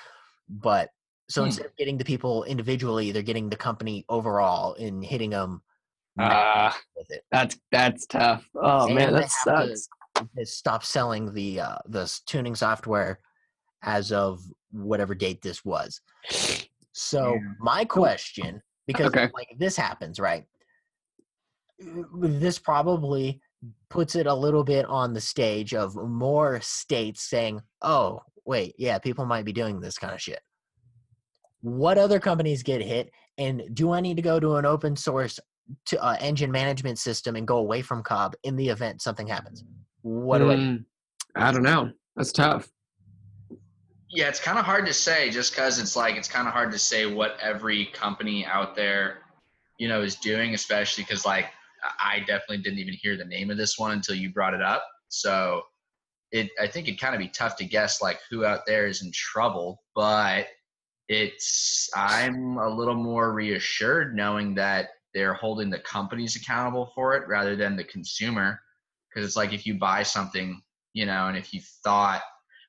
but 0.49 0.89
so 1.29 1.41
Hmm. 1.41 1.45
instead 1.47 1.65
of 1.65 1.75
getting 1.77 1.97
the 1.97 2.05
people 2.05 2.43
individually 2.43 3.11
they're 3.11 3.21
getting 3.21 3.49
the 3.49 3.55
company 3.55 4.05
overall 4.09 4.73
and 4.75 5.03
hitting 5.03 5.29
them 5.31 5.61
Ah, 6.19 6.77
with 6.95 7.09
it 7.09 7.23
that's 7.31 7.57
that's 7.71 8.05
tough. 8.05 8.45
Oh 8.53 8.87
And 8.87 8.95
man, 8.95 9.13
that 9.13 9.23
to- 9.23 9.29
sucks. 9.29 9.87
they 10.35 10.43
stop 10.43 10.83
selling 10.83 11.33
the 11.33 11.61
uh 11.61 11.77
the 11.87 12.19
tuning 12.25 12.53
software 12.53 13.19
as 13.81 14.11
of 14.11 14.41
whatever 14.71 15.15
date 15.15 15.41
this 15.41 15.63
was. 15.63 16.01
So 16.91 17.35
Yeah. 17.35 17.53
my 17.59 17.85
question, 17.85 18.61
because 18.87 19.07
Okay. 19.07 19.29
like 19.33 19.47
this 19.57 19.77
happens, 19.77 20.19
right? 20.19 20.45
This 21.79 22.59
probably 22.59 23.41
puts 23.89 24.15
it 24.15 24.27
a 24.27 24.33
little 24.33 24.63
bit 24.63 24.85
on 24.85 25.13
the 25.13 25.21
stage 25.21 25.73
of 25.73 25.95
more 25.95 26.59
states 26.61 27.23
saying, 27.23 27.61
"Oh, 27.81 28.21
wait, 28.45 28.75
yeah, 28.77 28.97
people 28.99 29.25
might 29.25 29.45
be 29.45 29.53
doing 29.53 29.79
this 29.79 29.97
kind 29.97 30.13
of 30.13 30.21
shit." 30.21 30.41
What 31.61 31.97
other 31.97 32.19
companies 32.19 32.63
get 32.63 32.81
hit, 32.81 33.11
and 33.37 33.63
do 33.73 33.91
I 33.91 34.01
need 34.01 34.15
to 34.15 34.23
go 34.23 34.39
to 34.39 34.55
an 34.55 34.65
open 34.65 34.95
source 34.95 35.39
to 35.85 36.03
uh, 36.03 36.17
engine 36.19 36.51
management 36.51 36.99
system 36.99 37.35
and 37.35 37.47
go 37.47 37.57
away 37.57 37.81
from 37.81 38.03
Cobb 38.03 38.35
in 38.43 38.55
the 38.55 38.69
event 38.69 39.01
something 39.01 39.27
happens? 39.27 39.63
What 40.01 40.39
do 40.39 40.51
I? 40.51 40.55
Mm, 40.55 40.85
I 41.35 41.51
don't 41.51 41.63
know. 41.63 41.91
That's 42.15 42.31
tough. 42.31 42.69
Yeah, 44.09 44.27
it's 44.27 44.41
kind 44.41 44.59
of 44.59 44.65
hard 44.65 44.85
to 44.87 44.93
say 44.93 45.29
just 45.29 45.53
because 45.53 45.79
it's 45.79 45.95
like 45.95 46.15
it's 46.15 46.27
kind 46.27 46.47
of 46.47 46.53
hard 46.53 46.71
to 46.71 46.79
say 46.79 47.05
what 47.05 47.37
every 47.41 47.85
company 47.87 48.45
out 48.45 48.75
there, 48.75 49.19
you 49.77 49.87
know, 49.87 50.01
is 50.01 50.15
doing, 50.15 50.53
especially 50.53 51.03
because 51.03 51.25
like 51.25 51.45
I 51.83 52.19
definitely 52.19 52.59
didn't 52.59 52.79
even 52.79 52.93
hear 52.93 53.17
the 53.17 53.25
name 53.25 53.49
of 53.49 53.57
this 53.57 53.77
one 53.77 53.91
until 53.91 54.15
you 54.15 54.31
brought 54.31 54.53
it 54.53 54.61
up. 54.61 54.85
So 55.09 55.63
it 56.31 56.49
I 56.59 56.67
think 56.67 56.87
it'd 56.87 56.99
kind 56.99 57.15
of 57.15 57.19
be 57.19 57.27
tough 57.29 57.55
to 57.57 57.65
guess 57.65 58.01
like 58.01 58.19
who 58.29 58.45
out 58.45 58.65
there 58.65 58.87
is 58.87 59.03
in 59.03 59.11
trouble, 59.11 59.81
but 59.95 60.47
it's 61.09 61.89
I'm 61.95 62.57
a 62.57 62.69
little 62.69 62.95
more 62.95 63.33
reassured 63.33 64.15
knowing 64.15 64.55
that 64.55 64.89
they're 65.13 65.33
holding 65.33 65.69
the 65.69 65.79
companies 65.79 66.35
accountable 66.35 66.91
for 66.95 67.15
it 67.15 67.27
rather 67.27 67.55
than 67.55 67.75
the 67.75 67.83
consumer. 67.83 68.59
Because 69.09 69.27
it's 69.27 69.35
like 69.35 69.51
if 69.51 69.65
you 69.65 69.77
buy 69.77 70.03
something, 70.03 70.61
you 70.93 71.05
know, 71.05 71.27
and 71.27 71.37
if 71.37 71.53
you 71.53 71.61
thought 71.83 72.21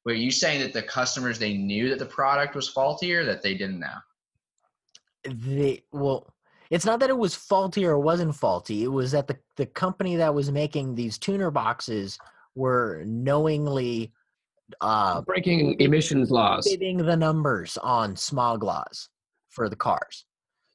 were 0.04 0.12
you 0.12 0.30
saying 0.30 0.60
that 0.60 0.72
the 0.72 0.82
customers 0.82 1.38
they 1.38 1.54
knew 1.54 1.88
that 1.88 1.98
the 1.98 2.06
product 2.06 2.54
was 2.54 2.68
faulty 2.68 3.14
or 3.14 3.24
that 3.24 3.42
they 3.42 3.54
didn't 3.54 3.80
know? 3.80 3.98
they 5.24 5.84
well 5.92 6.34
it's 6.72 6.86
not 6.86 6.98
that 7.00 7.10
it 7.10 7.18
was 7.18 7.34
faulty 7.34 7.84
or 7.84 7.98
wasn't 7.98 8.34
faulty 8.34 8.82
it 8.82 8.88
was 8.88 9.12
that 9.12 9.28
the, 9.28 9.36
the 9.56 9.66
company 9.66 10.16
that 10.16 10.34
was 10.34 10.50
making 10.50 10.94
these 10.94 11.18
tuner 11.18 11.50
boxes 11.50 12.18
were 12.54 13.02
knowingly 13.06 14.10
uh 14.80 15.20
Breaking 15.20 15.76
emissions 15.80 16.30
laws. 16.30 16.66
fitting 16.68 16.96
the 16.96 17.16
numbers 17.16 17.76
on 17.76 18.16
smog 18.16 18.62
laws 18.64 19.08
for 19.50 19.68
the 19.68 19.76
cars. 19.76 20.24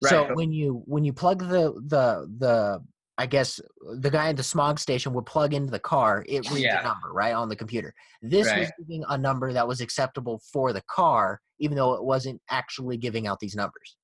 Right, 0.03 0.09
so 0.11 0.35
when 0.35 0.51
you 0.53 0.83
when 0.85 1.03
you 1.03 1.11
plug 1.13 1.39
the 1.39 1.73
the 1.87 2.29
the 2.37 2.83
i 3.17 3.25
guess 3.25 3.59
the 3.95 4.11
guy 4.11 4.29
at 4.29 4.37
the 4.37 4.43
smog 4.43 4.77
station 4.77 5.13
would 5.13 5.25
plug 5.25 5.55
into 5.55 5.71
the 5.71 5.79
car 5.79 6.23
it 6.29 6.47
reads 6.51 6.61
Yeah. 6.61 6.81
a 6.81 6.83
number 6.83 7.11
right 7.11 7.33
on 7.33 7.49
the 7.49 7.55
computer. 7.55 7.95
This 8.21 8.45
was 8.55 8.71
giving 8.77 9.03
a 9.09 9.17
number 9.17 9.51
that 9.51 9.67
was 9.67 9.81
acceptable 9.81 10.39
for 10.53 10.73
the 10.73 10.83
car 10.83 11.41
even 11.59 11.75
though 11.75 11.95
it 11.95 12.03
wasn't 12.03 12.39
actually 12.51 12.97
giving 12.97 13.25
out 13.25 13.39
these 13.39 13.55
numbers 13.55 13.96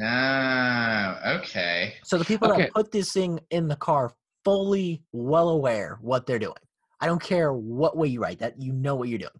Oh, 0.00 1.18
okay. 1.38 1.94
So 2.04 2.18
the 2.18 2.24
people 2.24 2.50
Okay. 2.50 2.62
that 2.62 2.72
put 2.72 2.90
this 2.90 3.12
thing 3.12 3.38
in 3.50 3.68
the 3.68 3.76
car 3.76 4.12
fully 4.44 5.02
well 5.12 5.50
aware 5.50 5.98
what 6.00 6.26
they're 6.26 6.38
doing. 6.38 6.54
I 7.00 7.06
don't 7.06 7.22
care 7.22 7.52
what 7.52 7.96
way 7.96 8.08
you 8.08 8.20
write 8.20 8.38
that, 8.40 8.60
you 8.60 8.72
know 8.72 8.94
what 8.94 9.08
you're 9.08 9.18
doing. 9.18 9.30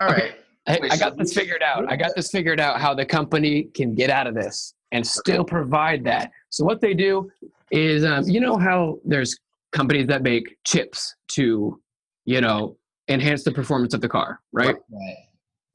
All 0.00 0.08
Okay. 0.08 0.22
right. 0.22 0.34
Hey, 0.66 0.78
Wait, 0.82 0.92
I 0.92 0.96
so 0.96 1.06
got 1.06 1.18
this 1.18 1.32
figured 1.32 1.62
out. 1.62 1.90
I 1.90 1.96
got 1.96 2.12
this 2.14 2.30
figured 2.30 2.60
out 2.60 2.80
how 2.80 2.94
the 2.94 3.04
company 3.04 3.64
can 3.74 3.94
get 3.94 4.10
out 4.10 4.26
of 4.26 4.34
this 4.34 4.74
and 4.92 5.06
still 5.06 5.44
provide 5.44 6.04
that. 6.04 6.30
So 6.50 6.64
what 6.64 6.80
they 6.80 6.94
do 6.94 7.30
is, 7.70 8.04
um, 8.04 8.24
you 8.28 8.40
know 8.40 8.56
how 8.58 8.98
there's 9.04 9.38
companies 9.72 10.06
that 10.08 10.22
make 10.22 10.56
chips 10.66 11.14
to, 11.32 11.80
you 12.24 12.40
know, 12.40 12.76
enhance 13.08 13.42
the 13.44 13.52
performance 13.52 13.94
of 13.94 14.00
the 14.00 14.08
car, 14.08 14.40
right? 14.52 14.76
Right. 14.90 15.16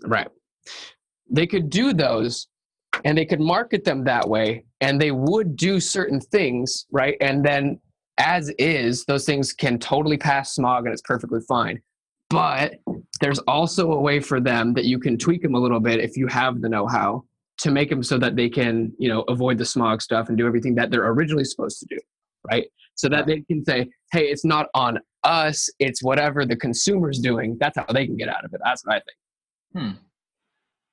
Right. 0.06 0.28
They 1.30 1.48
could 1.48 1.70
do 1.70 1.94
those 1.94 2.48
and 3.04 3.18
they 3.18 3.26
could 3.26 3.40
market 3.40 3.84
them 3.84 4.04
that 4.04 4.28
way 4.28 4.64
and 4.82 5.00
they 5.00 5.12
would 5.12 5.56
do 5.56 5.80
certain 5.80 6.20
things, 6.20 6.86
right? 6.92 7.18
And 7.22 7.44
then 7.44 7.80
as 8.18 8.50
is, 8.58 9.06
those 9.06 9.26
things 9.26 9.52
can 9.54 9.78
totally 9.78 10.18
pass 10.18 10.56
smog 10.56 10.86
and 10.86 10.94
it's 10.94 11.02
perfectly 11.02 11.42
fine. 11.48 11.82
But 12.30 12.76
there's 13.22 13.40
also 13.40 13.92
a 13.92 14.00
way 14.00 14.20
for 14.20 14.40
them 14.40 14.74
that 14.74 14.86
you 14.86 15.00
can 15.00 15.18
tweak 15.18 15.42
them 15.42 15.56
a 15.56 15.60
little 15.60 15.80
bit 15.80 16.00
if 16.00 16.18
you 16.18 16.28
have 16.28 16.62
the 16.62 16.70
know-how 16.70 17.24
to 17.60 17.72
make 17.72 17.90
them 17.90 18.04
so 18.04 18.18
that 18.18 18.36
they 18.36 18.50
can, 18.50 18.94
you 18.98 19.08
know, 19.08 19.22
avoid 19.24 19.58
the 19.58 19.66
smog 19.66 20.02
stuff 20.02 20.30
and 20.30 20.38
do 20.38 20.48
everything 20.48 20.76
that 20.76 20.92
they're 20.92 21.08
originally 21.08 21.46
supposed 21.46 21.80
to 21.80 21.86
do, 21.90 22.00
right? 22.50 22.66
So 22.96 23.08
that 23.10 23.28
they 23.28 23.42
can 23.42 23.64
say, 23.64 23.90
"Hey, 24.12 24.28
it's 24.28 24.44
not 24.44 24.68
on 24.74 25.00
us; 25.24 25.70
it's 25.80 26.02
whatever 26.02 26.46
the 26.46 26.56
consumer's 26.56 27.20
doing." 27.20 27.58
That's 27.60 27.78
how 27.78 27.86
they 27.94 28.06
can 28.06 28.18
get 28.18 28.30
out 28.30 28.44
of 28.44 28.54
it. 28.54 28.62
That's 28.64 28.86
what 28.86 28.96
I 28.96 29.00
think. 29.00 29.86
Hmm. 29.86 29.98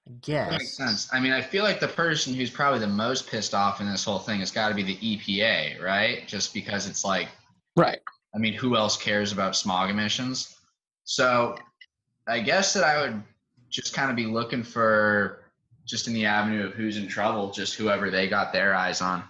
I 0.09 0.13
That 0.51 0.59
makes 0.59 0.77
sense. 0.77 1.09
I 1.13 1.21
mean, 1.21 1.33
I 1.33 1.41
feel 1.41 1.65
like 1.65 1.79
the 1.81 1.89
person 1.89 2.35
who's 2.35 2.51
probably 2.51 2.81
the 2.81 2.87
most 2.87 3.29
pissed 3.29 3.55
off 3.55 3.81
in 3.81 3.91
this 3.91 4.05
whole 4.05 4.19
thing 4.19 4.41
has 4.41 4.51
got 4.51 4.69
to 4.69 4.75
be 4.75 4.83
the 4.83 4.97
EPA, 4.97 5.81
right? 5.81 6.27
Just 6.27 6.53
because 6.53 6.89
it's 6.89 7.05
like, 7.05 7.29
Right. 7.77 8.01
I 8.35 8.39
mean, 8.39 8.55
who 8.55 8.77
else 8.77 8.97
cares 8.97 9.33
about 9.33 9.57
smog 9.57 9.91
emissions? 9.91 10.57
So 11.05 11.57
I 12.29 12.41
guess 12.41 12.73
that 12.75 12.85
I 12.85 13.01
would 13.01 13.23
just 13.71 13.95
kind 13.95 14.11
of 14.11 14.17
be 14.17 14.27
looking 14.27 14.63
for 14.63 15.45
just 15.87 16.07
in 16.07 16.15
the 16.15 16.27
avenue 16.27 16.67
of 16.67 16.73
who's 16.75 16.97
in 16.97 17.09
trouble, 17.09 17.51
just 17.51 17.75
whoever 17.75 18.11
they 18.11 18.29
got 18.29 18.53
their 18.53 18.75
eyes 18.75 19.01
on, 19.01 19.25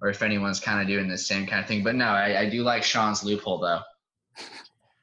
or 0.00 0.08
if 0.08 0.22
anyone's 0.22 0.60
kind 0.60 0.80
of 0.80 0.86
doing 0.86 1.08
the 1.08 1.18
same 1.18 1.46
kind 1.46 1.60
of 1.60 1.66
thing. 1.66 1.82
But 1.82 1.94
no, 1.94 2.06
I, 2.06 2.40
I 2.40 2.48
do 2.48 2.62
like 2.62 2.82
Sean's 2.82 3.24
loophole 3.24 3.58
though. 3.58 3.80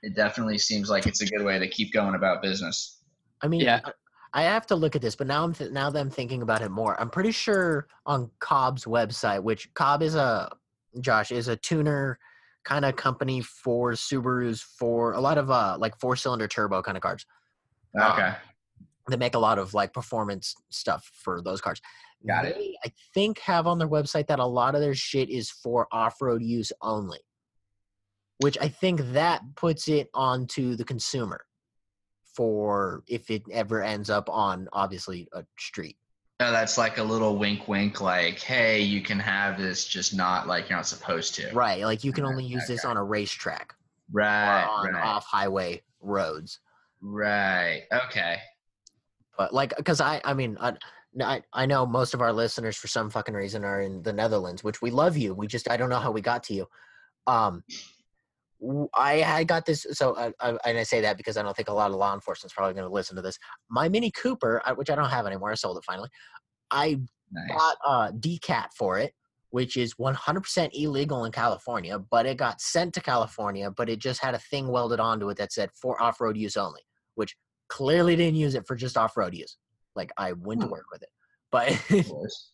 It 0.03 0.15
definitely 0.15 0.57
seems 0.57 0.89
like 0.89 1.05
it's 1.05 1.21
a 1.21 1.25
good 1.25 1.43
way 1.43 1.59
to 1.59 1.67
keep 1.67 1.91
going 1.91 2.15
about 2.15 2.41
business. 2.41 3.01
I 3.41 3.47
mean, 3.47 3.61
Yeah. 3.61 3.81
I- 4.33 4.43
have 4.43 4.67
to 4.67 4.75
look 4.75 4.95
at 4.95 5.01
this, 5.01 5.15
but 5.15 5.27
now 5.27 5.43
I'm 5.43 5.53
th- 5.53 5.71
now 5.71 5.89
that 5.89 5.99
I'm 5.99 6.09
thinking 6.09 6.41
about 6.41 6.61
it 6.61 6.69
more, 6.69 6.99
I'm 6.99 7.09
pretty 7.09 7.31
sure 7.31 7.87
on 8.05 8.29
Cobb's 8.39 8.85
website, 8.85 9.43
which 9.43 9.73
Cobb 9.73 10.01
is 10.01 10.15
a 10.15 10.51
Josh 11.01 11.31
is 11.31 11.47
a 11.47 11.55
tuner 11.55 12.17
kind 12.63 12.85
of 12.85 12.95
company 12.95 13.41
for 13.41 13.91
Subarus 13.93 14.61
for 14.61 15.13
a 15.13 15.19
lot 15.21 15.37
of 15.37 15.49
uh 15.49 15.77
like 15.79 15.97
four 15.99 16.15
cylinder 16.15 16.47
turbo 16.47 16.81
kind 16.81 16.97
of 16.97 17.01
cars. 17.03 17.25
Uh, 17.99 18.11
Okay. 18.13 18.35
they 19.09 19.17
make 19.17 19.35
a 19.35 19.39
lot 19.39 19.57
of 19.57 19.73
like 19.73 19.93
performance 19.93 20.53
stuff 20.69 21.09
for 21.13 21.41
those 21.41 21.61
cars. 21.61 21.81
Got 22.27 22.45
it. 22.45 22.57
I 22.83 22.91
think 23.13 23.39
have 23.39 23.67
on 23.67 23.77
their 23.77 23.87
website 23.87 24.27
that 24.27 24.39
a 24.39 24.45
lot 24.45 24.75
of 24.75 24.81
their 24.81 24.95
shit 24.95 25.29
is 25.29 25.49
for 25.49 25.87
off-road 25.91 26.41
use 26.41 26.71
only. 26.81 27.19
Which 28.39 28.57
I 28.59 28.67
think 28.67 29.01
that 29.13 29.41
puts 29.55 29.87
it 29.87 30.09
onto 30.13 30.75
the 30.75 30.83
consumer 30.83 31.45
for 32.37 33.03
if 33.07 33.31
it 33.31 33.41
ever 33.51 33.81
ends 33.81 34.11
up 34.11 34.29
on 34.29 34.69
obviously 34.71 35.27
a 35.33 35.43
street. 35.57 35.97
No, 36.39 36.51
that's 36.51 36.77
like 36.77 36.99
a 36.99 37.03
little 37.03 37.35
wink, 37.35 37.67
wink, 37.67 37.99
like, 37.99 38.39
hey, 38.39 38.79
you 38.79 39.01
can 39.01 39.17
have 39.17 39.57
this, 39.57 39.87
just 39.87 40.15
not 40.15 40.45
like 40.47 40.69
you're 40.69 40.77
not 40.77 40.85
supposed 40.85 41.33
to. 41.35 41.51
Right. 41.51 41.83
Like 41.83 42.03
you 42.03 42.11
can 42.11 42.25
only 42.25 42.45
Okay, 42.45 42.53
use 42.53 42.67
this 42.67 42.85
on 42.85 42.95
a 42.95 43.03
racetrack 43.03 43.73
Right. 44.11 44.63
on 44.63 44.93
right. 44.93 45.03
off 45.03 45.25
highway 45.25 45.81
roads. 45.99 46.59
Right. 47.01 47.85
Okay. 47.91 48.37
But 49.35 49.51
like, 49.51 49.75
because 49.75 49.99
I, 49.99 50.21
I 50.23 50.35
mean, 50.35 50.59
I, 50.61 50.73
I, 51.19 51.41
I 51.53 51.65
know 51.65 51.87
most 51.87 52.13
of 52.13 52.21
our 52.21 52.31
listeners 52.31 52.77
for 52.77 52.87
some 52.87 53.09
fucking 53.09 53.33
reason 53.33 53.65
are 53.65 53.81
in 53.81 54.03
the 54.03 54.13
Netherlands, 54.13 54.63
which 54.63 54.79
we 54.79 54.91
love 54.91 55.17
you. 55.17 55.33
We 55.33 55.47
just, 55.47 55.67
I 55.71 55.75
don't 55.75 55.89
know 55.89 55.99
how 55.99 56.11
we 56.11 56.21
got 56.21 56.43
to 56.43 56.53
you. 56.53 56.67
Um, 57.25 57.63
I, 58.95 59.23
I 59.23 59.43
got 59.43 59.65
this. 59.65 59.85
So, 59.91 60.15
I, 60.17 60.33
I, 60.39 60.57
and 60.65 60.77
I 60.77 60.83
say 60.83 61.01
that 61.01 61.17
because 61.17 61.37
I 61.37 61.43
don't 61.43 61.55
think 61.55 61.69
a 61.69 61.73
lot 61.73 61.91
of 61.91 61.97
law 61.97 62.13
enforcement's 62.13 62.53
probably 62.53 62.73
going 62.73 62.87
to 62.87 62.93
listen 62.93 63.15
to 63.15 63.21
this. 63.21 63.37
My 63.69 63.87
Mini 63.87 64.11
Cooper, 64.11 64.61
which 64.75 64.89
I 64.89 64.95
don't 64.95 65.09
have 65.09 65.27
anymore, 65.27 65.51
I 65.51 65.55
sold 65.55 65.77
it 65.77 65.83
finally. 65.83 66.09
I 66.71 66.99
Nice. 67.31 67.49
bought 67.49 67.77
a 67.85 68.13
DCAT 68.13 68.67
for 68.73 68.97
it, 68.97 69.13
which 69.49 69.75
is 69.77 69.95
100% 69.95 70.69
illegal 70.73 71.25
in 71.25 71.31
California, 71.31 71.99
but 71.99 72.25
it 72.25 72.37
got 72.37 72.61
sent 72.61 72.93
to 72.93 73.01
California, 73.01 73.69
but 73.69 73.89
it 73.89 73.99
just 73.99 74.21
had 74.21 74.33
a 74.33 74.39
thing 74.39 74.69
welded 74.69 74.99
onto 74.99 75.29
it 75.29 75.37
that 75.37 75.51
said 75.51 75.69
for 75.73 76.01
off 76.01 76.21
road 76.21 76.37
use 76.37 76.55
only, 76.57 76.81
which 77.15 77.35
clearly 77.67 78.15
didn't 78.15 78.35
use 78.35 78.55
it 78.55 78.65
for 78.65 78.75
just 78.75 78.97
off 78.97 79.17
road 79.17 79.35
use. 79.35 79.57
Like 79.95 80.11
I 80.17 80.31
went 80.33 80.61
to 80.61 80.67
Hmm. 80.67 80.71
work 80.71 80.85
with 80.91 81.01
it. 81.03 81.09
But 81.51 81.71
Of 81.71 82.07
course. 82.09 82.51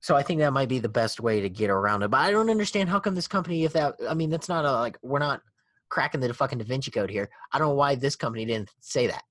So 0.00 0.14
I 0.14 0.22
think 0.22 0.40
that 0.40 0.52
might 0.52 0.68
be 0.68 0.78
the 0.78 0.88
best 0.88 1.20
way 1.20 1.40
to 1.40 1.48
get 1.48 1.70
around 1.70 2.02
it. 2.02 2.10
But 2.10 2.20
I 2.20 2.30
don't 2.30 2.50
understand 2.50 2.88
how 2.88 3.00
come 3.00 3.14
this 3.14 3.28
company, 3.28 3.64
if 3.64 3.72
that, 3.72 3.96
I 4.08 4.14
mean, 4.14 4.30
that's 4.30 4.48
not 4.48 4.64
a, 4.64 4.72
like, 4.72 4.98
we're 5.02 5.18
not 5.18 5.42
cracking 5.88 6.20
the 6.20 6.32
fucking 6.32 6.58
Da 6.58 6.64
Vinci 6.64 6.90
Code 6.90 7.10
here. 7.10 7.28
I 7.52 7.58
don't 7.58 7.68
know 7.68 7.74
why 7.74 7.94
this 7.94 8.14
company 8.14 8.44
didn't 8.44 8.70
say 8.80 9.08
that. 9.08 9.22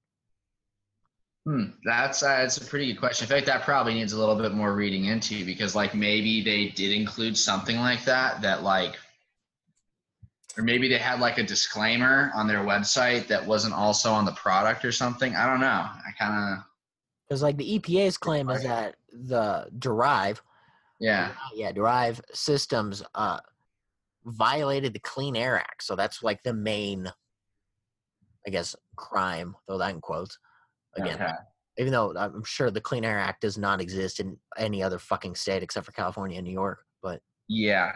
Hmm. 1.46 1.66
That's 1.86 2.24
uh, 2.24 2.40
that's 2.40 2.58
a 2.58 2.66
pretty 2.66 2.88
good 2.88 3.00
question. 3.00 3.24
In 3.24 3.30
fact, 3.30 3.46
that 3.46 3.62
probably 3.64 3.94
needs 3.94 4.12
a 4.12 4.20
little 4.20 4.36
bit 4.36 4.52
more 4.52 4.76
reading 4.76 5.06
into 5.06 5.46
because, 5.46 5.76
like, 5.76 5.96
maybe 5.96 6.44
they 6.44 6.68
did 6.68 6.92
include 6.92 7.38
something 7.38 7.78
like 7.78 8.04
that. 8.04 8.42
That 8.42 8.64
like, 8.64 8.98
or 10.58 10.64
maybe 10.64 10.90
they 10.90 10.98
had 10.98 11.22
like 11.22 11.38
a 11.38 11.44
disclaimer 11.44 12.32
on 12.36 12.50
their 12.50 12.66
website 12.66 13.28
that 13.28 13.46
wasn't 13.46 13.74
also 13.74 14.12
on 14.12 14.26
the 14.26 14.34
product 14.34 14.84
or 14.84 14.92
something. 14.92 15.38
I 15.38 15.46
don't 15.46 15.62
know. 15.62 15.68
I 15.68 16.12
kind 16.20 16.58
of 16.58 16.66
Because, 17.26 17.42
like, 17.42 17.56
the 17.56 17.80
EPA's 17.80 18.18
claim 18.18 18.50
is 18.50 18.64
that 18.64 18.96
the 19.14 19.70
Derive, 19.80 20.42
yeah. 21.00 21.34
yeah, 21.54 21.72
Derive 21.72 22.22
Systems 22.34 23.04
uh, 23.16 23.40
violated 24.26 24.94
the 24.94 25.00
Clean 25.00 25.36
Air 25.36 25.58
Act. 25.58 25.84
So 25.84 25.96
that's 25.96 26.24
like 26.24 26.42
the 26.44 26.54
main, 26.54 27.12
I 28.46 28.50
guess, 28.50 28.76
crime, 28.96 29.56
though 29.68 29.78
that 29.78 29.94
in 29.94 30.02
quotes. 30.02 30.38
again. 30.96 31.16
Okay. 31.16 31.34
Even 31.80 31.92
though 31.92 32.14
I'm 32.18 32.44
sure 32.44 32.72
the 32.72 32.82
Clean 32.82 33.06
Air 33.06 33.20
Act 33.20 33.42
does 33.42 33.58
not 33.58 33.82
exist 33.82 34.20
in 34.20 34.38
any 34.58 34.82
other 34.82 34.98
fucking 34.98 35.36
state 35.36 35.62
except 35.62 35.86
for 35.86 35.92
California 35.92 36.38
and 36.38 36.46
New 36.46 36.54
York. 36.54 36.80
But 37.04 37.22
Yeah. 37.48 37.92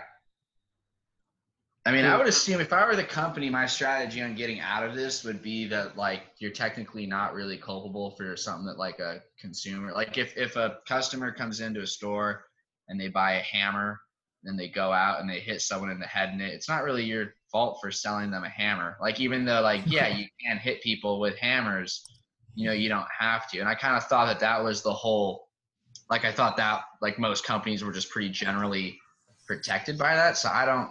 I 1.83 1.91
mean, 1.91 2.05
I 2.05 2.15
would 2.15 2.27
assume 2.27 2.61
if 2.61 2.73
I 2.73 2.85
were 2.85 2.95
the 2.95 3.03
company, 3.03 3.49
my 3.49 3.65
strategy 3.65 4.21
on 4.21 4.35
getting 4.35 4.59
out 4.59 4.83
of 4.83 4.93
this 4.93 5.23
would 5.23 5.41
be 5.41 5.67
that 5.69 5.97
like 5.97 6.21
you're 6.37 6.51
technically 6.51 7.07
not 7.07 7.33
really 7.33 7.57
culpable 7.57 8.11
for 8.11 8.37
something 8.37 8.67
that 8.67 8.77
like 8.77 8.99
a 8.99 9.23
consumer, 9.39 9.91
like 9.91 10.15
if 10.19 10.37
if 10.37 10.57
a 10.57 10.77
customer 10.87 11.31
comes 11.31 11.59
into 11.59 11.81
a 11.81 11.87
store 11.87 12.43
and 12.91 12.99
they 12.99 13.07
buy 13.07 13.33
a 13.33 13.41
hammer, 13.41 13.99
and 14.43 14.59
they 14.59 14.67
go 14.67 14.91
out 14.91 15.19
and 15.19 15.29
they 15.29 15.39
hit 15.39 15.61
someone 15.61 15.89
in 15.91 15.99
the 15.99 16.07
head 16.07 16.29
and 16.29 16.41
it, 16.41 16.53
it's 16.53 16.67
not 16.67 16.83
really 16.83 17.03
your 17.03 17.33
fault 17.51 17.77
for 17.81 17.91
selling 17.91 18.31
them 18.31 18.43
a 18.43 18.49
hammer. 18.49 18.97
Like 19.01 19.19
even 19.19 19.45
though 19.45 19.61
like 19.61 19.81
yeah, 19.85 20.07
you 20.17 20.25
can 20.43 20.57
hit 20.57 20.81
people 20.81 21.19
with 21.19 21.37
hammers, 21.37 22.05
you 22.55 22.67
know, 22.67 22.73
you 22.73 22.89
don't 22.89 23.07
have 23.17 23.49
to. 23.51 23.59
And 23.59 23.69
I 23.69 23.75
kind 23.75 23.95
of 23.95 24.03
thought 24.05 24.27
that 24.27 24.39
that 24.39 24.63
was 24.63 24.81
the 24.81 24.93
whole 24.93 25.47
like 26.09 26.25
I 26.25 26.31
thought 26.31 26.57
that 26.57 26.83
like 27.01 27.19
most 27.19 27.45
companies 27.45 27.83
were 27.83 27.93
just 27.93 28.09
pretty 28.09 28.29
generally 28.29 28.99
protected 29.47 29.97
by 29.97 30.15
that. 30.15 30.37
So 30.37 30.49
I 30.49 30.65
don't. 30.65 30.89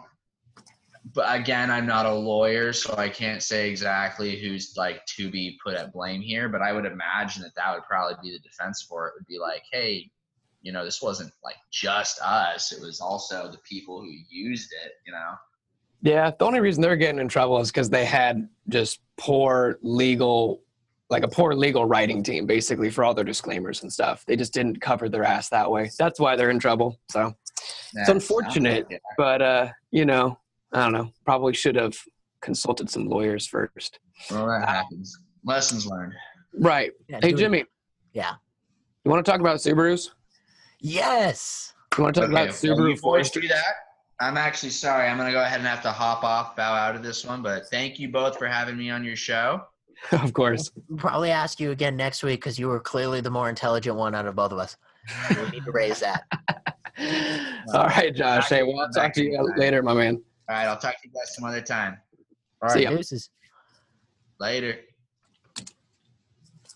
But 1.14 1.34
again, 1.34 1.70
I'm 1.70 1.86
not 1.86 2.04
a 2.04 2.12
lawyer, 2.12 2.74
so 2.74 2.94
I 2.96 3.08
can't 3.08 3.42
say 3.42 3.70
exactly 3.70 4.38
who's 4.38 4.74
like 4.76 5.04
to 5.16 5.30
be 5.30 5.58
put 5.64 5.74
at 5.74 5.92
blame 5.92 6.20
here. 6.20 6.48
But 6.48 6.60
I 6.60 6.72
would 6.72 6.84
imagine 6.84 7.42
that 7.42 7.54
that 7.56 7.74
would 7.74 7.84
probably 7.84 8.16
be 8.22 8.36
the 8.36 8.38
defense 8.38 8.82
for 8.82 9.08
it. 9.08 9.14
Would 9.16 9.26
be 9.26 9.38
like, 9.38 9.62
hey, 9.72 10.10
you 10.62 10.72
know, 10.72 10.84
this 10.84 11.00
wasn't 11.02 11.32
like 11.42 11.56
just 11.70 12.20
us; 12.20 12.72
it 12.72 12.80
was 12.80 13.00
also 13.00 13.50
the 13.50 13.58
people 13.58 14.00
who 14.00 14.12
used 14.28 14.72
it. 14.84 14.92
You 15.06 15.12
know. 15.12 15.34
Yeah, 16.02 16.30
the 16.38 16.44
only 16.44 16.60
reason 16.60 16.82
they're 16.82 16.96
getting 16.96 17.20
in 17.20 17.28
trouble 17.28 17.60
is 17.60 17.70
because 17.70 17.90
they 17.90 18.06
had 18.06 18.48
just 18.68 19.00
poor 19.18 19.78
legal, 19.82 20.62
like 21.10 21.24
a 21.24 21.28
poor 21.28 21.54
legal 21.54 21.84
writing 21.84 22.22
team, 22.22 22.46
basically 22.46 22.88
for 22.88 23.04
all 23.04 23.12
their 23.12 23.24
disclaimers 23.24 23.82
and 23.82 23.92
stuff. 23.92 24.24
They 24.26 24.36
just 24.36 24.54
didn't 24.54 24.80
cover 24.80 25.10
their 25.10 25.24
ass 25.24 25.50
that 25.50 25.70
way. 25.70 25.90
That's 25.98 26.18
why 26.18 26.36
they're 26.36 26.48
in 26.50 26.58
trouble. 26.58 26.98
So 27.10 27.34
Yeah, 27.94 28.00
it's 28.00 28.08
unfortunate, 28.08 28.86
sounds 28.90 28.92
like 28.92 29.00
but 29.18 29.42
uh, 29.42 29.68
you 29.90 30.06
know, 30.06 30.38
I 30.72 30.84
don't 30.84 30.92
know. 30.92 31.12
Probably 31.26 31.52
should 31.52 31.76
have 31.76 31.94
consulted 32.40 32.88
some 32.88 33.06
lawyers 33.06 33.46
first. 33.46 33.98
Well, 34.30 34.46
that 34.46 34.66
happens. 34.66 35.18
Lessons 35.44 35.86
learned. 35.86 36.14
Right. 36.54 36.92
yeah, 37.08 37.18
Hey, 37.22 37.30
do 37.30 37.36
it. 37.36 37.38
Jimmy. 37.38 37.64
Yeah. 38.12 38.32
You 39.04 39.10
want 39.10 39.24
to 39.24 39.30
talk 39.30 39.40
about 39.40 39.58
Subarus? 39.58 40.10
Yes. 40.80 41.72
You 41.96 42.04
want 42.04 42.14
to 42.14 42.20
talk 42.22 42.30
Okay, 42.30 42.42
about 42.42 42.54
Subaru 42.54 42.94
before 42.94 43.14
Forester? 43.18 43.40
that, 43.48 43.74
I'm 44.20 44.36
actually 44.36 44.70
sorry. 44.70 45.08
I'm 45.08 45.16
gonna 45.16 45.32
go 45.32 45.42
ahead 45.42 45.58
and 45.58 45.66
have 45.68 45.82
to 45.82 45.90
hop 45.90 46.24
off, 46.24 46.56
bow 46.56 46.72
out 46.74 46.94
of 46.94 47.02
this 47.02 47.24
one. 47.24 47.42
But 47.42 47.68
thank 47.68 47.98
you 47.98 48.08
both 48.10 48.38
for 48.38 48.46
having 48.46 48.76
me 48.76 48.90
on 48.90 49.02
your 49.04 49.16
show. 49.16 49.62
of 50.12 50.32
course. 50.32 50.70
We'll 50.88 50.98
probably 50.98 51.30
ask 51.30 51.60
you 51.60 51.72
again 51.72 51.96
next 51.96 52.22
week 52.22 52.40
because 52.40 52.58
you 52.58 52.68
were 52.68 52.80
clearly 52.80 53.20
the 53.20 53.30
more 53.30 53.48
intelligent 53.48 53.96
one 53.96 54.14
out 54.14 54.26
of 54.26 54.34
both 54.36 54.52
of 54.52 54.58
us. 54.58 54.76
We 55.30 55.50
need 55.50 55.64
to 55.64 55.72
raise 55.72 56.00
that. 56.00 56.24
All 57.74 57.86
right, 57.86 58.14
Josh. 58.14 58.48
Hey, 58.48 58.62
well, 58.62 58.80
I'll 58.80 58.90
talk 58.90 59.12
to 59.14 59.24
you 59.24 59.52
later, 59.56 59.82
my 59.82 59.94
man. 59.94 60.22
All 60.48 60.56
right, 60.56 60.66
I'll 60.66 60.76
talk 60.78 60.92
to 60.92 61.08
you 61.08 61.10
guys 61.10 61.34
some 61.34 61.44
other 61.44 61.60
time. 61.60 61.98
All 62.62 62.68
See 62.70 62.82
ya. 62.82 62.90
deuces. 62.90 63.30
Later. 64.38 64.76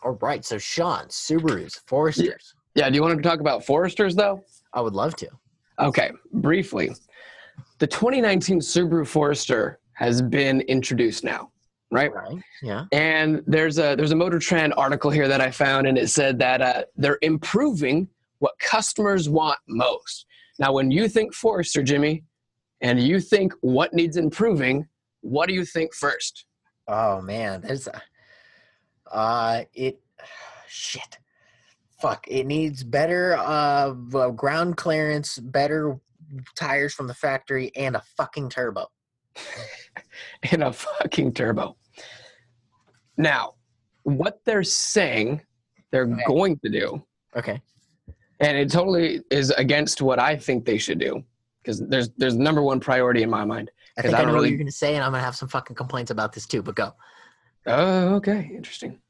All 0.03 0.13
right, 0.21 0.45
so 0.45 0.59
Sean, 0.59 1.07
Subarus, 1.07 1.81
Foresters. 1.87 2.27
Yeah, 2.27 2.33
do 2.75 2.95
you 2.95 3.03
want 3.03 3.17
to 3.17 3.23
talk 3.23 3.41
about 3.41 3.65
Foresters, 3.65 4.15
though? 4.15 4.45
I 4.73 4.81
would 4.81 4.95
love 4.95 5.17
to. 5.17 5.29
Okay, 5.79 6.11
briefly. 6.33 6.91
The 7.79 7.87
2019 7.87 8.61
Subaru 8.61 9.07
Forester 9.07 9.79
has 9.95 10.23
been 10.23 10.61
introduced 10.63 11.25
now, 11.25 11.51
right? 11.91 12.13
Right? 12.13 12.37
Yeah. 12.63 12.85
And 12.93 13.43
there's 13.47 13.79
a 13.79 13.95
there's 13.97 14.13
a 14.13 14.17
Motor 14.17 14.39
Trend 14.39 14.75
article 14.77 15.11
here 15.11 15.29
that 15.29 15.41
I 15.41 15.51
found, 15.51 15.87
and 15.87 15.97
it 15.97 16.09
said 16.09 16.39
that 16.41 16.63
uh, 16.63 16.85
they're 16.97 17.19
improving 17.23 18.09
what 18.39 18.59
customers 18.59 19.29
want 19.29 19.59
most. 19.69 20.27
Now, 20.59 20.73
when 20.73 20.91
you 20.91 21.09
think 21.09 21.35
Forester, 21.35 21.83
Jimmy, 21.83 22.25
and 22.81 23.01
you 23.01 23.21
think 23.21 23.53
what 23.61 23.93
needs 23.95 24.17
improving, 24.17 24.87
what 25.21 25.49
do 25.49 25.55
you 25.55 25.65
think 25.65 25.95
first? 25.95 26.47
Oh 26.87 27.21
man, 27.21 27.61
there's 27.63 27.87
a 27.89 28.03
uh 29.11 29.63
it 29.75 30.01
shit. 30.69 31.19
Fuck. 32.05 32.27
It 32.29 32.45
needs 32.45 32.85
better 32.85 33.35
uh 33.39 33.93
ground 33.93 34.77
clearance, 34.77 35.39
better 35.39 35.99
tires 36.55 36.93
from 36.93 37.07
the 37.07 37.15
factory, 37.15 37.73
and 37.77 37.97
a 37.97 38.03
fucking 38.19 38.51
turbo. 38.51 38.89
in 40.53 40.65
a 40.65 40.71
fucking 40.71 41.33
turbo. 41.33 41.79
Now, 43.17 43.55
what 44.03 44.41
they're 44.45 44.63
saying 44.65 45.41
they're 45.93 46.03
Okay. 46.03 46.25
going 46.27 46.59
to 46.59 46.69
do, 46.69 47.03
Okay. 47.37 47.63
and 48.41 48.55
it 48.59 48.71
totally 48.71 49.23
is 49.31 49.51
against 49.53 50.03
what 50.03 50.19
I 50.19 50.37
think 50.37 50.67
they 50.67 50.77
should 50.77 50.99
do, 50.99 51.25
because 51.63 51.81
there's 51.89 52.11
there's 52.19 52.37
number 52.37 52.61
one 52.61 52.81
priority 52.81 53.23
in 53.23 53.31
my 53.31 53.47
mind. 53.47 53.71
I 53.97 54.03
think 54.03 54.15
I 54.15 54.19
I, 54.19 54.25
don't 54.25 54.35
know 54.35 54.41
what 54.41 54.51
you're 54.51 54.59
gonna 54.59 54.71
say, 54.71 54.95
and 54.95 55.03
I'm 55.03 55.13
gonna 55.13 55.23
have 55.25 55.37
some 55.37 55.49
fucking 55.49 55.75
complaints 55.77 56.11
about 56.11 56.35
this 56.35 56.45
too, 56.47 56.63
but 56.63 56.75
go. 56.75 56.93
Oh, 57.67 58.17
okay, 58.17 58.51
interesting. 58.55 59.01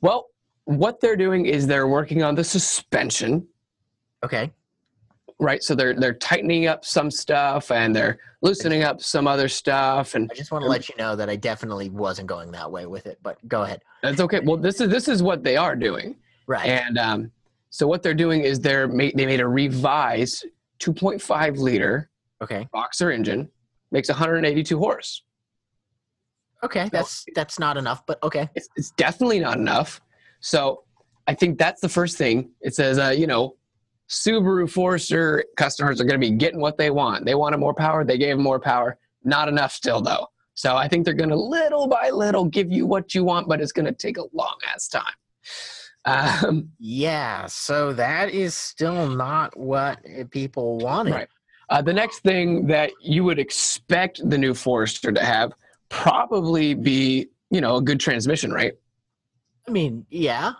Well, 0.00 0.28
what 0.64 1.00
they're 1.00 1.16
doing 1.16 1.46
is 1.46 1.66
they're 1.66 1.88
working 1.88 2.22
on 2.22 2.34
the 2.34 2.44
suspension, 2.44 3.46
Okay. 4.24 4.52
right? 5.40 5.62
So 5.62 5.74
they're 5.74 5.94
they're 5.94 6.14
tightening 6.14 6.66
up 6.66 6.84
some 6.84 7.10
stuff 7.10 7.70
and 7.70 7.94
they're 7.94 8.18
loosening 8.42 8.82
up 8.82 9.00
some 9.00 9.26
other 9.26 9.48
stuff, 9.48 10.14
and 10.14 10.30
I 10.30 10.34
just 10.34 10.52
want 10.52 10.62
to 10.62 10.68
let 10.68 10.88
you 10.88 10.94
know 10.96 11.16
that 11.16 11.28
I 11.28 11.36
definitely 11.36 11.90
wasn't 11.90 12.28
going 12.28 12.50
that 12.52 12.70
way 12.70 12.86
with 12.86 13.06
it, 13.06 13.18
but 13.22 13.36
go 13.48 13.62
ahead. 13.62 13.82
that's 14.02 14.20
okay. 14.20 14.40
Well, 14.40 14.56
this 14.56 14.80
is 14.80 14.88
this 14.88 15.08
is 15.08 15.22
what 15.22 15.42
they 15.42 15.56
are 15.56 15.76
doing. 15.76 16.16
Right. 16.46 16.66
And 16.66 16.98
um, 16.98 17.32
so 17.70 17.86
what 17.86 18.02
they're 18.02 18.14
doing 18.14 18.42
is 18.42 18.60
they're 18.60 18.88
ma- 18.88 19.10
they 19.14 19.26
made 19.26 19.40
a 19.40 19.48
revised 19.48 20.46
2.5 20.80 21.58
liter 21.58 22.10
okay. 22.42 22.68
boxer 22.72 23.10
engine, 23.10 23.48
makes 23.90 24.08
182 24.08 24.78
horse. 24.78 25.22
Okay. 26.64 26.88
That's 26.92 27.24
that's 27.34 27.58
not 27.58 27.76
enough, 27.76 28.04
but 28.06 28.22
okay. 28.22 28.48
It's, 28.54 28.68
it's 28.76 28.90
definitely 28.92 29.40
not 29.40 29.56
enough. 29.56 30.00
So 30.42 30.82
I 31.26 31.34
think 31.34 31.58
that's 31.58 31.80
the 31.80 31.88
first 31.88 32.18
thing. 32.18 32.50
It 32.60 32.74
says, 32.74 32.98
uh, 32.98 33.14
you 33.16 33.26
know, 33.26 33.56
Subaru 34.10 34.68
Forester 34.68 35.44
customers 35.56 36.00
are 36.00 36.04
going 36.04 36.20
to 36.20 36.26
be 36.26 36.32
getting 36.32 36.60
what 36.60 36.76
they 36.76 36.90
want. 36.90 37.24
They 37.24 37.34
wanted 37.34 37.58
more 37.58 37.72
power. 37.72 38.04
They 38.04 38.18
gave 38.18 38.36
them 38.36 38.44
more 38.44 38.60
power. 38.60 38.98
Not 39.24 39.48
enough 39.48 39.72
still 39.72 40.02
though. 40.02 40.26
So 40.54 40.76
I 40.76 40.88
think 40.88 41.04
they're 41.06 41.14
going 41.14 41.30
to 41.30 41.36
little 41.36 41.86
by 41.86 42.10
little 42.10 42.44
give 42.44 42.70
you 42.70 42.86
what 42.86 43.14
you 43.14 43.24
want, 43.24 43.48
but 43.48 43.60
it's 43.60 43.72
going 43.72 43.86
to 43.86 43.92
take 43.92 44.18
a 44.18 44.24
long 44.34 44.56
ass 44.74 44.88
time. 44.88 45.14
Um, 46.04 46.70
Yeah, 46.78 47.46
so 47.46 47.92
that 47.94 48.30
is 48.30 48.54
still 48.54 49.08
not 49.08 49.56
what 49.56 49.98
uh, 50.04 50.24
people 50.30 50.78
wanted. 50.78 51.14
Right. 51.14 51.28
Uh, 51.70 51.80
the 51.80 51.92
next 51.92 52.18
thing 52.18 52.66
that 52.66 52.90
you 53.00 53.24
would 53.24 53.38
expect 53.38 54.20
the 54.28 54.36
new 54.36 54.52
Forester 54.52 55.12
to 55.12 55.24
have 55.24 55.52
probably 55.88 56.74
be, 56.74 57.28
you 57.50 57.60
know, 57.60 57.76
a 57.76 57.80
good 57.80 58.00
transmission, 58.00 58.52
right? 58.52 58.74
I 59.66 59.70
mean, 59.70 60.04
yeah. 60.10 60.52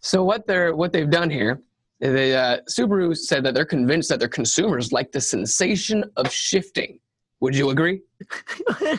So 0.00 0.24
what 0.24 0.46
they're 0.46 0.74
what 0.74 0.92
they've 0.92 1.08
done 1.08 1.30
here, 1.30 1.62
they 2.00 2.34
uh, 2.34 2.58
Subaru 2.68 3.16
said 3.16 3.44
that 3.44 3.54
they're 3.54 3.64
convinced 3.64 4.08
that 4.08 4.18
their 4.18 4.28
consumers 4.28 4.92
like 4.92 5.12
the 5.12 5.20
sensation 5.20 6.04
of 6.16 6.32
shifting. 6.32 6.98
Would 7.40 7.54
you 7.56 7.70
agree? 7.70 8.02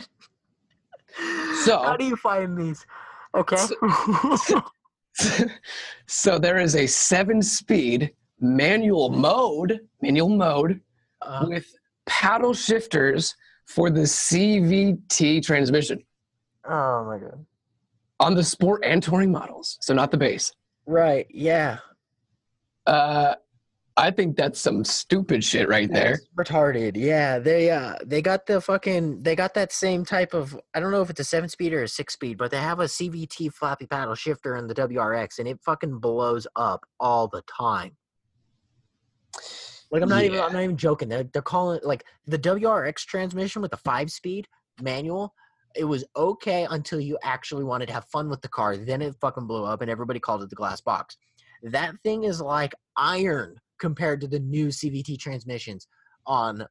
So- 1.64 1.82
how 1.82 1.96
do 1.96 2.04
you 2.04 2.16
find 2.16 2.58
these? 2.58 2.84
Okay. 3.34 3.56
so 6.06 6.38
there 6.38 6.58
is 6.58 6.74
a 6.76 6.86
seven-speed 6.86 8.12
manual 8.40 9.10
mode, 9.10 9.80
manual 10.02 10.28
mode 10.28 10.80
Uh, 11.22 11.46
with 11.48 11.66
paddle 12.06 12.52
shifters 12.52 13.34
for 13.66 13.90
the 13.90 14.00
CVT 14.02 15.42
transmission. 15.42 16.02
oh 16.68 17.04
my 17.04 17.18
god. 17.18 17.46
On 18.20 18.34
the 18.34 18.44
sport 18.44 18.82
and 18.84 19.02
touring 19.02 19.32
models, 19.32 19.78
so 19.80 19.94
not 19.94 20.10
the 20.10 20.16
base. 20.16 20.52
Right. 20.86 21.26
Yeah. 21.30 21.78
Uh, 22.86 23.34
I 23.96 24.10
think 24.10 24.36
that's 24.36 24.60
some 24.60 24.84
stupid 24.84 25.44
shit 25.44 25.68
right 25.68 25.90
there. 25.90 26.18
That's 26.36 26.50
retarded. 26.50 26.92
Yeah. 26.96 27.38
They 27.38 27.70
uh 27.70 27.94
they 28.04 28.22
got 28.22 28.46
the 28.46 28.60
fucking 28.60 29.22
they 29.22 29.36
got 29.36 29.54
that 29.54 29.72
same 29.72 30.04
type 30.04 30.34
of 30.34 30.58
I 30.74 30.80
don't 30.80 30.90
know 30.90 31.00
if 31.00 31.10
it's 31.10 31.20
a 31.20 31.24
seven 31.24 31.48
speed 31.48 31.72
or 31.72 31.84
a 31.84 31.88
six 31.88 32.14
speed, 32.14 32.36
but 32.36 32.50
they 32.50 32.58
have 32.58 32.80
a 32.80 32.84
CVT 32.84 33.52
floppy 33.52 33.86
paddle 33.86 34.16
shifter 34.16 34.56
in 34.56 34.66
the 34.66 34.74
WRX 34.74 35.38
and 35.38 35.46
it 35.46 35.60
fucking 35.64 36.00
blows 36.00 36.46
up 36.56 36.84
all 36.98 37.28
the 37.28 37.42
time. 37.42 37.96
Like 39.92 40.02
I'm 40.02 40.08
not 40.08 40.24
even 40.24 40.40
I'm 40.40 40.52
not 40.52 40.62
even 40.62 40.76
joking. 40.76 41.08
They're 41.08 41.24
they're 41.32 41.42
calling 41.42 41.78
it 41.78 41.84
like 41.84 42.04
the 42.26 42.38
WRX 42.38 43.06
transmission 43.06 43.62
with 43.62 43.70
the 43.70 43.76
five 43.76 44.10
speed 44.10 44.48
manual. 44.82 45.32
It 45.76 45.84
was 45.84 46.04
okay 46.16 46.66
until 46.70 47.00
you 47.00 47.18
actually 47.22 47.64
wanted 47.64 47.86
to 47.86 47.92
have 47.92 48.04
fun 48.06 48.28
with 48.28 48.42
the 48.42 48.48
car. 48.48 48.76
Then 48.76 49.02
it 49.02 49.14
fucking 49.20 49.46
blew 49.46 49.64
up 49.64 49.80
and 49.80 49.90
everybody 49.90 50.20
called 50.20 50.42
it 50.42 50.50
the 50.50 50.56
glass 50.56 50.80
box. 50.80 51.16
That 51.62 51.94
thing 52.04 52.24
is 52.24 52.40
like 52.40 52.74
iron 52.96 53.56
compared 53.80 54.20
to 54.20 54.28
the 54.28 54.38
new 54.38 54.68
CVT 54.68 55.18
transmissions 55.18 55.88
on 56.26 56.66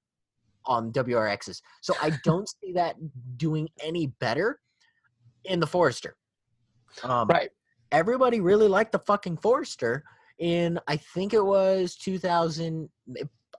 on 0.66 0.92
WRXs. 0.94 1.62
So 1.82 1.94
I 2.02 2.12
don't 2.24 2.48
see 2.48 2.74
that 2.74 2.96
doing 3.38 3.68
any 3.82 4.08
better 4.20 4.60
in 5.46 5.60
the 5.60 5.68
Forester. 5.68 6.16
Um, 7.04 7.28
Right. 7.28 7.50
Everybody 7.92 8.40
really 8.40 8.68
liked 8.68 8.92
the 8.92 9.00
fucking 9.00 9.38
Forester 9.38 10.04
in 10.40 10.80
I 10.88 10.98
think 10.98 11.34
it 11.34 11.44
was 11.44 11.96
2000. 11.96 12.90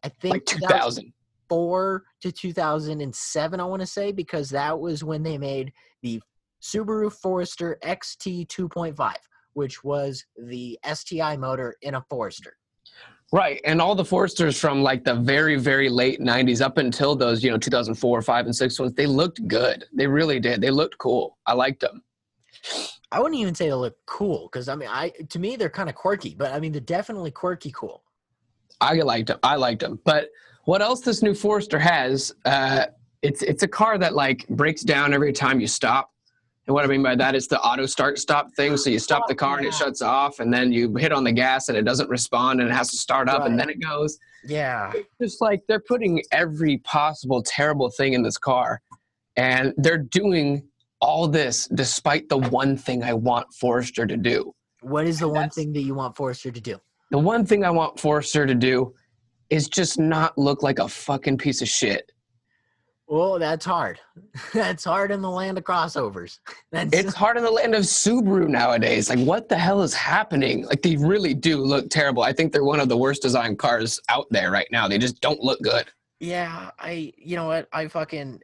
I 0.03 0.09
think 0.09 0.35
Like 0.35 0.45
2000. 0.47 1.13
2004 1.49 2.05
to 2.23 2.33
2007. 2.33 3.61
I 3.61 3.65
want 3.65 3.81
to 3.81 3.87
say 3.87 4.13
because 4.13 4.51
that 4.51 4.79
was 4.79 5.05
when 5.05 5.23
they 5.23 5.39
made 5.39 5.73
the 6.03 6.21
Subaru 6.63 7.13
Forester 7.13 7.79
XT 7.83 8.47
2.5, 8.49 9.15
which 9.53 9.85
was 9.85 10.25
the 10.37 10.79
STI 10.93 11.37
motor 11.37 11.77
in 11.83 11.95
a 11.95 12.05
Forester. 12.09 12.57
Right. 13.33 13.61
And 13.65 13.81
all 13.81 13.95
the 13.95 14.05
Foresters 14.05 14.59
from 14.59 14.83
like 14.83 15.05
the 15.05 15.15
very, 15.15 15.57
very 15.57 15.89
late 15.89 16.21
90s 16.21 16.61
up 16.61 16.79
until 16.79 17.17
those, 17.17 17.43
you 17.43 17.51
know, 17.51 17.59
2004, 17.59 18.23
5, 18.23 18.47
and 18.47 18.55
6 18.55 18.79
ones, 18.79 18.95
they 18.95 19.07
looked 19.07 19.47
good. 19.49 19.85
They 19.93 20.07
really 20.07 20.39
did. 20.39 20.61
They 20.61 20.71
looked 20.71 20.99
cool. 20.99 21.39
I 21.47 21.55
liked 21.55 21.81
them. 21.81 22.03
I 23.11 23.21
wouldn't 23.21 23.41
even 23.41 23.55
say 23.55 23.67
they 23.69 23.75
look 23.75 23.97
cool 24.07 24.49
because 24.51 24.69
I 24.69 24.75
mean, 24.75 24.89
I 24.91 25.11
to 25.29 25.39
me 25.39 25.57
they're 25.57 25.71
kind 25.71 25.89
of 25.89 25.95
quirky, 25.95 26.35
but 26.35 26.53
I 26.53 26.59
mean 26.59 26.73
they're 26.73 26.81
definitely 26.81 27.31
quirky 27.31 27.71
cool. 27.71 28.03
I 28.81 28.95
liked 28.95 29.29
them. 29.29 29.39
I 29.43 29.57
liked 29.57 29.81
them. 29.81 30.01
But 30.05 30.31
what 30.65 30.83
else 30.83 31.01
this 31.01 31.23
new 31.23 31.35
Forester 31.35 31.79
has, 31.79 32.33
uh, 32.45 32.87
it's 33.23 33.43
it's 33.43 33.63
a 33.63 33.69
car 33.69 33.99
that 33.99 34.15
like 34.15 34.47
breaks 34.49 34.83
down 34.83 35.15
every 35.15 35.33
time 35.33 35.61
you 35.61 35.67
stop. 35.67 36.11
And 36.67 36.75
what 36.75 36.85
I 36.85 36.89
mean 36.89 37.03
by 37.03 37.15
that 37.17 37.35
is 37.35 37.47
the 37.47 37.61
auto 37.61 37.85
start 37.85 38.19
stop 38.19 38.51
thing. 38.55 38.77
So 38.77 38.89
you 38.89 38.99
stop 38.99 39.29
the 39.29 39.35
car 39.35 39.59
and 39.59 39.67
it 39.67 39.75
shuts 39.75 40.01
off, 40.03 40.41
and 40.41 40.53
then 40.53 40.73
you 40.73 40.95
hit 40.97 41.13
on 41.13 41.25
the 41.25 41.33
gas 41.33 41.69
and 41.69 41.77
it 41.77 41.85
doesn't 41.85 42.09
respond 42.09 42.61
and 42.61 42.71
it 42.71 42.73
has 42.73 42.91
to 42.91 42.97
start 42.97 43.29
up 43.29 43.45
and 43.45 43.59
then 43.59 43.69
it 43.69 43.81
goes. 43.81 44.19
Yeah, 44.47 44.93
Just 45.21 45.41
like 45.41 45.63
they're 45.69 45.81
putting 45.81 46.23
every 46.31 46.79
possible 46.79 47.43
terrible 47.43 47.91
thing 47.91 48.13
in 48.13 48.23
this 48.23 48.37
car, 48.37 48.83
and 49.37 49.73
they're 49.79 49.97
doing 49.99 50.67
all 51.01 51.29
this 51.29 51.67
despite 51.69 52.29
the 52.29 52.37
one 52.39 52.77
thing 52.77 53.03
I 53.03 53.15
want 53.15 53.47
Forester 53.55 54.07
to 54.07 54.17
do. 54.17 54.55
what 54.81 55.07
is 55.07 55.19
the 55.19 55.29
one 55.29 55.49
thing 55.51 55.73
that 55.73 55.83
you 55.83 55.95
want 55.95 56.15
Forester 56.15 56.51
to 56.51 56.61
do? 56.61 56.79
The 57.11 57.19
one 57.19 57.47
thing 57.47 57.65
I 57.65 57.71
want 57.71 57.99
Forester 57.99 58.47
to 58.47 58.55
do 58.55 58.95
is 59.51 59.69
just 59.69 59.99
not 59.99 60.37
look 60.39 60.63
like 60.63 60.79
a 60.79 60.89
fucking 60.89 61.39
piece 61.39 61.63
of 61.63 61.69
shit. 61.69 62.11
Well, 63.07 63.39
that's 63.39 63.65
hard. 63.65 64.01
that's 64.55 64.85
hard 64.85 65.11
in 65.11 65.21
the 65.21 65.31
land 65.31 65.59
of 65.59 65.65
crossovers. 65.65 66.39
That's 66.73 66.97
It's 66.97 67.15
hard 67.15 67.37
in 67.37 67.43
the 67.43 67.51
land 67.51 67.75
of 67.75 67.83
Subaru 67.83 68.49
nowadays. 68.49 69.11
Like, 69.11 69.19
what 69.19 69.49
the 69.49 69.59
hell 69.59 69.83
is 69.83 69.93
happening? 69.93 70.65
Like, 70.65 70.81
they 70.81 70.97
really 70.97 71.35
do 71.35 71.59
look 71.59 71.91
terrible. 71.91 72.23
I 72.23 72.33
think 72.33 72.51
they're 72.51 72.65
one 72.65 72.81
of 72.81 72.89
the 72.89 72.97
worst 72.97 73.21
designed 73.23 73.59
cars 73.59 74.01
out 74.09 74.27
there 74.31 74.51
right 74.51 74.67
now. 74.73 74.89
They 74.89 74.99
just 74.99 75.21
don't 75.21 75.41
look 75.41 75.61
good. 75.61 75.87
yeah. 76.19 76.71
I 76.79 77.13
you 77.19 77.37
know 77.37 77.47
what 77.47 77.69
I 77.73 77.89
fucking 77.89 78.41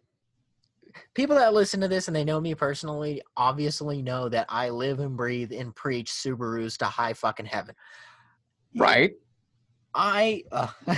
people 1.15 1.37
that 1.37 1.55
listen 1.55 1.81
to 1.81 1.89
this 1.89 2.09
and 2.09 2.15
they 2.17 2.25
know 2.25 2.41
me 2.41 2.55
personally 2.55 3.23
obviously 3.37 4.03
know 4.03 4.29
that 4.29 4.47
I 4.49 4.71
live 4.71 5.01
and 5.01 5.17
breathe 5.17 5.53
and 5.53 5.75
preach 5.75 6.11
Subarus 6.11 6.77
to 6.79 6.85
high 6.85 7.15
fucking 7.15 7.47
heaven. 7.47 7.75
Right? 8.77 9.13
I 9.95 10.45
uh, 10.53 10.69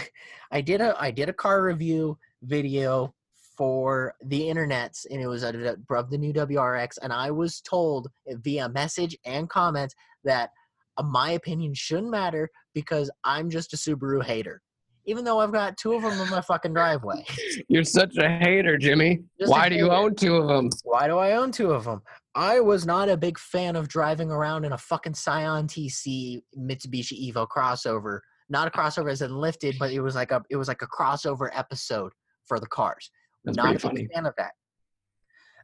I 0.50 0.60
did 0.60 0.80
a 0.80 0.94
I 0.98 1.10
did 1.10 1.28
a 1.28 1.32
car 1.32 1.62
review 1.62 2.18
video 2.42 3.14
for 3.56 4.14
the 4.24 4.40
internets 4.40 5.06
and 5.10 5.20
it 5.20 5.26
was 5.26 5.42
of 5.42 5.54
the 5.54 5.76
of 5.90 6.10
the 6.10 6.18
new 6.18 6.32
WRX 6.32 6.98
and 7.02 7.12
I 7.12 7.30
was 7.30 7.60
told 7.60 8.08
via 8.26 8.68
message 8.68 9.16
and 9.24 9.48
comments 9.48 9.94
that 10.24 10.50
uh, 10.96 11.02
my 11.02 11.32
opinion 11.32 11.74
shouldn't 11.74 12.10
matter 12.10 12.48
because 12.74 13.10
I'm 13.24 13.50
just 13.50 13.72
a 13.72 13.76
Subaru 13.76 14.22
hater. 14.22 14.62
Even 15.04 15.24
though 15.24 15.40
I've 15.40 15.52
got 15.52 15.76
two 15.76 15.94
of 15.94 16.02
them 16.02 16.12
in 16.20 16.30
my 16.30 16.40
fucking 16.40 16.74
driveway. 16.74 17.24
You're 17.68 17.82
such 17.82 18.16
a 18.18 18.28
hater, 18.28 18.78
Jimmy. 18.78 19.18
Just 19.40 19.50
Why 19.50 19.68
do 19.68 19.74
you 19.74 19.90
own 19.90 20.14
two 20.14 20.36
of 20.36 20.46
them? 20.46 20.70
Why 20.84 21.08
do 21.08 21.18
I 21.18 21.32
own 21.32 21.50
two 21.50 21.72
of 21.72 21.84
them? 21.84 22.02
I 22.36 22.60
was 22.60 22.86
not 22.86 23.08
a 23.08 23.16
big 23.16 23.36
fan 23.36 23.74
of 23.74 23.88
driving 23.88 24.30
around 24.30 24.64
in 24.64 24.72
a 24.72 24.78
fucking 24.78 25.14
Scion 25.14 25.66
TC 25.66 26.42
Mitsubishi 26.56 27.32
Evo 27.32 27.48
crossover. 27.48 28.20
Not 28.52 28.68
a 28.68 28.70
crossover 28.70 29.10
as 29.10 29.22
in 29.22 29.34
lifted, 29.34 29.76
but 29.78 29.92
it 29.92 30.00
was 30.00 30.14
like 30.14 30.30
a 30.30 30.42
it 30.50 30.56
was 30.56 30.68
like 30.68 30.82
a 30.82 30.86
crossover 30.86 31.48
episode 31.54 32.12
for 32.46 32.60
the 32.60 32.66
cars. 32.66 33.10
That's 33.44 33.56
not 33.56 33.74
a 33.74 33.78
funny. 33.78 34.06
fan 34.14 34.26
of 34.26 34.34
that. 34.36 34.52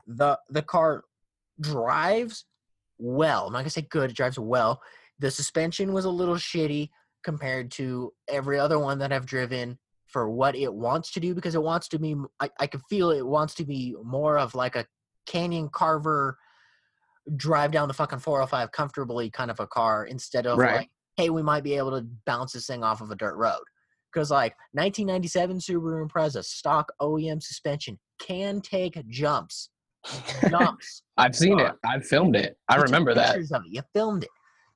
The 0.07 0.39
the 0.49 0.63
car 0.63 1.05
drives 1.61 2.47
well. 2.97 3.47
I'm 3.47 3.53
not 3.53 3.59
gonna 3.61 3.71
say 3.71 3.83
good. 3.91 4.11
It 4.11 4.17
drives 4.17 4.39
well. 4.39 4.81
The 5.19 5.31
suspension 5.31 5.93
was 5.93 6.07
a 6.07 6.11
little 6.11 6.37
shitty 6.37 6.89
compared 7.23 7.71
to 7.73 8.13
every 8.27 8.59
other 8.59 8.79
one 8.79 8.99
that 9.01 9.13
I've 9.13 9.27
driven 9.27 9.79
for 10.07 10.31
what 10.31 10.57
it 10.57 10.73
wants 10.73 11.11
to 11.13 11.21
do 11.21 11.35
because 11.35 11.55
it 11.55 11.63
wants 11.63 11.89
to 11.89 11.99
be. 11.99 12.17
I, 12.41 12.49
I 12.59 12.67
can 12.67 12.81
feel 12.89 13.11
it 13.11 13.27
wants 13.27 13.55
to 13.57 13.67
be 13.67 13.95
more 14.03 14.39
of 14.39 14.55
like 14.55 14.77
a 14.77 14.87
Canyon 15.27 15.69
Carver 15.71 16.39
drive 17.37 17.71
down 17.71 17.89
the 17.89 17.93
fucking 17.95 18.21
405 18.21 18.73
comfortably 18.73 19.29
kind 19.29 19.51
of 19.51 19.61
a 19.61 19.67
car 19.67 20.07
instead 20.07 20.47
of 20.47 20.57
Right. 20.57 20.77
like, 20.77 20.91
hey, 21.19 21.31
we 21.31 21.43
might 21.43 21.65
be 21.65 21.75
able 21.75 21.91
to 21.91 22.07
bounce 22.27 22.53
this 22.53 22.67
thing 22.69 22.85
off 22.85 23.01
of 23.01 23.11
a 23.11 23.17
dirt 23.17 23.37
road. 23.37 23.61
Because 24.11 24.31
like 24.31 24.55
1997 24.73 25.59
Subaru 25.59 26.09
Impreza 26.09 26.43
stock 26.45 26.91
OEM 27.03 27.43
suspension 27.43 27.99
can 28.21 28.61
take 28.61 28.97
jumps, 29.09 29.69
jumps. 30.49 31.03
I've 31.19 31.35
seen 31.35 31.59
it. 31.59 31.73
I've 31.85 32.07
filmed 32.07 32.37
it. 32.37 32.57
I 32.69 32.77
You 32.77 32.83
remember 32.83 33.15
that. 33.15 33.37
Of 33.37 33.43
it. 33.67 33.73
You 33.73 33.83
filmed 33.93 34.23
it. 34.23 34.31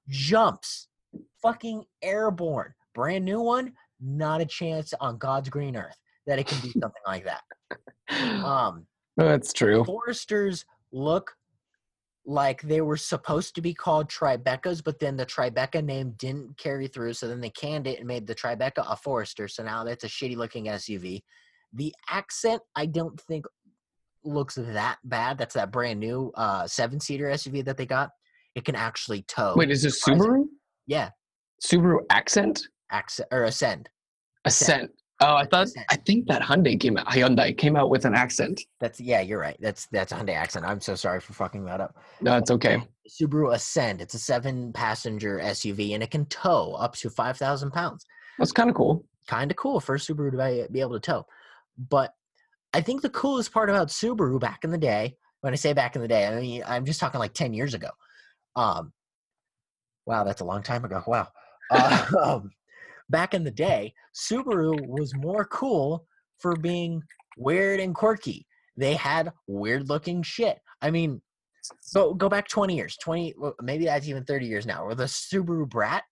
Jumps, 0.08 0.88
fucking 1.40 1.84
airborne. 2.02 2.74
Brand 2.92 3.24
new 3.24 3.40
one, 3.40 3.72
not 4.00 4.40
a 4.40 4.44
chance 4.44 4.92
on 5.00 5.18
God's 5.18 5.48
green 5.48 5.76
earth 5.76 5.96
that 6.26 6.40
it 6.40 6.46
can 6.46 6.60
do 6.60 6.70
something 6.80 7.02
like 7.06 7.24
that. 7.24 7.42
Um, 8.10 8.86
That's 9.16 9.54
true. 9.54 9.84
Foresters 9.84 10.66
look 10.92 11.34
like 12.24 12.62
they 12.62 12.80
were 12.80 12.96
supposed 12.96 13.54
to 13.54 13.60
be 13.60 13.74
called 13.74 14.08
Tribecas, 14.08 14.82
but 14.82 14.98
then 14.98 15.16
the 15.16 15.26
Tribeca 15.26 15.84
name 15.84 16.14
didn't 16.18 16.56
carry 16.56 16.86
through. 16.86 17.14
So 17.14 17.26
then 17.28 17.40
they 17.40 17.50
canned 17.50 17.86
it 17.86 17.98
and 17.98 18.06
made 18.06 18.26
the 18.26 18.34
Tribeca 18.34 18.84
a 18.88 18.96
Forester. 18.96 19.48
So 19.48 19.64
now 19.64 19.84
that's 19.84 20.04
a 20.04 20.08
shitty 20.08 20.36
looking 20.36 20.66
SUV. 20.66 21.22
The 21.72 21.94
accent, 22.08 22.62
I 22.76 22.86
don't 22.86 23.20
think 23.22 23.46
looks 24.24 24.54
that 24.54 24.98
bad. 25.04 25.38
That's 25.38 25.54
that 25.54 25.72
brand 25.72 25.98
new 25.98 26.30
uh, 26.36 26.66
seven 26.66 27.00
seater 27.00 27.26
SUV 27.26 27.64
that 27.64 27.76
they 27.76 27.86
got. 27.86 28.10
It 28.54 28.64
can 28.64 28.76
actually 28.76 29.22
tow. 29.22 29.54
Wait, 29.56 29.70
is 29.70 29.82
this. 29.82 30.04
Subaru? 30.04 30.44
Yeah, 30.86 31.10
Subaru 31.64 32.00
Accent? 32.10 32.68
accent 32.90 33.28
or 33.32 33.44
Ascend. 33.44 33.88
Ascent. 34.44 34.90
Oh, 35.20 35.36
I 35.36 35.44
thought. 35.44 35.68
I 35.90 35.96
think 35.96 36.26
that 36.26 36.42
Hyundai 36.42 36.78
came 36.80 36.96
out. 36.96 37.06
Hyundai 37.06 37.56
came 37.56 37.76
out 37.76 37.90
with 37.90 38.04
an 38.04 38.14
accent. 38.14 38.60
That's 38.80 39.00
yeah, 39.00 39.20
you're 39.20 39.38
right. 39.38 39.56
That's 39.60 39.86
that's 39.86 40.10
a 40.12 40.16
Hyundai 40.16 40.34
accent. 40.34 40.64
I'm 40.64 40.80
so 40.80 40.94
sorry 40.96 41.20
for 41.20 41.32
fucking 41.32 41.64
that 41.66 41.80
up. 41.80 41.96
No, 42.20 42.36
it's 42.36 42.50
okay. 42.50 42.82
Subaru 43.08 43.54
Ascend. 43.54 44.00
It's 44.00 44.14
a 44.14 44.18
seven 44.18 44.72
passenger 44.72 45.38
SUV 45.42 45.94
and 45.94 46.02
it 46.02 46.10
can 46.10 46.26
tow 46.26 46.72
up 46.74 46.94
to 46.96 47.10
5,000 47.10 47.70
pounds. 47.70 48.06
That's 48.38 48.52
kind 48.52 48.70
of 48.70 48.76
cool. 48.76 49.04
Kind 49.26 49.50
of 49.50 49.56
cool 49.56 49.80
for 49.80 49.96
Subaru 49.98 50.30
to 50.30 50.68
be- 50.70 50.80
able 50.80 50.98
to 50.98 51.00
tow. 51.00 51.26
But 51.76 52.14
I 52.72 52.80
think 52.80 53.02
the 53.02 53.10
coolest 53.10 53.52
part 53.52 53.70
about 53.70 53.88
Subaru 53.88 54.40
back 54.40 54.64
in 54.64 54.70
the 54.70 54.78
day, 54.78 55.16
when 55.40 55.52
I 55.52 55.56
say 55.56 55.72
back 55.72 55.96
in 55.96 56.02
the 56.02 56.08
day, 56.08 56.26
I 56.26 56.40
mean, 56.40 56.62
I'm 56.66 56.84
just 56.84 57.00
talking 57.00 57.18
like 57.18 57.34
10 57.34 57.52
years 57.52 57.74
ago. 57.74 57.90
Um, 58.56 58.92
wow, 60.06 60.24
that's 60.24 60.40
a 60.40 60.44
long 60.44 60.62
time 60.62 60.84
ago. 60.84 61.02
Wow. 61.06 61.28
Uh, 61.70 62.06
um, 62.22 62.50
back 63.12 63.34
in 63.34 63.44
the 63.44 63.50
day, 63.52 63.94
Subaru 64.12 64.74
was 64.88 65.14
more 65.14 65.44
cool 65.44 66.04
for 66.38 66.56
being 66.56 67.00
weird 67.38 67.78
and 67.78 67.94
quirky. 67.94 68.44
They 68.76 68.94
had 68.94 69.30
weird 69.46 69.88
looking 69.88 70.22
shit. 70.24 70.58
I 70.80 70.90
mean, 70.90 71.22
go 71.94 72.12
go 72.14 72.28
back 72.28 72.48
20 72.48 72.74
years, 72.74 72.96
20 72.96 73.34
maybe 73.62 73.84
that's 73.84 74.08
even 74.08 74.24
30 74.24 74.46
years 74.46 74.66
now. 74.66 74.82
Or 74.82 74.96
the 74.96 75.04
Subaru 75.04 75.68
Brat. 75.68 76.02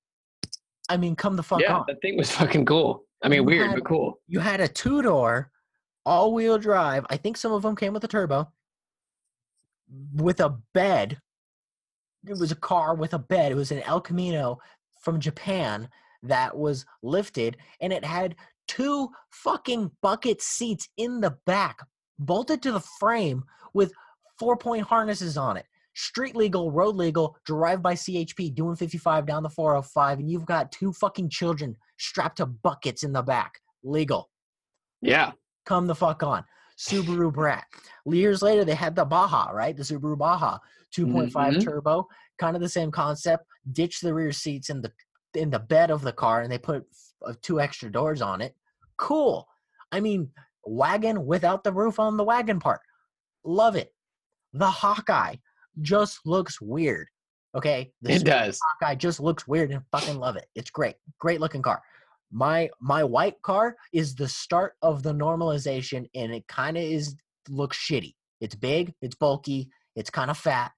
I 0.88 0.96
mean, 0.96 1.16
come 1.16 1.34
the 1.36 1.42
fuck 1.42 1.60
yeah, 1.60 1.78
on. 1.78 1.84
that 1.88 2.00
thing 2.02 2.16
was 2.16 2.30
fucking 2.30 2.66
cool. 2.66 3.04
I 3.22 3.28
mean, 3.28 3.38
You 3.38 3.44
weird 3.44 3.66
had- 3.68 3.74
but 3.76 3.84
cool. 3.84 4.20
You 4.28 4.38
had 4.40 4.60
a 4.60 4.68
two 4.68 5.02
door, 5.02 5.50
all 6.06 6.32
wheel 6.32 6.58
drive. 6.58 7.04
I 7.10 7.16
think 7.16 7.36
some 7.36 7.52
of 7.52 7.62
them 7.62 7.74
came 7.76 7.92
with 7.92 8.04
a 8.04 8.08
turbo, 8.08 8.48
with 10.14 10.40
a 10.40 10.58
bed. 10.74 11.18
It 12.26 12.38
was 12.38 12.52
a 12.52 12.56
car 12.56 12.94
with 12.94 13.14
a 13.14 13.18
bed. 13.18 13.52
It 13.52 13.54
was 13.54 13.72
an 13.72 13.82
El 13.82 14.00
Camino 14.00 14.58
from 15.00 15.20
Japan 15.20 15.88
that 16.22 16.56
was 16.56 16.84
lifted, 17.02 17.56
and 17.80 17.92
it 17.92 18.04
had 18.04 18.36
two 18.68 19.08
fucking 19.30 19.90
bucket 20.02 20.40
seats 20.42 20.88
in 20.96 21.20
the 21.20 21.36
back, 21.46 21.78
bolted 22.18 22.62
to 22.62 22.72
the 22.72 22.80
frame 22.98 23.44
with 23.74 23.92
four 24.38 24.56
point 24.56 24.82
harnesses 24.82 25.36
on 25.36 25.56
it. 25.56 25.66
Street 25.94 26.36
legal, 26.36 26.70
road 26.70 26.94
legal, 26.94 27.36
drive 27.44 27.82
by 27.82 27.94
CHP, 27.94 28.54
doing 28.54 28.76
55 28.76 29.26
down 29.26 29.42
the 29.42 29.50
405, 29.50 30.20
and 30.20 30.30
you've 30.30 30.46
got 30.46 30.70
two 30.70 30.92
fucking 30.92 31.28
children 31.28 31.76
strapped 31.98 32.36
to 32.36 32.46
buckets 32.46 33.02
in 33.02 33.12
the 33.12 33.22
back. 33.22 33.60
Legal. 33.82 34.30
Yeah. 35.02 35.32
Come 35.66 35.86
the 35.86 35.94
fuck 35.94 36.22
on. 36.22 36.44
Subaru 36.78 37.32
Brat. 37.32 37.64
Years 38.06 38.40
later, 38.40 38.64
they 38.64 38.74
had 38.74 38.94
the 38.94 39.04
Baja, 39.04 39.50
right? 39.50 39.76
The 39.76 39.82
Subaru 39.82 40.16
Baja, 40.16 40.58
2.5 40.96 41.54
Mhm. 41.54 41.64
turbo, 41.64 42.08
kind 42.38 42.56
of 42.56 42.62
the 42.62 42.68
same 42.68 42.90
concept. 42.90 43.44
Ditch 43.70 44.00
the 44.00 44.14
rear 44.14 44.32
seats 44.32 44.70
in 44.70 44.80
the 44.80 44.92
in 45.34 45.50
the 45.50 45.58
bed 45.58 45.90
of 45.90 46.02
the 46.02 46.12
car, 46.12 46.42
and 46.42 46.50
they 46.50 46.58
put 46.58 46.84
uh, 47.26 47.34
two 47.42 47.60
extra 47.60 47.90
doors 47.90 48.22
on 48.22 48.40
it. 48.40 48.54
Cool. 48.96 49.46
I 49.92 50.00
mean, 50.00 50.30
wagon 50.64 51.26
without 51.26 51.64
the 51.64 51.72
roof 51.72 51.98
on 51.98 52.16
the 52.16 52.24
wagon 52.24 52.60
part. 52.60 52.80
Love 53.44 53.76
it. 53.76 53.92
The 54.52 54.70
Hawkeye 54.70 55.36
just 55.80 56.20
looks 56.26 56.60
weird. 56.60 57.06
Okay, 57.54 57.92
the 58.02 58.12
It 58.12 58.24
does. 58.24 58.60
guy 58.80 58.94
just 58.94 59.18
looks 59.18 59.48
weird 59.48 59.72
and 59.72 59.82
fucking 59.90 60.18
love 60.18 60.36
it. 60.36 60.46
It's 60.54 60.70
great, 60.70 60.96
great 61.18 61.40
looking 61.40 61.62
car. 61.62 61.82
My 62.30 62.70
my 62.80 63.02
white 63.02 63.42
car 63.42 63.74
is 63.92 64.14
the 64.14 64.28
start 64.28 64.74
of 64.82 65.02
the 65.02 65.12
normalization, 65.12 66.08
and 66.14 66.32
it 66.32 66.46
kind 66.46 66.76
of 66.76 66.84
is 66.84 67.16
looks 67.48 67.76
shitty. 67.76 68.14
It's 68.40 68.54
big, 68.54 68.94
it's 69.02 69.16
bulky, 69.16 69.68
it's 69.96 70.10
kind 70.10 70.30
of 70.30 70.38
fat, 70.38 70.70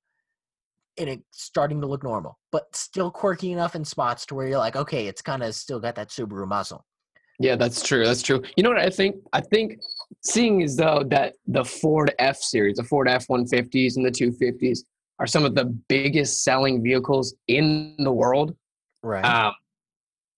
and 0.98 1.08
it's 1.08 1.22
starting 1.30 1.80
to 1.80 1.86
look 1.86 2.02
normal, 2.02 2.38
but 2.50 2.74
still 2.74 3.10
quirky 3.10 3.52
enough 3.52 3.74
in 3.74 3.84
spots 3.84 4.26
to 4.26 4.34
where 4.34 4.46
you're 4.46 4.58
like, 4.58 4.76
okay, 4.76 5.06
it's 5.06 5.22
kind 5.22 5.42
of 5.42 5.54
still 5.54 5.80
got 5.80 5.94
that 5.94 6.08
Subaru 6.08 6.46
muscle. 6.46 6.84
Yeah, 7.38 7.56
that's 7.56 7.82
true. 7.82 8.04
That's 8.04 8.22
true. 8.22 8.42
You 8.56 8.62
know 8.62 8.70
what 8.70 8.78
I 8.78 8.90
think? 8.90 9.16
I 9.32 9.40
think 9.40 9.80
seeing 10.22 10.62
as 10.62 10.76
though 10.76 11.02
that 11.08 11.34
the 11.46 11.64
Ford 11.64 12.14
F 12.18 12.36
series, 12.36 12.76
the 12.76 12.84
Ford 12.84 13.08
F 13.08 13.26
150s 13.26 13.96
and 13.96 14.04
the 14.04 14.10
250s 14.10 14.80
are 15.18 15.26
some 15.26 15.44
of 15.44 15.54
the 15.54 15.64
biggest 15.88 16.44
selling 16.44 16.82
vehicles 16.82 17.34
in 17.48 17.96
the 17.98 18.12
world. 18.12 18.54
Right. 19.02 19.24
Um, 19.24 19.54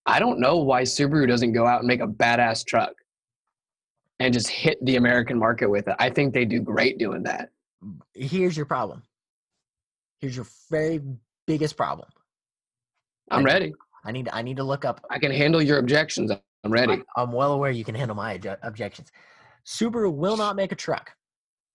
I 0.06 0.18
don't 0.18 0.38
know 0.38 0.58
why 0.58 0.82
Subaru 0.82 1.26
doesn't 1.26 1.52
go 1.52 1.66
out 1.66 1.80
and 1.80 1.88
make 1.88 2.00
a 2.00 2.06
badass 2.06 2.64
truck 2.64 2.92
and 4.20 4.32
just 4.32 4.48
hit 4.48 4.82
the 4.84 4.96
American 4.96 5.38
market 5.38 5.68
with 5.68 5.88
it. 5.88 5.96
I 5.98 6.10
think 6.10 6.32
they 6.32 6.44
do 6.44 6.60
great 6.60 6.98
doing 6.98 7.22
that. 7.24 7.50
Here's 8.14 8.56
your 8.56 8.66
problem. 8.66 9.02
Here's 10.24 10.36
your 10.36 10.46
very 10.70 11.02
biggest 11.46 11.76
problem. 11.76 12.08
I'm 13.30 13.40
I- 13.40 13.44
ready. 13.44 13.74
I 14.06 14.12
need 14.12 14.30
I 14.32 14.40
need 14.40 14.56
to 14.56 14.64
look 14.64 14.86
up 14.86 15.04
I 15.10 15.18
can 15.18 15.30
handle 15.30 15.60
your 15.60 15.78
objections. 15.78 16.30
I'm 16.30 16.72
ready. 16.72 17.02
I'm 17.14 17.30
well 17.30 17.52
aware 17.52 17.70
you 17.70 17.84
can 17.84 17.94
handle 17.94 18.16
my 18.16 18.38
obje- 18.38 18.56
objections. 18.62 19.12
Subaru 19.66 20.10
will 20.10 20.38
not 20.38 20.56
make 20.56 20.72
a 20.72 20.74
truck. 20.74 21.10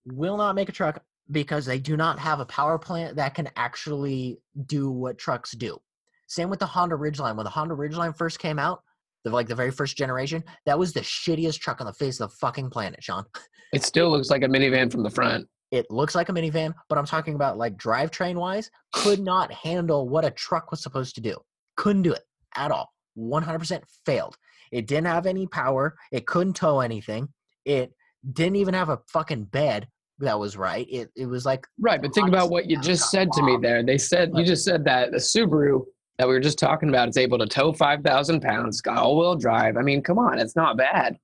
Will 0.06 0.36
not 0.36 0.56
make 0.56 0.68
a 0.68 0.72
truck 0.72 1.04
because 1.30 1.68
they 1.68 1.78
do 1.78 1.96
not 1.96 2.18
have 2.18 2.40
a 2.40 2.46
power 2.46 2.80
plant 2.80 3.18
that 3.18 3.36
can 3.36 3.50
actually 3.56 4.40
do 4.66 4.90
what 4.90 5.20
trucks 5.20 5.52
do. 5.52 5.78
Same 6.26 6.50
with 6.50 6.58
the 6.58 6.66
Honda 6.66 6.96
Ridgeline. 6.96 7.36
When 7.36 7.44
the 7.44 7.52
Honda 7.52 7.76
Ridgeline 7.76 8.18
first 8.18 8.40
came 8.40 8.58
out, 8.58 8.82
the, 9.26 9.30
like 9.30 9.48
the 9.48 9.54
very 9.54 9.72
first 9.72 9.96
generation, 9.96 10.44
that 10.66 10.80
was 10.80 10.92
the 10.92 11.02
shittiest 11.02 11.60
truck 11.60 11.82
on 11.82 11.86
the 11.86 11.94
face 11.94 12.20
of 12.20 12.32
the 12.32 12.36
fucking 12.38 12.72
planet, 12.72 13.04
Sean. 13.04 13.26
It 13.74 13.84
still 13.84 14.10
looks 14.10 14.32
like 14.32 14.42
a 14.42 14.48
minivan 14.48 14.92
from 14.92 15.04
the 15.04 15.12
front. 15.12 15.48
It 15.72 15.90
looks 15.92 16.16
like 16.16 16.30
a 16.30 16.32
minivan, 16.32 16.74
but 16.88 16.98
I'm 16.98 17.06
talking 17.06 17.36
about 17.36 17.58
like 17.58 17.78
drivetrain 17.78 18.36
wise, 18.36 18.72
could 18.92 19.20
not 19.20 19.52
handle 19.52 20.08
what 20.08 20.26
a 20.26 20.32
truck 20.32 20.72
was 20.72 20.82
supposed 20.82 21.16
to 21.16 21.22
do. 21.22 21.38
Couldn't 21.78 22.02
do 22.02 22.14
it 22.14 22.24
at 22.56 22.72
all. 22.72 22.92
100% 23.18 23.82
failed. 24.06 24.38
It 24.72 24.88
didn't 24.88 25.08
have 25.08 25.26
any 25.26 25.48
power. 25.48 25.96
It 26.12 26.26
couldn't 26.26 26.56
tow 26.56 26.80
anything. 26.80 27.30
It 27.66 27.94
didn't 28.34 28.56
even 28.58 28.74
have 28.74 28.90
a 28.90 29.00
fucking 29.08 29.46
bed 29.46 29.88
that 30.20 30.38
was 30.38 30.58
right. 30.58 30.86
It 30.90 31.10
it 31.16 31.26
was 31.26 31.46
like 31.46 31.66
Right, 31.80 32.02
but 32.02 32.14
think 32.14 32.28
about 32.28 32.50
what 32.50 32.70
you 32.70 32.80
just 32.80 33.10
said 33.10 33.32
to 33.34 33.42
me 33.42 33.58
there. 33.62 33.84
They 33.84 33.98
said 33.98 34.32
you 34.36 34.44
just 34.44 34.66
said 34.66 34.84
that 34.86 35.12
the 35.12 35.18
Subaru 35.18 35.86
that 36.18 36.28
we 36.28 36.34
were 36.34 36.40
just 36.42 36.60
talking 36.60 36.90
about 36.90 37.08
is 37.08 37.18
able 37.18 37.38
to 37.40 37.46
tow 37.46 37.72
five 37.72 38.04
thousand 38.04 38.42
pounds, 38.42 38.82
got 38.82 38.98
all-wheel 38.98 39.36
drive. 39.36 39.78
I 39.78 39.82
mean, 39.82 40.02
come 40.02 40.20
on, 40.20 40.40
it's 40.40 40.56
not 40.56 40.78
bad. 40.78 41.18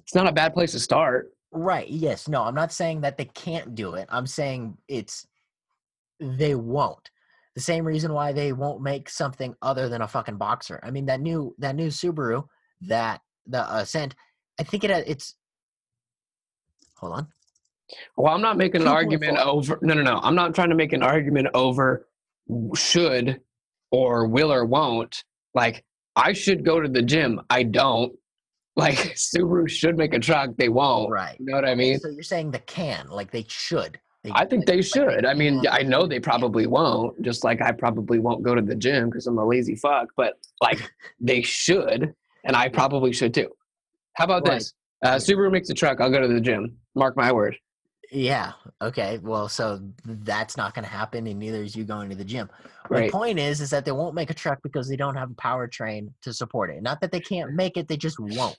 It's 0.00 0.14
not 0.14 0.26
a 0.26 0.32
bad 0.32 0.54
place 0.54 0.72
to 0.72 0.80
start. 0.80 1.32
Right. 1.52 1.88
Yes. 1.88 2.28
No, 2.28 2.42
I'm 2.42 2.54
not 2.54 2.72
saying 2.72 3.00
that 3.02 3.16
they 3.16 3.26
can't 3.26 3.74
do 3.74 3.94
it. 3.94 4.06
I'm 4.10 4.26
saying 4.26 4.76
it's 4.88 5.26
they 6.20 6.54
won't. 6.54 7.10
The 7.54 7.60
same 7.60 7.84
reason 7.84 8.12
why 8.12 8.32
they 8.32 8.52
won't 8.52 8.82
make 8.82 9.08
something 9.08 9.54
other 9.62 9.88
than 9.88 10.02
a 10.02 10.08
fucking 10.08 10.36
boxer. 10.36 10.80
I 10.82 10.90
mean 10.90 11.06
that 11.06 11.20
new 11.20 11.54
that 11.58 11.74
new 11.74 11.88
Subaru 11.88 12.44
that 12.82 13.20
the 13.46 13.62
uh, 13.62 13.80
Ascent. 13.80 14.14
I 14.60 14.62
think 14.62 14.84
it 14.84 14.90
uh, 14.90 15.02
it's. 15.06 15.34
Hold 16.96 17.12
on. 17.14 17.28
Well, 18.16 18.34
I'm 18.34 18.42
not 18.42 18.56
making 18.56 18.82
an 18.82 18.88
2.4. 18.88 18.92
argument 18.92 19.38
over. 19.38 19.78
No, 19.82 19.94
no, 19.94 20.02
no. 20.02 20.20
I'm 20.22 20.34
not 20.34 20.54
trying 20.54 20.68
to 20.68 20.74
make 20.74 20.92
an 20.92 21.02
argument 21.02 21.48
over 21.54 22.06
should 22.74 23.40
or 23.90 24.26
will 24.26 24.52
or 24.52 24.64
won't. 24.64 25.24
Like, 25.54 25.84
I 26.16 26.32
should 26.32 26.64
go 26.64 26.80
to 26.80 26.88
the 26.88 27.02
gym. 27.02 27.40
I 27.48 27.62
don't. 27.62 28.12
Like, 28.78 28.94
Subaru 29.16 29.68
should 29.68 29.98
make 29.98 30.14
a 30.14 30.20
truck. 30.20 30.50
They 30.56 30.68
won't. 30.68 31.10
Right. 31.10 31.36
You 31.40 31.46
know 31.46 31.54
what 31.56 31.68
I 31.68 31.74
mean? 31.74 31.98
So 31.98 32.08
you're 32.08 32.22
saying 32.22 32.52
the 32.52 32.60
can, 32.60 33.08
like 33.08 33.30
they 33.32 33.44
should. 33.48 33.98
They, 34.22 34.30
I 34.32 34.44
think 34.46 34.66
they 34.66 34.76
like, 34.76 34.84
should. 34.84 35.26
I 35.26 35.34
mean. 35.34 35.64
I 35.70 35.82
know 35.82 36.06
they 36.06 36.20
probably 36.20 36.66
won't, 36.66 37.20
just 37.22 37.42
like 37.44 37.60
I 37.60 37.72
probably 37.72 38.20
won't 38.20 38.42
go 38.44 38.54
to 38.54 38.62
the 38.62 38.76
gym 38.76 39.10
because 39.10 39.26
I'm 39.26 39.36
a 39.38 39.44
lazy 39.44 39.74
fuck, 39.74 40.08
but 40.16 40.34
like 40.62 40.80
they 41.20 41.42
should, 41.42 42.14
and 42.44 42.56
I 42.56 42.68
probably 42.68 43.12
should 43.12 43.34
too. 43.34 43.50
How 44.14 44.24
about 44.24 44.46
Right. 44.46 44.58
this? 44.58 44.74
Uh, 45.04 45.16
Subaru 45.16 45.50
makes 45.50 45.70
a 45.70 45.74
truck. 45.74 46.00
I'll 46.00 46.10
go 46.10 46.20
to 46.20 46.28
the 46.28 46.40
gym. 46.40 46.76
Mark 46.94 47.16
my 47.16 47.32
word. 47.32 47.56
Yeah. 48.10 48.52
Okay. 48.80 49.18
Well, 49.22 49.48
so 49.48 49.80
that's 50.04 50.56
not 50.56 50.74
going 50.74 50.84
to 50.84 50.90
happen, 50.90 51.26
and 51.26 51.38
neither 51.38 51.62
is 51.62 51.76
you 51.76 51.84
going 51.84 52.08
to 52.10 52.16
the 52.16 52.24
gym. 52.24 52.48
Right. 52.88 53.10
point 53.12 53.38
is, 53.38 53.60
is 53.60 53.68
that 53.70 53.84
they 53.84 53.92
won't 53.92 54.14
make 54.14 54.30
a 54.30 54.34
truck 54.34 54.60
because 54.62 54.88
they 54.88 54.96
don't 54.96 55.14
have 55.14 55.30
a 55.30 55.34
powertrain 55.34 56.10
to 56.22 56.32
support 56.32 56.70
it. 56.70 56.82
Not 56.82 57.00
that 57.02 57.12
they 57.12 57.20
can't 57.20 57.52
make 57.54 57.76
it; 57.76 57.86
they 57.86 57.96
just 57.98 58.18
won't. 58.18 58.56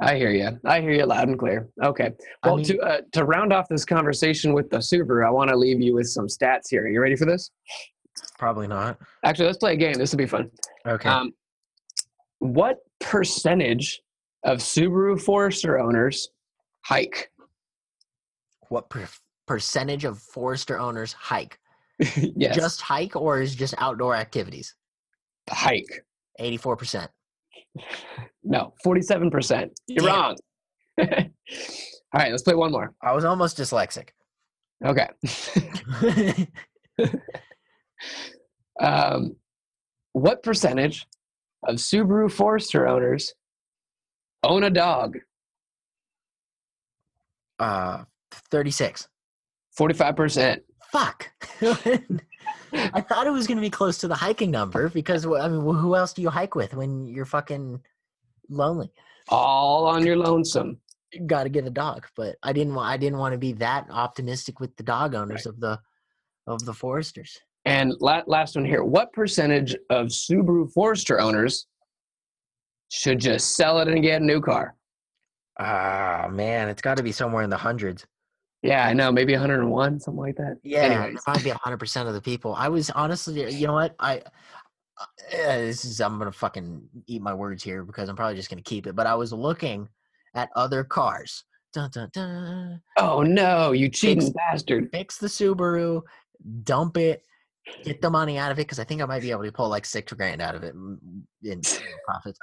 I 0.00 0.16
hear 0.16 0.30
you. 0.30 0.58
I 0.64 0.80
hear 0.80 0.92
you 0.92 1.04
loud 1.06 1.28
and 1.28 1.38
clear. 1.38 1.68
Okay. 1.82 2.12
I 2.42 2.48
Well, 2.48 2.56
mean- 2.56 2.66
to 2.66 2.78
uh, 2.80 3.00
to 3.12 3.24
round 3.24 3.52
off 3.52 3.68
this 3.68 3.84
conversation 3.84 4.52
with 4.52 4.68
the 4.70 4.78
Subaru, 4.78 5.26
I 5.26 5.30
want 5.30 5.50
to 5.50 5.56
leave 5.56 5.80
you 5.80 5.94
with 5.94 6.08
some 6.08 6.26
stats 6.26 6.68
here. 6.70 6.84
Are 6.84 6.88
you 6.88 7.00
ready 7.00 7.16
for 7.16 7.24
this? 7.24 7.50
Probably 8.38 8.66
not. 8.66 8.98
Actually, 9.24 9.46
let's 9.46 9.58
play 9.58 9.74
a 9.74 9.76
game. 9.76 9.94
This 9.94 10.10
will 10.12 10.18
be 10.18 10.26
fun. 10.26 10.50
Okay. 10.86 11.08
Um, 11.08 11.32
what 12.40 12.78
percentage 13.00 14.00
of 14.44 14.58
Subaru 14.58 15.20
Forester 15.20 15.78
owners 15.78 16.30
hike? 16.84 17.30
What 18.70 18.88
per- 18.90 19.08
percentage 19.46 20.04
of 20.04 20.18
Forester 20.18 20.78
owners 20.78 21.12
hike? 21.12 21.58
yes, 22.16 22.54
Just 22.54 22.80
hike, 22.80 23.16
or 23.16 23.40
is 23.40 23.54
just 23.54 23.74
outdoor 23.78 24.14
activities? 24.14 24.74
hike. 25.50 26.04
Eighty-four 26.38 26.76
percent. 26.76 27.10
No, 28.44 28.72
47%. 28.86 29.68
You're 29.88 30.06
Damn. 30.06 30.14
wrong. 30.14 30.36
All 31.00 31.06
right, 32.14 32.30
let's 32.30 32.44
play 32.44 32.54
one 32.54 32.72
more. 32.72 32.94
I 33.02 33.12
was 33.12 33.24
almost 33.26 33.58
dyslexic. 33.58 34.08
Okay. 34.82 35.08
um, 38.80 39.36
what 40.12 40.42
percentage 40.42 41.06
of 41.66 41.76
Subaru 41.76 42.30
Forester 42.30 42.86
owners 42.88 43.34
own 44.42 44.64
a 44.64 44.70
dog? 44.70 45.18
uh, 47.58 48.04
thirty-six. 48.50 49.08
45%. 49.78 50.60
Fuck. 50.90 51.30
I 52.72 53.00
thought 53.00 53.26
it 53.26 53.30
was 53.30 53.46
going 53.46 53.58
to 53.58 53.62
be 53.62 53.70
close 53.70 53.98
to 53.98 54.08
the 54.08 54.14
hiking 54.14 54.50
number 54.50 54.88
because 54.88 55.24
I 55.24 55.48
mean, 55.48 55.60
who 55.60 55.94
else 55.94 56.12
do 56.12 56.22
you 56.22 56.30
hike 56.30 56.54
with 56.54 56.74
when 56.74 57.06
you're 57.06 57.24
fucking 57.24 57.80
lonely? 58.48 58.90
All 59.28 59.86
on 59.86 60.04
your 60.04 60.16
lonesome. 60.16 60.78
Got 61.26 61.44
to 61.44 61.48
get 61.48 61.66
a 61.66 61.70
dog, 61.70 62.06
but 62.16 62.36
I 62.42 62.52
didn't. 62.52 62.74
want 62.74 62.88
I 62.88 62.96
didn't 62.96 63.18
want 63.18 63.32
to 63.32 63.38
be 63.38 63.52
that 63.54 63.86
optimistic 63.90 64.60
with 64.60 64.76
the 64.76 64.82
dog 64.82 65.14
owners 65.14 65.46
of 65.46 65.58
the 65.60 65.78
of 66.46 66.64
the 66.64 66.74
Foresters. 66.74 67.38
And 67.64 67.94
la- 68.00 68.22
last 68.26 68.56
one 68.56 68.64
here. 68.64 68.84
What 68.84 69.12
percentage 69.12 69.74
of 69.90 70.06
Subaru 70.06 70.70
Forester 70.72 71.20
owners 71.20 71.66
should 72.90 73.20
just 73.20 73.56
sell 73.56 73.78
it 73.80 73.88
and 73.88 74.02
get 74.02 74.20
a 74.20 74.24
new 74.24 74.40
car? 74.40 74.74
Ah, 75.58 76.28
man, 76.30 76.68
it's 76.68 76.82
got 76.82 76.96
to 76.98 77.02
be 77.02 77.12
somewhere 77.12 77.42
in 77.42 77.50
the 77.50 77.56
hundreds. 77.56 78.06
Yeah, 78.62 78.86
I 78.86 78.92
know. 78.92 79.12
Maybe 79.12 79.32
101, 79.34 80.00
something 80.00 80.20
like 80.20 80.36
that. 80.36 80.58
Yeah, 80.62 80.80
Anyways. 80.80 81.14
it 81.18 81.22
might 81.26 81.44
be 81.44 81.50
hundred 81.50 81.78
percent 81.78 82.08
of 82.08 82.14
the 82.14 82.20
people. 82.20 82.54
I 82.54 82.68
was 82.68 82.90
honestly, 82.90 83.48
you 83.54 83.66
know 83.66 83.74
what? 83.74 83.94
I 84.00 84.22
uh, 85.00 85.04
this 85.30 85.84
is 85.84 86.00
I'm 86.00 86.18
gonna 86.18 86.32
fucking 86.32 86.82
eat 87.06 87.22
my 87.22 87.34
words 87.34 87.62
here 87.62 87.84
because 87.84 88.08
I'm 88.08 88.16
probably 88.16 88.34
just 88.34 88.50
gonna 88.50 88.62
keep 88.62 88.86
it. 88.86 88.96
But 88.96 89.06
I 89.06 89.14
was 89.14 89.32
looking 89.32 89.88
at 90.34 90.50
other 90.56 90.82
cars. 90.82 91.44
Dun, 91.72 91.90
dun, 91.92 92.10
dun. 92.12 92.80
Oh 92.96 93.22
no, 93.22 93.72
you 93.72 93.88
cheating 93.88 94.22
Fix- 94.22 94.34
bastard. 94.34 94.88
Fix 94.92 95.18
the 95.18 95.28
Subaru, 95.28 96.02
dump 96.64 96.96
it, 96.96 97.22
get 97.84 98.00
the 98.00 98.10
money 98.10 98.38
out 98.38 98.50
of 98.50 98.58
it 98.58 98.62
because 98.62 98.78
I 98.78 98.84
think 98.84 99.02
I 99.02 99.04
might 99.06 99.22
be 99.22 99.30
able 99.30 99.44
to 99.44 99.52
pull 99.52 99.68
like 99.68 99.86
six 99.86 100.12
grand 100.12 100.40
out 100.42 100.54
of 100.54 100.64
it 100.64 100.74
mm, 100.74 100.96
in 101.42 101.60
profits. 102.06 102.38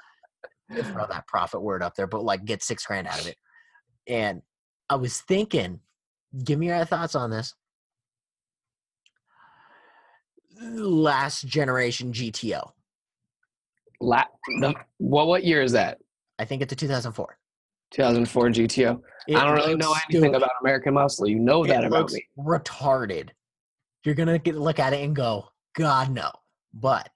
Throw 0.71 1.05
that 1.07 1.27
profit 1.27 1.61
word 1.61 1.83
up 1.83 1.95
there, 1.95 2.07
but 2.07 2.23
like 2.23 2.45
get 2.45 2.63
six 2.63 2.85
grand 2.85 3.07
out 3.07 3.19
of 3.19 3.27
it. 3.27 3.37
And 4.07 4.41
I 4.89 4.95
was 4.95 5.21
thinking, 5.21 5.79
give 6.43 6.59
me 6.59 6.67
your 6.67 6.85
thoughts 6.85 7.15
on 7.15 7.29
this. 7.29 7.53
Last 10.61 11.45
generation 11.47 12.11
GTO. 12.11 12.71
La- 14.01 14.23
the, 14.59 14.73
what 14.97 15.27
what 15.27 15.43
year 15.43 15.61
is 15.61 15.71
that? 15.73 15.99
I 16.39 16.45
think 16.45 16.61
it's 16.61 16.73
a 16.73 16.75
2004. 16.75 17.37
2004 17.91 18.49
GTO. 18.49 19.01
It 19.27 19.35
I 19.37 19.45
don't 19.45 19.55
really 19.55 19.75
know 19.75 19.93
anything 19.93 20.21
stupid. 20.31 20.35
about 20.35 20.51
American 20.61 20.93
Muscle. 20.93 21.27
You 21.27 21.39
know 21.39 21.65
that 21.65 21.83
it 21.83 21.87
about 21.87 22.11
me. 22.11 22.25
retarded. 22.37 23.29
You're 24.03 24.15
gonna 24.15 24.39
get 24.39 24.55
look 24.55 24.79
at 24.79 24.93
it 24.93 25.03
and 25.03 25.15
go, 25.15 25.47
God 25.75 26.11
no. 26.11 26.31
But, 26.73 27.09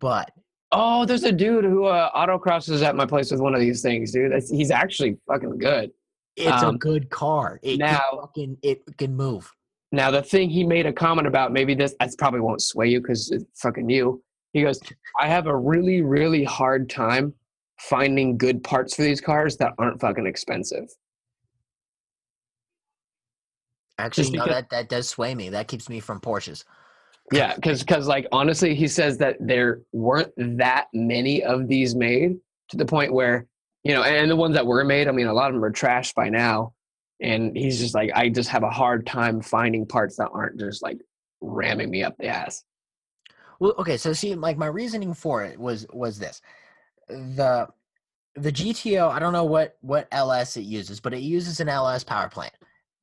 but 0.00 0.30
Oh, 0.72 1.04
there's 1.04 1.24
a 1.24 1.32
dude 1.32 1.64
who 1.64 1.84
uh, 1.86 2.10
autocrosses 2.12 2.82
at 2.82 2.94
my 2.94 3.04
place 3.04 3.32
with 3.32 3.40
one 3.40 3.54
of 3.54 3.60
these 3.60 3.82
things, 3.82 4.12
dude. 4.12 4.30
That's, 4.32 4.48
he's 4.48 4.70
actually 4.70 5.18
fucking 5.26 5.58
good. 5.58 5.90
It's 6.36 6.62
a 6.62 6.68
Um, 6.68 6.78
good 6.78 7.10
car. 7.10 7.58
It 7.62 7.78
now- 7.78 7.98
can 7.98 8.20
fucking 8.20 8.58
it 8.62 8.96
can 8.98 9.14
move. 9.16 9.52
Now 9.92 10.10
the 10.10 10.22
thing 10.22 10.50
he 10.50 10.64
made 10.64 10.86
a 10.86 10.92
comment 10.92 11.26
about, 11.26 11.52
maybe 11.52 11.74
this 11.74 11.94
I 12.00 12.08
probably 12.18 12.40
won't 12.40 12.62
sway 12.62 12.88
you 12.88 13.00
because 13.00 13.30
it's 13.32 13.44
fucking 13.60 13.88
you. 13.90 14.22
He 14.52 14.62
goes, 14.62 14.80
I 15.18 15.26
have 15.28 15.46
a 15.46 15.56
really, 15.56 16.02
really 16.02 16.44
hard 16.44 16.88
time 16.90 17.34
finding 17.80 18.36
good 18.36 18.62
parts 18.62 18.94
for 18.94 19.02
these 19.02 19.20
cars 19.20 19.56
that 19.56 19.72
aren't 19.78 20.00
fucking 20.00 20.26
expensive. 20.26 20.88
Actually, 23.98 24.22
Just 24.24 24.34
no, 24.34 24.46
that 24.46 24.70
that 24.70 24.88
does 24.88 25.08
sway 25.08 25.34
me. 25.34 25.50
That 25.50 25.68
keeps 25.68 25.88
me 25.88 26.00
from 26.00 26.20
Porsches. 26.20 26.64
Yeah, 27.32 27.54
because 27.54 27.80
because 27.80 28.08
like 28.08 28.26
honestly, 28.32 28.74
he 28.74 28.88
says 28.88 29.18
that 29.18 29.36
there 29.40 29.82
weren't 29.92 30.32
that 30.58 30.86
many 30.94 31.42
of 31.42 31.68
these 31.68 31.94
made 31.94 32.36
to 32.70 32.76
the 32.76 32.86
point 32.86 33.12
where 33.12 33.46
you 33.84 33.94
know, 33.94 34.02
and 34.02 34.30
the 34.30 34.36
ones 34.36 34.54
that 34.54 34.66
were 34.66 34.84
made, 34.84 35.08
I 35.08 35.12
mean, 35.12 35.26
a 35.26 35.32
lot 35.32 35.48
of 35.48 35.54
them 35.54 35.64
are 35.64 35.72
trashed 35.72 36.14
by 36.14 36.28
now. 36.28 36.74
And 37.22 37.56
he's 37.56 37.78
just 37.78 37.94
like, 37.94 38.10
I 38.14 38.28
just 38.28 38.48
have 38.48 38.62
a 38.62 38.70
hard 38.70 39.06
time 39.06 39.42
finding 39.42 39.86
parts 39.86 40.16
that 40.16 40.30
aren't 40.32 40.58
just 40.58 40.82
like 40.82 40.98
ramming 41.40 41.90
me 41.90 42.02
up 42.02 42.16
the 42.18 42.26
ass. 42.26 42.64
Well, 43.58 43.74
okay, 43.78 43.98
so 43.98 44.12
see, 44.14 44.34
like 44.34 44.56
my 44.56 44.66
reasoning 44.66 45.12
for 45.12 45.44
it 45.44 45.58
was 45.58 45.86
was 45.92 46.18
this: 46.18 46.40
the 47.08 47.68
the 48.34 48.52
GTO. 48.52 49.10
I 49.10 49.18
don't 49.18 49.34
know 49.34 49.44
what 49.44 49.76
what 49.82 50.08
LS 50.12 50.56
it 50.56 50.62
uses, 50.62 50.98
but 50.98 51.12
it 51.12 51.20
uses 51.20 51.60
an 51.60 51.68
LS 51.68 52.02
power 52.02 52.30
plant. 52.30 52.54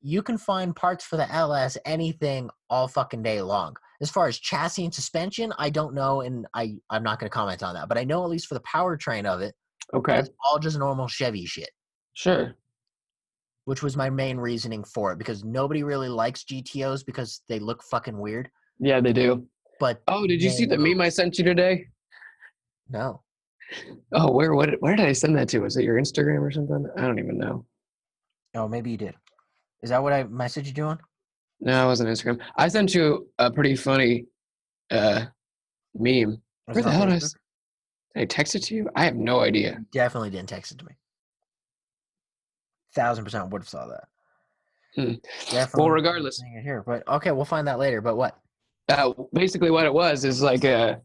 You 0.01 0.23
can 0.23 0.37
find 0.37 0.75
parts 0.75 1.05
for 1.05 1.17
the 1.17 1.31
LS 1.31 1.77
anything 1.85 2.49
all 2.71 2.87
fucking 2.87 3.21
day 3.21 3.41
long. 3.41 3.75
As 4.01 4.09
far 4.09 4.27
as 4.27 4.39
chassis 4.39 4.85
and 4.85 4.93
suspension, 4.93 5.53
I 5.59 5.69
don't 5.69 5.93
know, 5.93 6.21
and 6.21 6.47
I 6.55 6.77
I'm 6.89 7.03
not 7.03 7.19
going 7.19 7.29
to 7.29 7.35
comment 7.35 7.61
on 7.61 7.75
that. 7.75 7.87
But 7.87 7.99
I 7.99 8.03
know 8.03 8.23
at 8.23 8.29
least 8.29 8.47
for 8.47 8.55
the 8.55 8.61
powertrain 8.61 9.25
of 9.25 9.41
it, 9.41 9.53
Okay, 9.93 10.19
it's 10.19 10.29
all 10.45 10.59
just 10.59 10.77
normal 10.77 11.07
Chevy 11.07 11.45
shit. 11.45 11.69
sure. 12.13 12.55
which 13.65 13.81
was 13.83 13.95
my 13.97 14.09
main 14.09 14.37
reasoning 14.37 14.83
for 14.83 15.11
it 15.13 15.17
because 15.17 15.43
nobody 15.43 15.83
really 15.83 16.09
likes 16.09 16.43
GTOs 16.43 17.05
because 17.05 17.41
they 17.49 17.59
look 17.59 17.83
fucking 17.83 18.17
weird. 18.17 18.49
Yeah, 18.79 18.99
they 19.01 19.13
do. 19.13 19.45
But 19.79 20.01
Oh, 20.07 20.25
did 20.27 20.41
you 20.41 20.49
see 20.49 20.65
the 20.65 20.77
meme 20.77 21.01
I 21.01 21.09
sent 21.09 21.37
you 21.37 21.43
today? 21.43 21.85
no, 22.89 23.21
Oh, 24.13 24.31
where 24.31 24.53
what 24.55 24.69
where 24.79 24.95
did 24.95 25.05
I 25.05 25.11
send 25.11 25.35
that 25.37 25.49
to? 25.49 25.59
Was 25.59 25.75
it 25.77 25.83
your 25.83 25.99
Instagram 25.99 26.39
or 26.41 26.51
something? 26.51 26.87
I 26.97 27.01
don't 27.01 27.19
even 27.19 27.37
know. 27.37 27.65
oh 28.55 28.67
maybe 28.67 28.91
you 28.91 28.97
did. 28.97 29.15
Is 29.83 29.89
that 29.91 30.01
what 30.01 30.13
I 30.13 30.23
messaged 30.23 30.77
you 30.77 30.85
on? 30.85 30.99
No, 31.59 31.83
it 31.83 31.87
wasn't 31.87 32.09
Instagram. 32.09 32.39
I 32.55 32.67
sent 32.69 32.93
you 32.95 33.27
a 33.39 33.51
pretty 33.51 33.75
funny 33.75 34.25
uh 34.91 35.25
meme. 35.95 36.41
Was 36.67 36.75
Where 36.75 36.83
the 36.83 36.91
hell 36.91 37.05
did 37.07 37.23
I, 37.23 37.27
did 38.17 38.23
I 38.23 38.25
text 38.25 38.55
it 38.55 38.63
to 38.63 38.75
you? 38.75 38.89
I 38.95 39.05
have 39.05 39.15
no 39.15 39.39
idea. 39.41 39.83
Definitely 39.91 40.29
didn't 40.31 40.49
text 40.49 40.71
it 40.71 40.79
to 40.79 40.85
me. 40.85 40.93
Thousand 42.93 43.23
percent 43.23 43.49
would 43.49 43.61
have 43.61 43.69
saw 43.69 43.87
that. 43.87 44.03
Hmm. 44.95 45.13
Definitely. 45.51 45.81
Well, 45.83 45.91
regardless, 45.91 46.41
it 46.41 46.61
here, 46.63 46.83
but 46.85 47.07
okay, 47.07 47.31
we'll 47.31 47.45
find 47.45 47.67
that 47.67 47.79
later. 47.79 48.01
But 48.01 48.15
what? 48.15 48.39
uh, 48.89 49.11
basically 49.33 49.69
what 49.69 49.85
it 49.85 49.93
was 49.93 50.23
is 50.23 50.41
like 50.41 50.63
a 50.63 51.01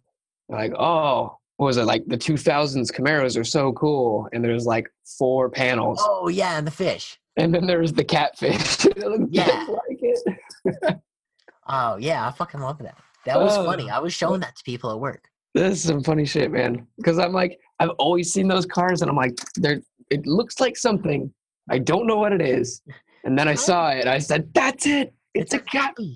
like 0.49 0.73
oh 0.79 1.37
what 1.57 1.67
was 1.67 1.77
it 1.77 1.85
like 1.85 2.05
the 2.07 2.17
2000s 2.17 2.93
Camaros 2.93 3.37
are 3.39 3.43
so 3.45 3.73
cool 3.73 4.29
and 4.33 4.45
there's 4.45 4.67
like 4.67 4.89
four 5.19 5.51
panels 5.51 5.99
Oh 6.01 6.29
yeah, 6.29 6.59
and 6.59 6.67
the 6.67 6.71
fish. 6.71 7.19
and 7.37 7.53
then 7.55 7.67
there's 7.67 7.93
the 7.93 8.05
catfish. 8.05 8.87
Yeah. 9.31 9.67
like 9.69 9.99
it. 10.01 11.01
Oh 11.67 11.97
yeah, 11.97 12.27
I 12.27 12.31
fucking 12.33 12.61
love 12.61 12.79
that. 12.79 12.97
That 13.25 13.39
was 13.41 13.57
funny. 13.57 13.89
Oh. 13.91 13.95
I 13.95 13.99
was 14.01 14.13
showing 14.13 14.41
that 14.41 14.57
to 14.57 14.65
people 14.65 14.91
at 14.91 14.99
work. 14.99 15.29
This 15.55 15.79
is 15.79 15.83
some 15.83 16.03
funny 16.03 16.25
shit, 16.25 16.51
man. 16.51 16.87
Because 16.97 17.19
I'm 17.19 17.33
like, 17.33 17.59
I've 17.79 17.91
always 17.99 18.33
seen 18.33 18.49
those 18.49 18.67
cars, 18.67 19.03
and 19.03 19.11
I'm 19.11 19.17
like, 19.17 19.35
they're. 19.57 19.81
It 20.11 20.27
looks 20.27 20.61
like 20.61 20.77
something. 20.77 21.33
I 21.71 21.79
don't 21.79 22.07
know 22.07 22.17
what 22.17 22.33
it 22.33 22.43
is. 22.43 22.83
And 23.25 23.39
then 23.39 23.49
I 23.49 23.55
saw 23.55 23.91
it. 23.91 24.07
I 24.07 24.19
said, 24.19 24.53
"That's 24.53 24.87
it. 24.87 25.15
It's, 25.35 25.55
a 25.55 25.61
guppy. 25.73 26.15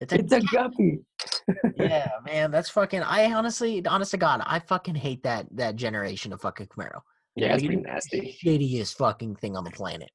It's 0.00 0.12
a 0.12 0.18
It's 0.18 0.32
a 0.32 0.40
guppy." 0.40 1.00
yeah, 1.78 2.08
man, 2.24 2.50
that's 2.50 2.70
fucking. 2.70 3.02
I 3.02 3.32
honestly, 3.32 3.84
honest 3.86 4.12
to 4.12 4.16
God, 4.16 4.42
I 4.44 4.58
fucking 4.58 4.94
hate 4.94 5.22
that 5.22 5.46
that 5.52 5.76
generation 5.76 6.32
of 6.32 6.40
fucking 6.40 6.66
Camaro. 6.66 7.00
Yeah, 7.36 7.54
it's 7.54 7.62
pretty 7.62 7.82
nasty. 7.82 8.36
the 8.42 8.50
Shittiest 8.50 8.96
fucking 8.96 9.36
thing 9.36 9.56
on 9.56 9.64
the 9.64 9.70
planet. 9.70 10.10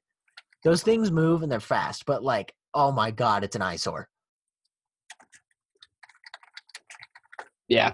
Those 0.63 0.83
things 0.83 1.11
move 1.11 1.43
and 1.43 1.51
they're 1.51 1.59
fast, 1.59 2.05
but 2.05 2.23
like, 2.23 2.53
oh 2.73 2.91
my 2.91 3.11
God, 3.11 3.43
it's 3.43 3.55
an 3.55 3.61
eyesore. 3.61 4.07
Yeah, 7.67 7.93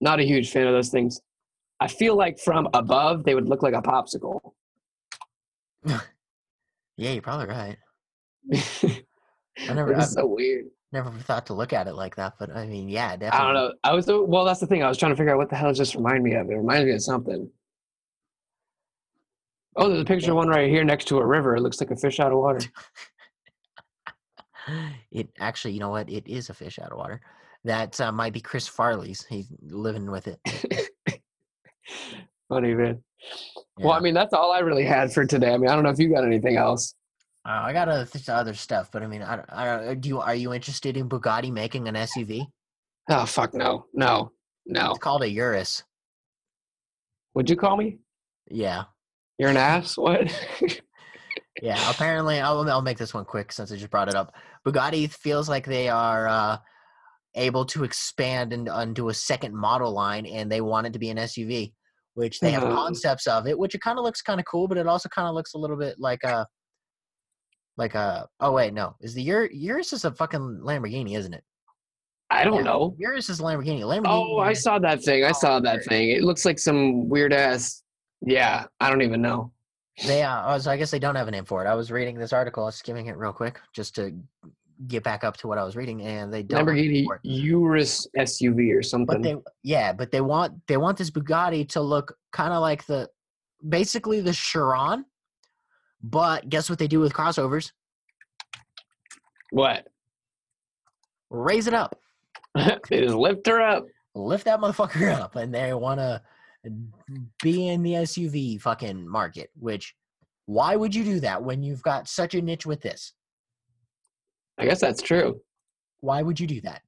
not 0.00 0.20
a 0.20 0.24
huge 0.24 0.50
fan 0.50 0.66
of 0.66 0.72
those 0.72 0.88
things. 0.90 1.20
I 1.80 1.86
feel 1.88 2.16
like 2.16 2.38
from 2.38 2.68
above 2.74 3.24
they 3.24 3.34
would 3.34 3.48
look 3.48 3.62
like 3.62 3.74
a 3.74 3.82
popsicle. 3.82 4.40
Yeah, 7.00 7.12
you're 7.12 7.22
probably 7.22 7.46
right. 7.46 7.76
I 8.52 9.02
never- 9.72 9.92
It's 9.92 10.14
so 10.14 10.26
weird. 10.26 10.64
Never 10.90 11.10
thought 11.12 11.46
to 11.46 11.54
look 11.54 11.72
at 11.72 11.86
it 11.86 11.94
like 11.94 12.16
that, 12.16 12.32
but 12.40 12.50
I 12.56 12.66
mean, 12.66 12.88
yeah, 12.88 13.14
definitely. 13.16 13.38
I 13.38 13.44
don't 13.44 13.54
know. 13.54 13.72
I 13.84 13.92
was 13.94 14.06
well. 14.08 14.44
That's 14.44 14.58
the 14.58 14.66
thing. 14.66 14.82
I 14.82 14.88
was 14.88 14.98
trying 14.98 15.12
to 15.12 15.16
figure 15.16 15.32
out 15.32 15.38
what 15.38 15.48
the 15.48 15.54
hell 15.54 15.68
does 15.68 15.78
this 15.78 15.94
remind 15.94 16.24
me 16.24 16.34
of. 16.34 16.50
It 16.50 16.54
reminds 16.56 16.86
me 16.86 16.92
of 16.94 17.02
something. 17.02 17.48
Oh, 19.76 19.88
there's 19.88 20.00
a 20.00 20.04
picture 20.12 20.32
of 20.32 20.38
one 20.38 20.48
right 20.48 20.68
here 20.68 20.82
next 20.82 21.04
to 21.08 21.18
a 21.18 21.24
river. 21.24 21.54
It 21.54 21.60
looks 21.60 21.80
like 21.80 21.92
a 21.92 21.96
fish 21.96 22.18
out 22.18 22.32
of 22.32 22.38
water. 22.38 22.58
It 25.12 25.28
actually, 25.38 25.74
you 25.74 25.80
know 25.80 25.90
what? 25.90 26.10
It 26.10 26.26
is 26.26 26.50
a 26.50 26.54
fish 26.54 26.78
out 26.80 26.90
of 26.90 26.98
water. 26.98 27.20
That 27.68 28.00
uh, 28.00 28.10
might 28.12 28.32
be 28.32 28.40
Chris 28.40 28.66
Farley's. 28.66 29.26
He's 29.28 29.46
living 29.60 30.10
with 30.10 30.26
it. 30.26 30.40
Funny 32.48 32.74
man. 32.74 33.02
Well, 33.78 33.92
I 33.92 34.00
mean, 34.00 34.14
that's 34.14 34.32
all 34.32 34.52
I 34.52 34.60
really 34.60 34.84
had 34.86 35.12
for 35.12 35.26
today. 35.26 35.52
I 35.52 35.58
mean, 35.58 35.68
I 35.68 35.74
don't 35.74 35.84
know 35.84 35.90
if 35.90 35.98
you 35.98 36.08
got 36.10 36.24
anything 36.24 36.56
else. 36.56 36.94
Uh, 37.46 37.60
I 37.64 37.74
got 37.74 37.88
other, 37.90 38.06
th- 38.06 38.28
other 38.30 38.54
stuff, 38.54 38.88
but 38.90 39.02
I 39.02 39.06
mean, 39.06 39.20
I 39.22 39.36
don't, 39.36 39.46
I 39.52 39.64
don't. 39.66 39.88
uh, 39.88 39.94
Do 39.94 40.08
you 40.08 40.20
are 40.20 40.34
you 40.34 40.54
interested 40.54 40.96
in 40.96 41.10
Bugatti 41.10 41.52
making 41.52 41.88
an 41.88 41.94
SUV? 41.94 42.46
Oh 43.10 43.26
fuck 43.26 43.52
no, 43.52 43.84
no, 43.92 44.32
no. 44.66 44.90
It's 44.90 44.98
called 44.98 45.22
a 45.22 45.28
Urus. 45.28 45.82
Would 47.34 47.50
you 47.50 47.56
call 47.56 47.76
me? 47.76 47.98
Yeah, 48.50 48.84
You're 49.38 49.50
an 49.50 49.58
ass. 49.58 49.98
What? 49.98 50.32
yeah. 51.62 51.90
Apparently, 51.90 52.40
I'll, 52.40 52.68
I'll 52.70 52.80
make 52.82 52.96
this 52.98 53.12
one 53.12 53.26
quick 53.26 53.52
since 53.52 53.70
I 53.70 53.76
just 53.76 53.90
brought 53.90 54.08
it 54.08 54.14
up. 54.14 54.32
Bugatti 54.66 55.10
feels 55.10 55.50
like 55.50 55.66
they 55.66 55.90
are 55.90 56.26
uh, 56.28 56.56
able 57.34 57.64
to 57.66 57.84
expand 57.84 58.52
and 58.52 58.68
onto 58.68 59.08
a 59.08 59.14
second 59.14 59.54
model 59.54 59.92
line, 59.92 60.26
and 60.26 60.50
they 60.50 60.60
want 60.60 60.86
it 60.86 60.92
to 60.92 60.98
be 60.98 61.10
an 61.10 61.18
SUV, 61.18 61.72
which 62.14 62.40
they 62.40 62.50
have 62.50 62.62
Hmm. 62.64 62.70
concepts 62.74 63.26
of 63.26 63.46
it, 63.46 63.58
which 63.58 63.74
it 63.74 63.80
kind 63.80 63.98
of 63.98 64.04
looks 64.04 64.22
kind 64.22 64.40
of 64.40 64.46
cool, 64.46 64.66
but 64.68 64.78
it 64.78 64.86
also 64.86 65.08
kind 65.08 65.28
of 65.28 65.34
looks 65.34 65.54
a 65.54 65.58
little 65.58 65.76
bit 65.76 65.96
like 65.98 66.24
a, 66.24 66.46
like 67.76 67.94
a. 67.94 68.26
Oh 68.40 68.52
wait, 68.52 68.72
no, 68.74 68.96
is 69.00 69.14
the 69.14 69.30
Ur- 69.30 69.50
Urus 69.52 69.92
is 69.92 70.04
a 70.04 70.12
fucking 70.12 70.60
Lamborghini, 70.62 71.16
isn't 71.16 71.34
it? 71.34 71.44
I 72.30 72.44
don't 72.44 72.56
Yeah, 72.56 72.62
know. 72.62 72.94
Urus 72.98 73.30
is 73.30 73.40
a 73.40 73.42
Lamborghini. 73.42 73.80
Lamborghini. 73.82 74.06
Oh, 74.36 74.38
I 74.38 74.52
saw 74.52 74.78
that 74.80 75.02
thing. 75.02 75.24
I 75.24 75.32
saw 75.32 75.60
that 75.60 75.84
thing. 75.84 76.10
It 76.10 76.22
looks 76.24 76.44
like 76.44 76.58
some 76.58 77.08
weird 77.08 77.32
ass. 77.32 77.82
Yeah, 78.20 78.66
I 78.80 78.90
don't 78.90 79.02
even 79.02 79.22
know. 79.22 79.52
They 80.06 80.22
uh, 80.22 80.58
so 80.58 80.70
I 80.70 80.76
guess 80.76 80.90
they 80.90 80.98
don't 80.98 81.14
have 81.16 81.28
a 81.28 81.30
name 81.30 81.44
for 81.44 81.64
it. 81.64 81.68
I 81.68 81.74
was 81.74 81.90
reading 81.90 82.18
this 82.18 82.32
article, 82.32 82.64
I 82.64 82.66
was 82.66 82.76
skimming 82.76 83.06
it 83.06 83.16
real 83.16 83.32
quick 83.32 83.60
just 83.74 83.94
to 83.96 84.12
get 84.86 85.02
back 85.02 85.24
up 85.24 85.36
to 85.38 85.48
what 85.48 85.58
I 85.58 85.64
was 85.64 85.76
reading, 85.76 86.02
and 86.02 86.32
they 86.32 86.42
don't. 86.42 86.60
have 86.60 86.68
a 86.68 86.74
name 86.74 87.06
Lamborghini. 87.06 87.18
Urus 87.22 88.06
SUV 88.16 88.76
or 88.76 88.82
something. 88.82 89.20
But 89.20 89.22
they, 89.22 89.36
yeah, 89.62 89.92
but 89.92 90.10
they 90.10 90.20
want 90.20 90.54
they 90.66 90.76
want 90.76 90.96
this 90.96 91.10
Bugatti 91.10 91.68
to 91.70 91.80
look 91.80 92.16
kind 92.32 92.52
of 92.52 92.60
like 92.60 92.86
the, 92.86 93.08
basically 93.68 94.20
the 94.20 94.32
Chiron. 94.32 95.04
But 96.02 96.48
guess 96.48 96.70
what 96.70 96.78
they 96.78 96.86
do 96.86 97.00
with 97.00 97.12
crossovers? 97.12 97.72
what? 99.50 99.86
Raise 101.30 101.66
it 101.66 101.74
up, 101.74 101.98
they 102.54 103.00
just 103.00 103.14
lift 103.14 103.46
her 103.46 103.60
up. 103.60 103.86
lift 104.14 104.44
that 104.46 104.60
motherfucker 104.60 105.12
up, 105.20 105.36
and 105.36 105.54
they 105.54 105.74
want 105.74 106.00
to 106.00 106.22
be 107.42 107.68
in 107.68 107.82
the 107.82 107.92
SUV 107.92 108.60
fucking 108.60 109.06
market. 109.06 109.50
Which, 109.58 109.94
why 110.46 110.76
would 110.76 110.94
you 110.94 111.04
do 111.04 111.20
that 111.20 111.42
when 111.42 111.62
you've 111.62 111.82
got 111.82 112.08
such 112.08 112.34
a 112.34 112.42
niche 112.42 112.66
with 112.66 112.80
this? 112.80 113.12
I 114.58 114.64
guess 114.64 114.80
that's 114.80 115.02
true. 115.02 115.40
Why 116.00 116.22
would 116.22 116.38
you 116.38 116.46
do 116.46 116.60
that? 116.62 116.82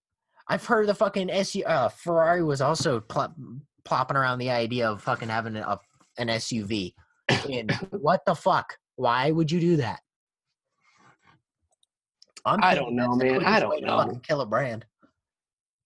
I've 0.49 0.67
heard 0.67 0.89
the 0.89 0.95
fucking 0.95 1.31
SU 1.31 1.65
uh, 1.65 1.89
Ferrari 1.89 2.43
was 2.43 2.61
also 2.61 3.01
pl- 3.01 3.35
plopping 3.85 4.17
around 4.17 4.39
the 4.39 4.51
idea 4.51 4.91
of 4.91 5.03
fucking 5.03 5.29
having 5.29 5.57
a, 5.57 5.79
an 6.19 6.29
SUV. 6.29 6.95
And 7.49 7.71
what 7.91 8.25
the 8.27 8.35
fuck? 8.35 8.77
Why 8.97 9.31
would 9.31 9.51
you 9.51 9.61
do 9.61 9.77
that? 9.77 10.01
I'm 12.45 12.59
I 12.63 12.75
don't 12.75 12.95
know, 12.95 13.15
man. 13.15 13.45
I 13.45 13.61
don't 13.61 13.83
know. 13.83 14.19
kill 14.23 14.41
a 14.41 14.47
brand, 14.47 14.87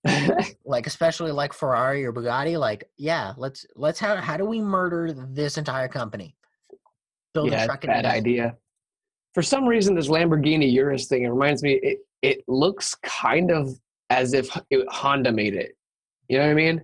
like 0.65 0.87
especially 0.87 1.33
like 1.33 1.53
Ferrari 1.53 2.05
or 2.05 2.13
Bugatti. 2.13 2.59
Like, 2.59 2.85
yeah, 2.97 3.33
let's 3.37 3.67
let's 3.75 3.99
have. 3.99 4.21
How 4.21 4.37
do 4.37 4.45
we 4.45 4.61
murder 4.61 5.13
this 5.13 5.59
entire 5.59 5.89
company? 5.89 6.37
Build 7.33 7.51
yeah, 7.51 7.65
a 7.65 7.67
truck 7.67 7.83
bad 7.83 8.07
idea. 8.07 8.57
For 9.35 9.43
some 9.43 9.67
reason, 9.67 9.95
this 9.95 10.09
Lamborghini 10.09 10.73
Urus 10.73 11.07
thing 11.07 11.25
it 11.25 11.29
reminds 11.29 11.63
me. 11.63 11.75
It 11.83 11.99
it 12.23 12.45
looks 12.49 12.95
kind 13.03 13.51
of 13.51 13.69
as 14.11 14.33
if 14.33 14.49
it, 14.71 14.87
Honda 14.89 15.33
made 15.33 15.55
it. 15.55 15.77
You 16.29 16.39
know 16.39 16.45
what 16.45 16.51
I 16.53 16.55
mean? 16.55 16.83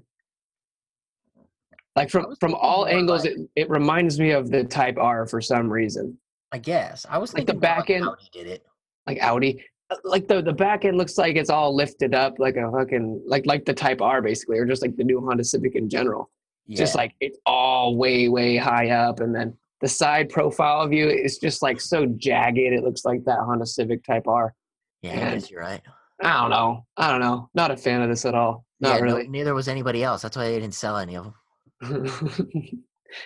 Like 1.96 2.10
from 2.10 2.34
from 2.40 2.54
all 2.54 2.86
angles, 2.86 3.24
like- 3.24 3.34
it, 3.36 3.48
it 3.56 3.70
reminds 3.70 4.18
me 4.18 4.30
of 4.30 4.50
the 4.50 4.64
Type 4.64 4.96
R 4.98 5.26
for 5.26 5.40
some 5.40 5.68
reason. 5.70 6.16
I 6.52 6.58
guess 6.58 7.06
I 7.08 7.18
was 7.18 7.32
Like 7.34 7.46
the 7.46 7.54
back 7.54 7.90
end- 7.90 8.04
Audi 8.06 8.28
did 8.32 8.46
it. 8.46 8.64
Like 9.06 9.18
Audi. 9.20 9.64
Uh, 9.90 9.96
like 10.04 10.28
the 10.28 10.40
the 10.42 10.52
back 10.52 10.84
end 10.84 10.96
looks 10.96 11.18
like 11.18 11.36
it's 11.36 11.50
all 11.50 11.74
lifted 11.74 12.14
up 12.14 12.34
like 12.38 12.56
a 12.56 12.70
fucking 12.70 13.22
like 13.26 13.44
like 13.46 13.64
the 13.64 13.74
Type 13.74 14.00
R 14.00 14.22
basically, 14.22 14.58
or 14.58 14.66
just 14.66 14.82
like 14.82 14.96
the 14.96 15.04
new 15.04 15.20
Honda 15.20 15.44
Civic 15.44 15.74
in 15.74 15.88
general. 15.88 16.30
Yeah. 16.66 16.76
Just 16.78 16.94
like 16.94 17.14
it's 17.20 17.38
all 17.46 17.96
way 17.96 18.28
way 18.28 18.56
high 18.56 18.90
up, 18.90 19.20
and 19.20 19.34
then 19.34 19.56
the 19.80 19.88
side 19.88 20.28
profile 20.28 20.86
view 20.88 21.08
is 21.08 21.38
just 21.38 21.62
like 21.62 21.80
so 21.80 22.06
jagged. 22.06 22.58
It 22.58 22.82
looks 22.84 23.04
like 23.04 23.24
that 23.24 23.38
Honda 23.40 23.66
Civic 23.66 24.04
Type 24.04 24.26
R. 24.28 24.54
yeah, 25.02 25.12
and- 25.12 25.50
you're 25.50 25.60
right. 25.62 25.82
I 26.22 26.38
don't 26.42 26.50
know. 26.50 26.84
I 26.98 27.10
don't 27.10 27.20
know. 27.20 27.48
Not 27.54 27.70
a 27.70 27.76
fan 27.78 28.02
of 28.02 28.10
this 28.10 28.26
at 28.26 28.34
all. 28.34 28.66
yeah, 28.80 28.90
Not 28.90 28.96
no- 28.98 29.02
really. 29.04 29.28
neither 29.28 29.54
was 29.54 29.68
anybody 29.68 30.02
else. 30.04 30.20
That's 30.20 30.36
why 30.36 30.44
they 30.48 30.60
didn't 30.60 30.74
sell 30.74 30.98
any 30.98 31.16
of 31.16 31.24
them. 31.24 31.34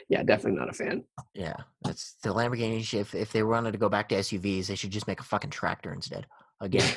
yeah, 0.09 0.23
definitely 0.23 0.61
not 0.61 0.71
a 0.71 0.73
fan. 0.73 1.03
Yeah, 1.35 1.57
that's 1.83 2.15
the 2.23 2.33
Lamborghini. 2.33 2.95
If 2.95 3.13
if 3.17 3.33
they 3.33 3.43
wanted 3.43 3.73
to 3.73 3.79
go 3.79 3.89
back 3.89 4.09
to 4.11 4.15
SUVs, 4.15 4.69
they 4.69 4.77
should 4.77 4.93
just 4.93 5.09
make 5.09 5.19
a 5.19 5.25
fucking 5.25 5.51
tractor 5.51 5.93
instead. 5.93 6.27
Again. 6.61 6.89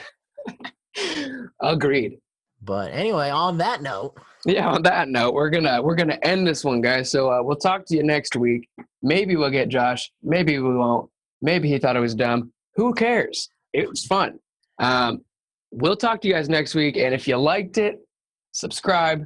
Agreed. 1.62 2.20
But 2.62 2.91
anyway, 2.91 3.30
on 3.30 3.58
that 3.60 3.82
note, 3.82 4.16
Yeah. 4.45 4.70
On 4.70 4.82
that 4.84 5.10
note, 5.10 5.34
we're 5.34 5.49
gonna 5.49 5.82
we're 5.82 5.95
gonna 5.95 6.20
end 6.24 6.45
this 6.47 6.64
one, 6.64 6.82
guys. 6.82 7.12
So 7.12 7.30
uh, 7.32 7.41
we'll 7.43 7.58
talk 7.58 7.86
to 7.88 7.95
you 7.95 8.03
next 8.03 8.36
week. 8.36 8.70
Maybe 9.01 9.36
we'll 9.36 9.51
get 9.51 9.70
Josh. 9.70 10.12
Maybe 10.24 10.58
we 10.60 10.74
won't. 10.76 11.10
Maybe 11.41 11.70
he 11.70 11.78
thought 11.80 11.95
it 11.95 11.99
was 12.01 12.16
dumb. 12.16 12.51
Who 12.76 12.93
cares? 12.93 13.49
It 13.74 13.88
was 13.89 14.05
fun. 14.05 14.39
Um, 14.80 15.22
we'll 15.72 15.95
talk 15.97 16.22
to 16.22 16.28
you 16.28 16.34
guys 16.34 16.49
next 16.49 16.76
week. 16.76 16.97
And 16.97 17.14
if 17.14 17.28
you 17.28 17.38
liked 17.38 17.78
it, 17.78 17.99
subscribe, 18.51 19.26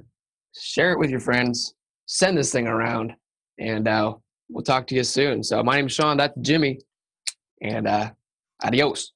share 0.57 0.91
it 0.91 0.99
with 0.99 1.09
your 1.09 1.19
friends, 1.19 1.75
send 2.05 2.37
this 2.37 2.51
thing 2.51 2.67
around, 2.67 3.13
and 3.59 3.87
uh, 3.87 4.13
we'll 4.49 4.63
talk 4.63 4.87
to 4.87 4.95
you 4.95 5.03
soon. 5.03 5.43
So 5.43 5.61
my 5.63 5.75
name's 5.75 5.93
Sean. 5.93 6.17
That's 6.17 6.37
Jimmy, 6.41 6.79
and 7.61 7.87
uh, 7.87 8.11
adios. 8.63 9.13